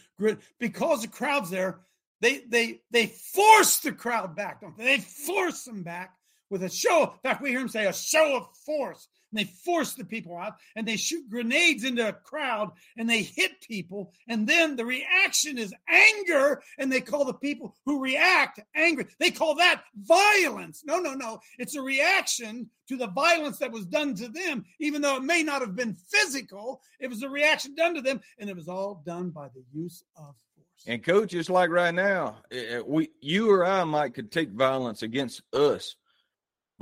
because 0.59 1.03
the 1.03 1.09
crowd's 1.09 1.51
there. 1.51 1.81
They 2.23 2.39
they 2.49 2.81
they 2.91 3.09
force 3.09 3.81
the 3.81 3.93
crowd 3.93 4.35
back, 4.35 4.63
don't 4.63 4.75
they? 4.79 4.97
They 4.97 4.99
force 5.03 5.65
them 5.65 5.83
back 5.83 6.15
with 6.53 6.63
a 6.63 6.69
show. 6.69 7.05
In 7.05 7.31
fact, 7.31 7.43
we 7.43 7.49
hear 7.49 7.61
them 7.61 7.69
say 7.69 7.87
a 7.87 7.93
show 7.95 8.37
of 8.37 8.57
force. 8.65 9.09
And 9.33 9.39
they 9.41 9.45
force 9.45 9.95
the 9.95 10.05
people 10.05 10.37
out 10.37 10.57
and 10.77 10.87
they 10.87 10.99
shoot 10.99 11.31
grenades 11.31 11.85
into 11.85 12.07
a 12.07 12.13
crowd 12.13 12.71
and 12.99 13.09
they 13.09 13.23
hit 13.23 13.63
people. 13.63 14.13
And 14.29 14.47
then 14.47 14.77
the 14.77 14.85
reaction 14.85 15.57
is 15.57 15.73
anger. 15.89 16.63
And 16.79 16.93
they 16.93 17.01
call 17.01 17.25
the 17.25 17.33
people 17.33 17.75
who 17.87 18.03
react 18.03 18.61
angry. 18.77 19.07
They 19.19 19.31
call 19.31 19.55
that 19.55 19.85
violence. 19.97 20.83
No, 20.85 20.99
no, 20.99 21.15
no. 21.15 21.41
It's 21.59 21.77
a 21.77 21.83
reaction 21.83 22.69
to 22.89 22.99
the 22.99 23.07
violence 23.07 23.57
that 23.61 23.73
was 23.73 23.87
done 23.87 24.15
to 24.17 24.29
them, 24.29 24.67
even 24.79 25.01
though 25.01 25.17
it 25.17 25.25
may 25.25 25.43
not 25.43 25.63
have 25.63 25.75
been 25.75 25.97
physical. 26.11 26.83
It 27.01 27.09
was 27.09 27.23
a 27.23 27.31
reaction 27.31 27.75
done 27.75 27.95
to 27.95 28.03
them. 28.03 28.21
And 28.39 28.51
it 28.51 28.57
was 28.57 28.69
all 28.69 29.03
done 29.07 29.31
by 29.31 29.49
the 29.49 29.65
use 29.73 30.05
of 30.15 30.35
force. 30.55 30.85
And 30.87 31.03
coach, 31.03 31.33
it's 31.33 31.49
like 31.49 31.71
right 31.71 31.95
now, 31.95 32.37
eh, 32.51 32.65
eh, 32.69 32.83
we, 32.85 33.09
you 33.23 33.51
or 33.51 33.65
I 33.65 33.85
might 33.85 34.13
could 34.13 34.31
take 34.31 34.51
violence 34.51 35.03
against 35.03 35.41
us, 35.55 35.97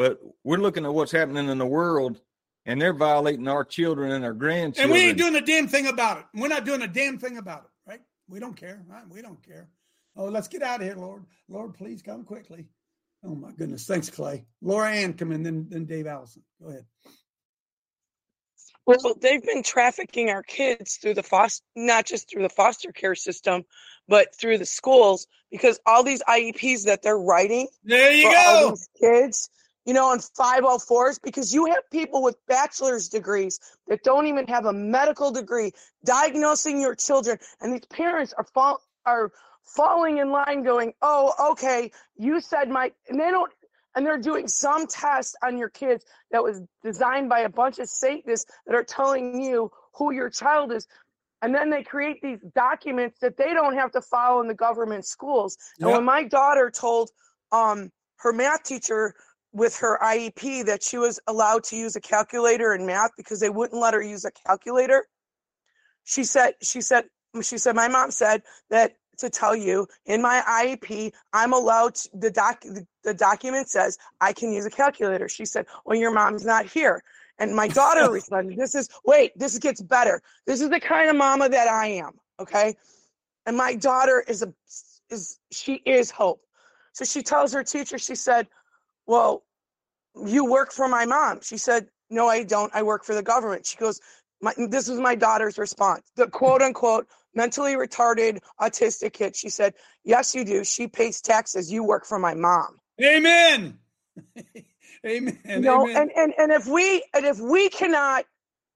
but 0.01 0.19
we're 0.45 0.57
looking 0.57 0.87
at 0.87 0.95
what's 0.95 1.13
happening 1.13 1.51
in 1.51 1.59
the 1.59 1.67
world, 1.67 2.23
and 2.65 2.81
they're 2.81 2.95
violating 2.95 3.47
our 3.47 3.67
children 3.67 4.13
and 4.13 4.25
our 4.25 4.33
grandchildren. 4.33 4.85
And 4.85 4.93
we 4.93 5.11
ain't 5.11 5.19
doing 5.19 5.37
a 5.37 5.43
damn 5.43 5.69
thing 5.69 5.89
about 5.89 6.17
it. 6.17 6.25
We're 6.33 6.49
not 6.49 6.65
doing 6.65 6.81
a 6.81 6.89
damn 6.89 7.19
thing 7.19 7.37
about 7.37 7.65
it, 7.65 7.91
right? 7.91 8.01
We 8.27 8.41
don't 8.41 8.57
care. 8.57 8.83
Right? 8.89 9.07
We 9.11 9.21
don't 9.21 9.47
care. 9.47 9.69
Oh, 10.17 10.25
let's 10.25 10.49
get 10.49 10.63
out 10.63 10.81
of 10.81 10.87
here, 10.87 10.97
Lord. 10.97 11.27
Lord, 11.51 11.75
please 11.75 12.01
come 12.01 12.25
quickly. 12.25 12.65
Oh 13.23 13.35
my 13.35 13.53
goodness. 13.53 13.85
Thanks, 13.85 14.09
Clay. 14.09 14.47
Laura 14.63 14.91
Ann, 14.91 15.13
come 15.13 15.33
in, 15.33 15.43
then 15.43 15.67
then 15.69 15.85
Dave 15.85 16.07
Allison. 16.07 16.43
Go 16.63 16.71
ahead. 16.71 16.87
Well, 18.87 19.17
they've 19.21 19.45
been 19.45 19.63
trafficking 19.63 20.31
our 20.31 20.43
kids 20.43 20.97
through 20.97 21.15
the 21.15 21.23
foster, 21.23 21.63
not 21.77 22.07
just 22.07 22.31
through 22.31 22.45
the 22.45 22.49
foster 22.49 22.91
care 22.91 23.15
system, 23.15 23.65
but 24.09 24.35
through 24.35 24.57
the 24.57 24.65
schools 24.65 25.27
because 25.51 25.79
all 25.85 26.03
these 26.03 26.23
IEPs 26.23 26.85
that 26.85 27.03
they're 27.03 27.19
writing 27.19 27.69
there 27.85 28.13
you 28.13 28.31
for 28.31 28.37
all 28.39 28.61
go. 28.61 28.71
these 28.71 28.89
kids, 28.99 29.51
you 29.85 29.95
know, 29.95 30.07
on 30.07 30.19
504s, 30.19 31.21
because 31.23 31.53
you 31.55 31.67
have 31.67 31.89
people 31.91 32.23
with 32.23 32.37
bachelor's 32.47 33.09
degrees 33.09 33.61
that 33.89 34.03
don't 34.03 34.27
even 34.27 34.47
have 34.47 34.67
a 34.67 34.73
medical 34.73 35.31
degree 35.31 35.73
diagnosing 36.05 36.81
your 36.81 36.95
children, 36.95 37.39
and 37.61 37.73
these 37.73 37.87
parents 37.87 38.35
are 38.37 38.45
fall, 38.45 38.81
are 39.07 39.33
falling 39.65 40.19
in 40.19 40.31
line, 40.31 40.63
going, 40.63 40.93
"Oh, 41.01 41.33
okay, 41.53 41.93
you 42.17 42.41
said 42.41 42.69
my," 42.69 42.93
and 43.09 43.19
they 43.19 43.31
don't 43.31 43.51
and 43.95 44.07
they're 44.07 44.19
doing 44.19 44.47
some 44.49 44.87
test 44.87 45.37
on 45.43 45.59
your 45.59 45.69
kids 45.69 46.05
that 46.31 46.43
was 46.43 46.63
designed 46.83 47.29
by 47.29 47.41
a 47.41 47.49
bunch 47.49 47.79
of 47.79 47.89
Satanists 47.89 48.51
that 48.67 48.75
are 48.75 48.85
telling 48.85 49.43
you 49.43 49.71
who 49.95 50.13
your 50.13 50.31
child 50.31 50.73
is. 50.73 50.87
And 51.43 51.55
then 51.55 51.71
they 51.71 51.83
create 51.83 52.21
these 52.23 52.39
documents 52.55 53.19
that 53.21 53.37
they 53.37 53.55
don't 53.55 53.75
have 53.75 53.93
to 53.93 54.03
follow 54.03 54.41
in 54.43 54.49
the 54.49 54.55
government 54.55 55.07
schools. 55.07 55.57
And 55.81 55.91
when 55.91 56.05
my 56.05 56.25
daughter 56.25 56.71
told 56.71 57.11
um, 57.51 57.91
her 58.17 58.33
math 58.33 58.63
teacher 58.63 59.15
with 59.53 59.77
her 59.77 59.99
IEP 60.03 60.67
that 60.67 60.83
she 60.83 60.99
was 60.99 61.21
allowed 61.27 61.65
to 61.65 61.77
use 61.77 61.97
a 61.97 62.01
calculator 62.01 62.73
in 62.75 62.87
math 62.87 63.11
because 63.17 63.41
they 63.41 63.51
wouldn't 63.51 63.81
let 63.81 63.95
her 63.95 64.03
use 64.03 64.25
a 64.25 64.31
calculator, 64.31 65.07
she 66.05 66.25
said, 66.25 66.55
she 66.63 66.81
said, 66.81 67.05
she 67.43 67.59
said, 67.59 67.75
my 67.75 67.89
mom 67.89 68.11
said 68.11 68.43
that 68.71 68.95
to 69.21 69.31
tell 69.31 69.55
you 69.55 69.87
in 70.07 70.21
my 70.21 70.43
IEP, 70.49 71.13
I'm 71.33 71.53
allowed 71.53 71.95
to, 71.97 72.11
the 72.15 72.31
doc 72.31 72.63
the, 73.05 73.15
document 73.15 73.69
says 73.69 73.99
I 74.21 74.33
can 74.33 74.53
use 74.53 74.67
a 74.67 74.71
calculator. 74.71 75.29
She 75.29 75.45
said, 75.45 75.67
Well, 75.85 75.99
your 75.99 76.13
mom's 76.13 76.45
not 76.45 76.67
here. 76.67 77.03
And 77.39 77.55
my 77.55 77.69
daughter 77.69 78.11
responded, 78.13 78.59
This 78.59 78.75
is 78.75 78.89
wait, 79.05 79.39
this 79.39 79.59
gets 79.59 79.81
better. 79.81 80.23
This 80.47 80.61
is 80.61 80.71
the 80.71 80.81
kind 80.81 81.09
of 81.09 81.17
mama 81.17 81.49
that 81.49 81.69
I 81.69 81.87
am. 81.87 82.13
Okay. 82.41 82.77
And 83.47 83.57
my 83.57 83.75
daughter 83.75 84.25
is 84.27 84.43
a 84.43 84.53
is 85.11 85.39
she 85.53 85.75
is 85.87 86.11
hope. 86.11 86.41
So 86.93 87.05
she 87.05 87.23
tells 87.23 87.53
her 87.53 87.63
teacher, 87.63 87.99
she 87.99 88.15
said, 88.15 88.49
Well, 89.11 89.43
you 90.25 90.45
work 90.45 90.71
for 90.71 90.87
my 90.87 91.05
mom. 91.05 91.41
She 91.43 91.57
said, 91.57 91.89
No, 92.11 92.29
I 92.29 92.45
don't. 92.45 92.73
I 92.73 92.85
work 92.85 93.03
for 93.05 93.13
the 93.13 93.25
government. 93.25 93.67
She 93.67 93.77
goes, 93.77 94.01
my, 94.41 94.55
This 94.57 94.89
was 94.89 95.01
my 95.01 95.17
daughter's 95.17 95.59
response. 95.59 96.03
The 96.15 96.29
quote 96.29 96.63
unquote 96.63 97.09
mentally 97.35 97.75
retarded 97.75 98.39
autistic 98.61 99.15
kid. 99.15 99.35
She 99.35 99.49
said, 99.49 99.75
Yes, 100.05 100.33
you 100.33 100.45
do. 100.45 100.63
She 100.63 100.87
pays 100.87 101.21
taxes. 101.21 101.73
You 101.73 101.83
work 101.83 102.07
for 102.07 102.21
my 102.21 102.35
mom. 102.35 102.79
Amen. 103.03 103.81
Amen. 105.05 105.39
You 105.45 105.61
know, 105.61 105.89
Amen. 105.89 105.97
and, 105.97 106.11
and 106.15 106.35
and 106.39 106.53
if 106.53 106.69
we 106.69 107.05
and 107.13 107.27
if 107.27 107.41
we 107.41 107.69
cannot 107.69 108.27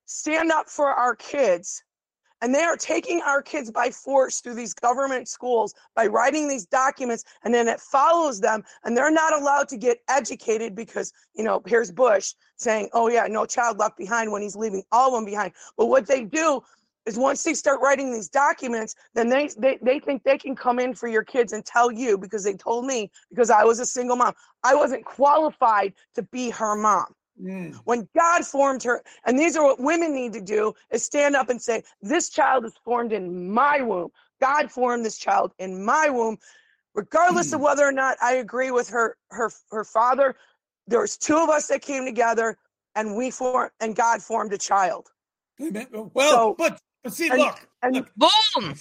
stand 0.07 0.51
up 0.51 0.69
for 0.69 0.89
our 0.89 1.15
kids 1.15 1.85
and 2.41 2.55
they 2.55 2.63
are 2.63 2.77
taking 2.77 3.23
our 3.23 3.43
kids 3.43 3.71
by 3.71 3.91
force 3.91 4.41
through 4.41 4.55
these 4.55 4.75
government 4.75 5.29
schools 5.29 5.75
by 5.95 6.07
writing 6.07 6.49
these 6.49 6.67
documents 6.67 7.25
and 7.45 7.53
then 7.55 7.69
it 7.69 7.81
follows 7.81 8.41
them 8.41 8.63
and 8.85 8.97
they're 8.97 9.11
not 9.11 9.33
allowed 9.33 9.69
to 9.69 9.77
get 9.77 9.99
educated 10.09 10.75
because 10.75 11.13
you 11.35 11.45
know 11.45 11.63
here's 11.67 11.91
bush 11.91 12.35
saying 12.57 12.89
oh 12.93 13.09
yeah 13.09 13.27
no 13.29 13.47
child 13.47 13.79
left 13.79 13.97
behind 13.97 14.31
when 14.31 14.43
he's 14.43 14.57
leaving 14.57 14.83
all 14.93 15.09
of 15.09 15.15
them 15.15 15.25
behind. 15.25 15.53
But 15.77 15.87
what 15.87 16.07
they 16.07 16.25
do 16.25 16.61
is 17.07 17.19
once 17.19 17.43
they 17.43 17.55
start 17.55 17.81
writing 17.81 18.13
these 18.13 18.29
documents 18.29 18.95
then 19.15 19.29
they, 19.29 19.49
they 19.59 19.79
they 19.83 19.99
think 19.99 20.23
they 20.23 20.39
can 20.39 20.57
come 20.57 20.79
in 20.79 20.95
for 20.95 21.09
your 21.09 21.25
kids 21.25 21.53
and 21.53 21.65
tell 21.65 21.91
you 21.91 22.17
because 22.19 22.45
they 22.45 22.55
told 22.55 22.87
me 22.87 23.11
because 23.31 23.51
i 23.51 23.65
was 23.65 23.81
a 23.81 23.87
single 23.87 24.17
mom. 24.17 24.33
I 24.63 24.75
wasn't 24.75 25.05
qualified 25.05 25.95
to 26.15 26.23
be 26.23 26.51
her 26.51 26.75
mom 26.77 27.15
Mm. 27.43 27.75
when 27.85 28.09
God 28.17 28.47
formed 28.47 28.85
her, 28.85 29.03
and 29.27 29.37
these 29.37 29.57
are 29.57 29.65
what 29.65 29.81
women 29.81 30.15
need 30.15 30.33
to 30.35 30.41
do 30.41 30.73
is 30.91 31.05
stand 31.05 31.35
up 31.35 31.49
and 31.49 31.61
say, 31.61 31.83
This 32.01 32.31
child 32.31 32.65
is 32.65 32.73
formed 32.85 33.13
in 33.13 33.51
my 33.51 33.83
womb. 33.83 34.11
God 34.41 34.71
formed 34.71 35.05
this 35.05 35.19
child 35.19 35.53
in 35.59 35.85
my 35.85 36.09
womb. 36.09 36.39
Regardless 36.95 37.53
of 37.53 37.61
whether 37.61 37.85
or 37.85 37.91
not 37.91 38.17
I 38.23 38.35
agree 38.35 38.71
with 38.71 38.89
her 38.91 39.17
her 39.31 39.51
her 39.71 39.83
father, 39.83 40.37
there's 40.87 41.17
two 41.17 41.37
of 41.37 41.49
us 41.49 41.67
that 41.67 41.83
came 41.83 42.05
together 42.05 42.57
and 42.95 43.17
we 43.17 43.33
formed 43.33 43.73
and 43.81 43.97
God 43.97 44.23
formed 44.23 44.53
a 44.53 44.59
child. 44.59 45.09
Amen. 45.61 45.89
Well, 46.15 46.55
but 46.57 46.81
but 47.03 47.13
see, 47.13 47.31
and- 47.31 47.41
look, 47.41 47.69
and 47.83 47.97
look. 47.97 48.11
boom. 48.17 48.75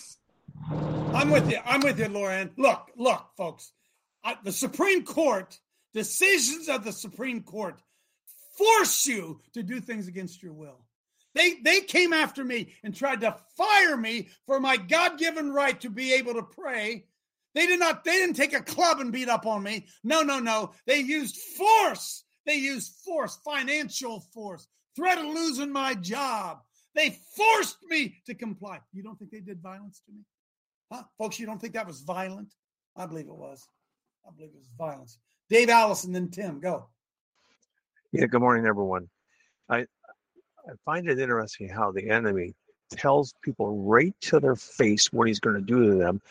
I'm 1.15 1.29
with 1.31 1.49
you. 1.49 1.59
I'm 1.65 1.81
with 1.81 1.99
you, 1.99 2.07
Lauren. 2.07 2.51
Look, 2.57 2.89
look, 2.97 3.25
folks. 3.37 3.71
I, 4.23 4.37
the 4.43 4.51
Supreme 4.51 5.03
Court 5.03 5.59
decisions 5.93 6.69
of 6.69 6.83
the 6.83 6.91
Supreme 6.91 7.41
Court 7.41 7.79
force 8.57 9.05
you 9.05 9.41
to 9.53 9.63
do 9.63 9.79
things 9.79 10.07
against 10.07 10.41
your 10.43 10.53
will. 10.53 10.85
They 11.35 11.55
they 11.63 11.81
came 11.81 12.13
after 12.13 12.43
me 12.43 12.73
and 12.83 12.95
tried 12.95 13.21
to 13.21 13.35
fire 13.57 13.97
me 13.97 14.29
for 14.45 14.59
my 14.59 14.77
God-given 14.77 15.51
right 15.51 15.79
to 15.81 15.89
be 15.89 16.13
able 16.13 16.35
to 16.35 16.43
pray. 16.43 17.05
They 17.55 17.65
did 17.65 17.79
not 17.79 18.03
they 18.03 18.13
didn't 18.13 18.35
take 18.35 18.53
a 18.53 18.61
club 18.61 18.99
and 18.99 19.11
beat 19.11 19.29
up 19.29 19.45
on 19.45 19.63
me. 19.63 19.87
No, 20.03 20.21
no, 20.21 20.39
no. 20.39 20.71
They 20.85 20.99
used 20.99 21.37
force. 21.37 22.23
They 22.45 22.55
used 22.55 22.93
force, 23.05 23.39
financial 23.43 24.19
force, 24.33 24.67
threat 24.95 25.17
of 25.17 25.25
losing 25.25 25.71
my 25.71 25.95
job. 25.95 26.59
They 26.93 27.17
forced 27.35 27.77
me 27.89 28.17
to 28.25 28.35
comply. 28.35 28.79
You 28.91 29.01
don't 29.01 29.17
think 29.17 29.31
they 29.31 29.39
did 29.39 29.61
violence 29.61 30.01
to 30.05 30.11
me? 30.11 30.21
Huh? 30.91 31.03
Folks, 31.17 31.39
you 31.39 31.45
don't 31.45 31.59
think 31.59 31.73
that 31.73 31.87
was 31.87 32.01
violent? 32.01 32.53
I 32.95 33.05
believe 33.05 33.27
it 33.27 33.35
was. 33.35 33.67
I 34.27 34.31
believe 34.35 34.51
it 34.53 34.57
was 34.57 34.69
violence. 34.77 35.17
Dave 35.49 35.69
Allison, 35.69 36.11
then 36.11 36.29
Tim, 36.29 36.59
go. 36.59 36.89
Yeah, 38.13 38.27
good 38.27 38.41
morning, 38.41 38.67
everyone. 38.67 39.09
I 39.69 39.79
I 39.79 40.73
find 40.85 41.09
it 41.09 41.17
interesting 41.17 41.67
how 41.67 41.91
the 41.91 42.11
enemy 42.11 42.53
tells 42.91 43.33
people 43.41 43.81
right 43.81 44.13
to 44.21 44.39
their 44.39 44.55
face 44.55 45.11
what 45.11 45.27
he's 45.27 45.39
going 45.39 45.55
to 45.55 45.63
do 45.63 45.89
to 45.89 45.95
them, 45.95 46.21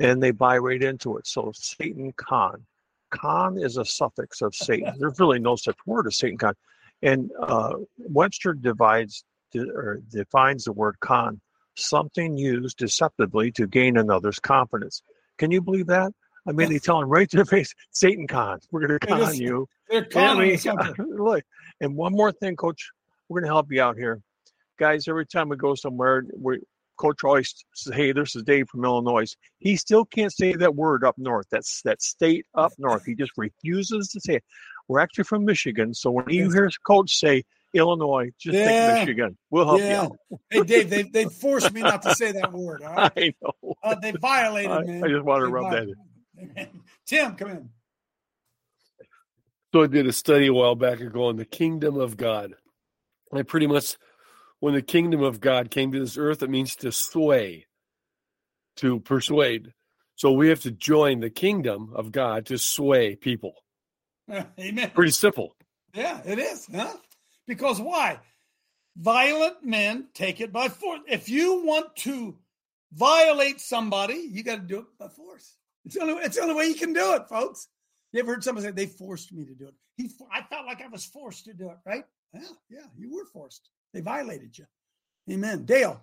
and 0.00 0.20
they 0.20 0.32
buy 0.32 0.58
right 0.58 0.82
into 0.82 1.16
it. 1.16 1.28
So 1.28 1.52
Satan 1.54 2.12
con, 2.16 2.66
con 3.10 3.56
is 3.56 3.76
a 3.76 3.84
suffix 3.84 4.42
of 4.42 4.52
Satan. 4.52 4.94
There's 4.98 5.20
really 5.20 5.38
no 5.38 5.54
such 5.54 5.76
word 5.86 6.08
as 6.08 6.18
SatanCon, 6.18 6.54
and 7.02 7.30
uh, 7.40 7.74
Webster 7.98 8.52
divides 8.52 9.22
or 9.54 10.00
defines 10.10 10.64
the 10.64 10.72
word 10.72 10.98
con, 10.98 11.40
something 11.76 12.36
used 12.36 12.78
deceptively 12.78 13.52
to 13.52 13.68
gain 13.68 13.96
another's 13.96 14.40
confidence. 14.40 15.02
Can 15.38 15.52
you 15.52 15.62
believe 15.62 15.86
that? 15.86 16.12
I 16.46 16.52
mean, 16.52 16.70
they 16.70 16.78
tell 16.78 17.00
him 17.00 17.08
right 17.08 17.28
to 17.30 17.36
their 17.36 17.44
face, 17.44 17.74
SatanCon. 17.94 18.58
We're 18.70 18.86
going 18.86 18.98
to 19.00 19.06
con 19.06 19.20
just- 19.20 19.38
you. 19.38 19.68
they're 19.88 20.06
I 20.14 20.34
mean, 20.34 20.58
look, 20.98 21.44
and 21.80 21.94
one 21.96 22.12
more 22.12 22.32
thing, 22.32 22.56
Coach, 22.56 22.90
we're 23.28 23.40
going 23.40 23.48
to 23.48 23.54
help 23.54 23.70
you 23.70 23.82
out 23.82 23.96
here, 23.96 24.20
guys. 24.78 25.08
Every 25.08 25.26
time 25.26 25.48
we 25.48 25.56
go 25.56 25.74
somewhere, 25.74 26.24
we 26.36 26.60
Coach 26.96 27.22
always 27.24 27.54
says, 27.74 27.94
"Hey, 27.94 28.12
this 28.12 28.34
is 28.34 28.42
Dave 28.42 28.68
from 28.68 28.84
Illinois." 28.84 29.32
He 29.58 29.76
still 29.76 30.04
can't 30.04 30.32
say 30.32 30.54
that 30.54 30.74
word 30.74 31.04
up 31.04 31.16
north. 31.18 31.46
That's 31.50 31.82
that 31.82 32.02
state 32.02 32.46
up 32.54 32.72
north. 32.78 33.04
He 33.04 33.14
just 33.14 33.32
refuses 33.36 34.08
to 34.08 34.20
say 34.20 34.36
it. 34.36 34.44
We're 34.88 35.00
actually 35.00 35.24
from 35.24 35.44
Michigan, 35.44 35.94
so 35.94 36.10
when 36.10 36.28
you 36.30 36.50
hear 36.50 36.70
Coach 36.86 37.14
say 37.14 37.44
Illinois, 37.74 38.30
just 38.40 38.56
Yeah. 38.56 38.94
think 38.94 39.06
Michigan. 39.08 39.36
We'll 39.50 39.66
help 39.66 39.80
yeah. 39.80 39.88
you 39.88 39.98
out. 39.98 40.16
hey, 40.50 40.62
Dave, 40.62 40.90
they, 40.90 41.02
they 41.02 41.24
forced 41.40 41.72
me 41.72 41.82
not 41.82 42.00
to 42.02 42.14
say 42.14 42.32
that 42.32 42.52
word. 42.52 42.82
All 42.82 42.94
right? 42.94 43.12
I 43.16 43.32
know. 43.42 43.74
Uh, 43.82 43.94
they 44.00 44.12
violated, 44.12 44.70
I, 44.70 44.82
man. 44.84 45.04
I 45.04 45.08
just 45.08 45.22
want 45.24 45.40
to 45.42 45.46
They 45.46 45.52
rub 45.52 45.72
that 45.72 45.82
in. 45.82 45.94
Amen. 46.38 46.80
Tim, 47.06 47.34
come 47.34 47.50
in. 47.50 47.70
So 49.72 49.82
I 49.82 49.86
did 49.86 50.06
a 50.06 50.12
study 50.12 50.46
a 50.46 50.52
while 50.52 50.74
back 50.74 51.00
ago 51.00 51.26
on 51.26 51.36
the 51.36 51.44
kingdom 51.44 51.98
of 51.98 52.16
God. 52.16 52.54
And 53.30 53.40
I 53.40 53.42
pretty 53.42 53.66
much, 53.66 53.96
when 54.60 54.74
the 54.74 54.82
kingdom 54.82 55.22
of 55.22 55.40
God 55.40 55.70
came 55.70 55.92
to 55.92 56.00
this 56.00 56.16
earth, 56.16 56.42
it 56.42 56.48
means 56.48 56.74
to 56.76 56.90
sway, 56.90 57.66
to 58.76 59.00
persuade. 59.00 59.74
So 60.16 60.32
we 60.32 60.48
have 60.48 60.60
to 60.62 60.70
join 60.70 61.20
the 61.20 61.30
kingdom 61.30 61.92
of 61.94 62.12
God 62.12 62.46
to 62.46 62.58
sway 62.58 63.14
people. 63.14 63.54
Amen. 64.58 64.90
Pretty 64.94 65.12
simple. 65.12 65.54
Yeah, 65.94 66.20
it 66.24 66.38
is, 66.38 66.66
huh? 66.74 66.96
Because 67.46 67.80
why? 67.80 68.20
Violent 68.96 69.64
men 69.64 70.08
take 70.14 70.40
it 70.40 70.52
by 70.52 70.68
force. 70.68 71.00
If 71.06 71.28
you 71.28 71.64
want 71.64 71.94
to 71.96 72.36
violate 72.92 73.60
somebody, 73.60 74.28
you 74.30 74.42
got 74.42 74.56
to 74.56 74.62
do 74.62 74.78
it 74.78 74.86
by 74.98 75.08
force. 75.08 75.57
It's 75.84 75.94
the 75.94 76.02
only 76.02 76.14
it's 76.22 76.36
the 76.36 76.42
only 76.42 76.54
way 76.54 76.66
you 76.66 76.74
can 76.74 76.92
do 76.92 77.14
it, 77.14 77.28
folks. 77.28 77.68
You 78.12 78.20
ever 78.20 78.34
heard 78.34 78.44
somebody 78.44 78.66
say 78.66 78.72
they 78.72 78.86
forced 78.86 79.32
me 79.32 79.44
to 79.44 79.54
do 79.54 79.68
it? 79.68 79.74
He, 79.96 80.10
I 80.32 80.42
felt 80.42 80.66
like 80.66 80.80
I 80.82 80.88
was 80.88 81.04
forced 81.04 81.44
to 81.46 81.54
do 81.54 81.70
it, 81.70 81.76
right? 81.84 82.04
Yeah, 82.34 82.40
yeah, 82.70 82.86
you 82.96 83.14
were 83.14 83.24
forced. 83.26 83.70
They 83.92 84.00
violated 84.00 84.56
you. 84.58 84.66
Amen. 85.30 85.64
Dale. 85.64 86.00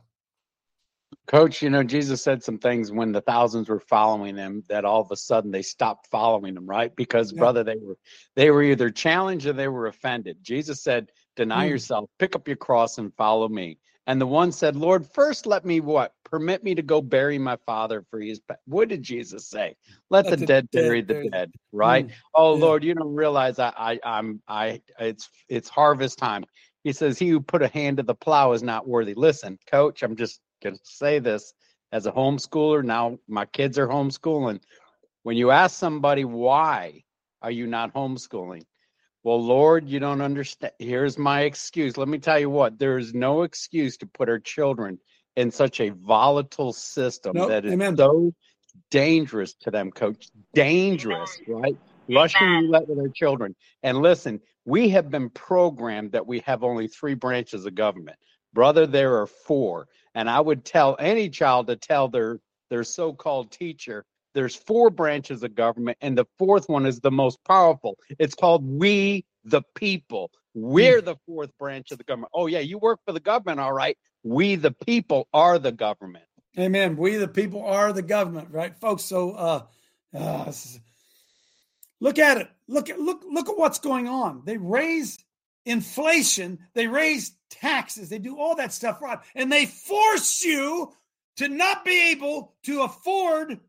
Coach, 1.27 1.63
you 1.63 1.71
know, 1.71 1.83
Jesus 1.83 2.21
said 2.21 2.43
some 2.43 2.59
things 2.59 2.91
when 2.91 3.11
the 3.11 3.21
thousands 3.21 3.67
were 3.69 3.79
following 3.79 4.35
him 4.37 4.63
that 4.69 4.85
all 4.85 5.01
of 5.01 5.11
a 5.11 5.15
sudden 5.17 5.49
they 5.51 5.63
stopped 5.63 6.07
following 6.07 6.55
him, 6.55 6.67
right? 6.67 6.95
Because 6.95 7.31
Yeah. 7.31 7.39
brother, 7.39 7.63
they 7.63 7.77
were 7.77 7.97
they 8.35 8.51
were 8.51 8.61
either 8.63 8.91
challenged 8.91 9.47
or 9.47 9.53
they 9.53 9.67
were 9.67 9.87
offended. 9.87 10.37
Jesus 10.43 10.83
said, 10.83 11.11
Deny 11.35 11.65
Mm. 11.65 11.69
yourself, 11.69 12.09
pick 12.19 12.35
up 12.35 12.47
your 12.47 12.57
cross 12.57 12.97
and 12.99 13.13
follow 13.15 13.49
me. 13.49 13.79
And 14.07 14.21
the 14.21 14.27
one 14.27 14.51
said, 14.51 14.75
Lord, 14.75 15.07
first 15.13 15.45
let 15.47 15.65
me 15.65 15.79
what? 15.79 16.13
Permit 16.25 16.63
me 16.63 16.75
to 16.75 16.81
go 16.81 17.01
bury 17.01 17.37
my 17.39 17.57
father 17.65 18.05
for 18.09 18.19
his 18.19 18.37
is 18.37 18.39
pa-" 18.41 18.55
what 18.65 18.89
did 18.89 19.01
Jesus 19.01 19.47
say? 19.49 19.75
Let, 20.09 20.25
Let 20.25 20.39
the, 20.39 20.45
dead 20.47 20.69
dead 20.71 20.81
bury 20.83 21.01
the 21.01 21.15
dead, 21.31 21.51
right? 21.71 22.05
Mm. 22.05 22.11
Oh 22.35 22.53
Yeah. 22.53 22.59
Lord, 22.59 22.83
you 22.83 22.93
don't 22.93 23.15
realize 23.15 23.59
I, 23.59 23.73
I 23.77 23.99
I'm 24.03 24.41
I 24.47 24.81
it's 24.99 25.29
it's 25.49 25.69
harvest 25.69 26.19
time. 26.19 26.45
He 26.83 26.93
says, 26.93 27.17
He 27.17 27.29
who 27.29 27.41
put 27.41 27.63
a 27.63 27.67
hand 27.67 27.97
to 27.97 28.03
the 28.03 28.15
plow 28.15 28.51
is 28.53 28.61
not 28.63 28.87
worthy. 28.87 29.15
Listen, 29.15 29.57
coach, 29.71 30.03
I'm 30.03 30.15
just 30.15 30.39
gonna 30.63 30.77
say 30.83 31.19
this 31.19 31.53
as 31.91 32.05
a 32.05 32.11
homeschooler. 32.11 32.83
Now 32.83 33.17
my 33.27 33.45
kids 33.47 33.79
are 33.79 33.87
homeschooling. 33.87 34.61
When 35.23 35.37
you 35.37 35.51
ask 35.51 35.77
somebody 35.77 36.25
why 36.25 37.03
are 37.41 37.51
you 37.51 37.65
not 37.67 37.93
homeschooling? 37.93 38.65
Well, 39.25 39.43
Lord, 39.43 39.89
you 39.89 39.99
don't 39.99 40.21
understand. 40.21 40.73
Here's 40.77 41.17
my 41.17 41.41
excuse. 41.41 41.97
Let 41.97 42.07
me 42.07 42.19
tell 42.19 42.39
you 42.39 42.51
what, 42.51 42.77
there 42.77 42.99
is 42.99 43.15
no 43.15 43.41
excuse 43.41 43.97
to 43.97 44.05
put 44.05 44.29
our 44.29 44.37
children 44.37 44.99
in 45.35 45.49
such 45.49 45.79
a 45.79 45.89
volatile 45.89 46.71
system 46.71 47.31
Nope. 47.33 47.49
that 47.49 47.65
is 47.65 47.73
Amen. 47.73 47.97
so 47.97 48.31
dangerous 48.91 49.55
to 49.61 49.71
them, 49.71 49.89
coach. 49.89 50.27
Dangerous, 50.53 51.39
right? 51.47 51.75
Russian 52.07 52.47
roulette 52.47 52.87
with 52.87 52.99
our 52.99 53.09
children. 53.09 53.55
And 53.81 53.97
listen, 53.97 54.41
we 54.63 54.89
have 54.89 55.09
been 55.09 55.31
programmed 55.31 56.11
that 56.11 56.27
we 56.27 56.41
have 56.41 56.63
only 56.63 56.87
three 56.87 57.15
branches 57.15 57.65
of 57.65 57.73
government. 57.73 58.17
Brother, 58.53 58.85
there 58.85 59.19
are 59.21 59.27
four. 59.27 59.87
And 60.13 60.29
I 60.29 60.39
would 60.39 60.63
tell 60.63 60.97
any 60.99 61.29
child 61.29 61.65
to 61.67 61.75
tell 61.75 62.09
their 62.09 62.41
their 62.69 62.83
so-called 62.83 63.51
teacher 63.51 64.05
there's 64.35 64.55
four 64.55 64.91
branches 64.91 65.41
of 65.41 65.55
government 65.55 65.97
and 66.01 66.15
the 66.15 66.25
fourth 66.37 66.69
one 66.69 66.85
is 66.85 66.99
the 66.99 67.09
most 67.09 67.43
powerful. 67.45 67.97
It's 68.19 68.35
called 68.35 68.63
we 68.63 69.25
the 69.43 69.63
people. 69.73 70.29
We're 70.53 71.01
the 71.01 71.15
fourth 71.25 71.49
branch 71.57 71.91
of 71.91 71.97
the 71.97 72.03
government. 72.03 72.31
Oh 72.35 72.45
yeah, 72.45 72.59
you 72.59 72.77
work 72.77 72.99
for 73.05 73.13
the 73.13 73.19
government 73.19 73.59
all 73.59 73.73
right. 73.73 73.97
We 74.23 74.55
the 74.55 74.71
people 74.71 75.27
are 75.33 75.57
the 75.57 75.71
government. 75.71 76.25
Amen. 76.59 76.97
We 76.97 77.15
the 77.15 77.27
people 77.27 77.63
are 77.65 77.91
the 77.93 78.01
government, 78.01 78.49
right, 78.51 78.77
folks? 78.77 79.03
So 79.05 79.31
uh, 79.31 79.63
uh 80.13 80.51
look 81.99 82.19
at 82.19 82.37
it. 82.37 82.49
Look 82.67 82.89
at 82.89 82.99
look 82.99 83.23
look 83.27 83.49
at 83.49 83.57
what's 83.57 83.79
going 83.79 84.07
on. 84.07 84.43
They 84.45 84.57
raise 84.57 85.17
inflation, 85.65 86.59
they 86.73 86.87
raise 86.87 87.31
taxes, 87.49 88.09
they 88.09 88.19
do 88.19 88.37
all 88.37 88.55
that 88.55 88.71
stuff 88.73 89.01
right, 89.01 89.19
and 89.33 89.51
they 89.51 89.65
force 89.65 90.43
you 90.43 90.93
to 91.37 91.49
not 91.49 91.83
be 91.83 92.11
able 92.11 92.53
to 92.63 92.83
afford 92.83 93.59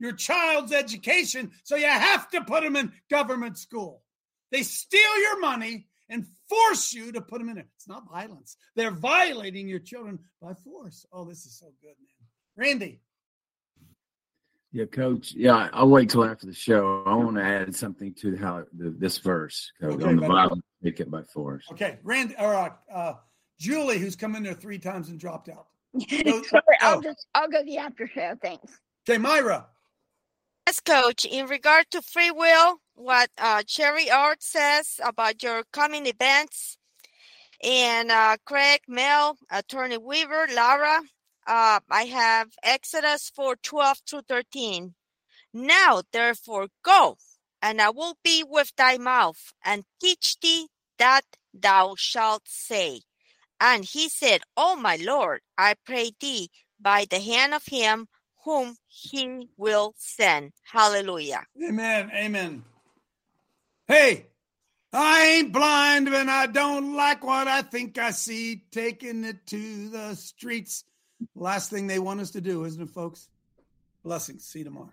your 0.00 0.12
child's 0.12 0.72
education, 0.72 1.52
so 1.62 1.76
you 1.76 1.86
have 1.86 2.28
to 2.30 2.40
put 2.42 2.62
them 2.64 2.74
in 2.76 2.92
government 3.10 3.56
school. 3.58 4.02
They 4.50 4.62
steal 4.62 5.20
your 5.20 5.38
money 5.40 5.86
and 6.08 6.26
force 6.48 6.92
you 6.92 7.12
to 7.12 7.20
put 7.20 7.38
them 7.38 7.48
in 7.50 7.58
it. 7.58 7.66
It's 7.76 7.86
not 7.86 8.10
violence. 8.10 8.56
They're 8.74 8.90
violating 8.90 9.68
your 9.68 9.78
children 9.78 10.18
by 10.42 10.54
force. 10.54 11.06
Oh, 11.12 11.24
this 11.24 11.46
is 11.46 11.56
so 11.58 11.66
good, 11.80 11.94
man. 12.00 12.66
Randy. 12.68 13.00
Yeah, 14.72 14.84
Coach. 14.86 15.32
Yeah, 15.36 15.68
I'll 15.72 15.88
wait 15.88 16.10
till 16.10 16.24
after 16.24 16.46
the 16.46 16.54
show. 16.54 17.02
I 17.06 17.14
want 17.14 17.36
to 17.36 17.42
add 17.44 17.74
something 17.74 18.14
to 18.20 18.36
how 18.36 18.64
the, 18.76 18.90
this 18.90 19.18
verse 19.18 19.70
Coach, 19.80 19.94
Okay, 19.94 20.04
on 20.04 20.16
the 20.16 20.20
buddy. 20.22 20.32
violence, 20.32 20.62
take 20.82 21.00
it 21.00 21.10
by 21.10 21.22
force. 21.24 21.64
Okay, 21.72 21.98
Randy 22.04 22.34
or 22.38 22.54
uh, 22.54 22.70
uh, 22.92 23.14
Julie, 23.58 23.98
who's 23.98 24.14
come 24.16 24.36
in 24.36 24.42
there 24.44 24.54
three 24.54 24.78
times 24.78 25.08
and 25.10 25.18
dropped 25.18 25.48
out. 25.48 25.66
Sorry, 26.08 26.62
I'll 26.80 26.98
Oh. 26.98 27.02
just 27.02 27.26
I'll 27.34 27.48
go 27.48 27.64
the 27.64 27.78
after 27.78 28.06
show. 28.06 28.36
Thanks. 28.40 28.78
Okay, 29.08 29.18
Myra. 29.18 29.66
Yes, 30.66 30.80
Coach. 30.80 31.24
In 31.24 31.46
regard 31.46 31.90
to 31.90 32.00
free 32.02 32.30
will, 32.30 32.80
what 32.94 33.30
uh, 33.38 33.62
Cherry 33.66 34.10
Art 34.10 34.42
says 34.42 35.00
about 35.04 35.42
your 35.42 35.64
coming 35.72 36.06
events, 36.06 36.76
and 37.62 38.10
uh, 38.10 38.36
Craig, 38.44 38.80
Mel, 38.88 39.36
Attorney 39.50 39.98
Weaver, 39.98 40.46
Laura, 40.54 41.02
uh, 41.46 41.80
I 41.90 42.04
have 42.04 42.52
Exodus 42.62 43.30
4 43.34 43.56
12 43.56 43.98
through 44.08 44.22
13. 44.28 44.94
Now, 45.52 46.02
therefore, 46.12 46.68
go, 46.84 47.16
and 47.60 47.80
I 47.80 47.90
will 47.90 48.16
be 48.22 48.44
with 48.46 48.72
thy 48.76 48.96
mouth, 48.98 49.52
and 49.64 49.84
teach 50.00 50.38
thee 50.40 50.68
that 50.98 51.24
thou 51.52 51.94
shalt 51.96 52.42
say. 52.46 53.02
And 53.60 53.84
he 53.84 54.08
said, 54.08 54.42
O 54.56 54.76
my 54.76 54.96
Lord, 54.96 55.40
I 55.58 55.74
pray 55.84 56.12
thee 56.20 56.50
by 56.80 57.06
the 57.10 57.20
hand 57.20 57.54
of 57.54 57.66
him 57.66 58.08
whom 58.44 58.74
he 58.86 59.48
will 59.56 59.94
send. 59.96 60.52
Hallelujah. 60.64 61.44
Amen. 61.62 62.10
Amen. 62.14 62.64
Hey, 63.86 64.26
I 64.92 65.26
ain't 65.26 65.52
blind 65.52 66.08
and 66.08 66.30
I 66.30 66.46
don't 66.46 66.94
like 66.94 67.24
what 67.24 67.48
I 67.48 67.62
think 67.62 67.98
I 67.98 68.10
see. 68.10 68.64
Taking 68.70 69.24
it 69.24 69.46
to 69.46 69.88
the 69.88 70.14
streets. 70.14 70.84
Last 71.34 71.70
thing 71.70 71.86
they 71.86 71.98
want 71.98 72.20
us 72.20 72.30
to 72.32 72.40
do, 72.40 72.64
isn't 72.64 72.82
it, 72.82 72.90
folks? 72.90 73.28
Blessings. 74.02 74.44
See 74.44 74.60
you 74.60 74.64
tomorrow. 74.64 74.90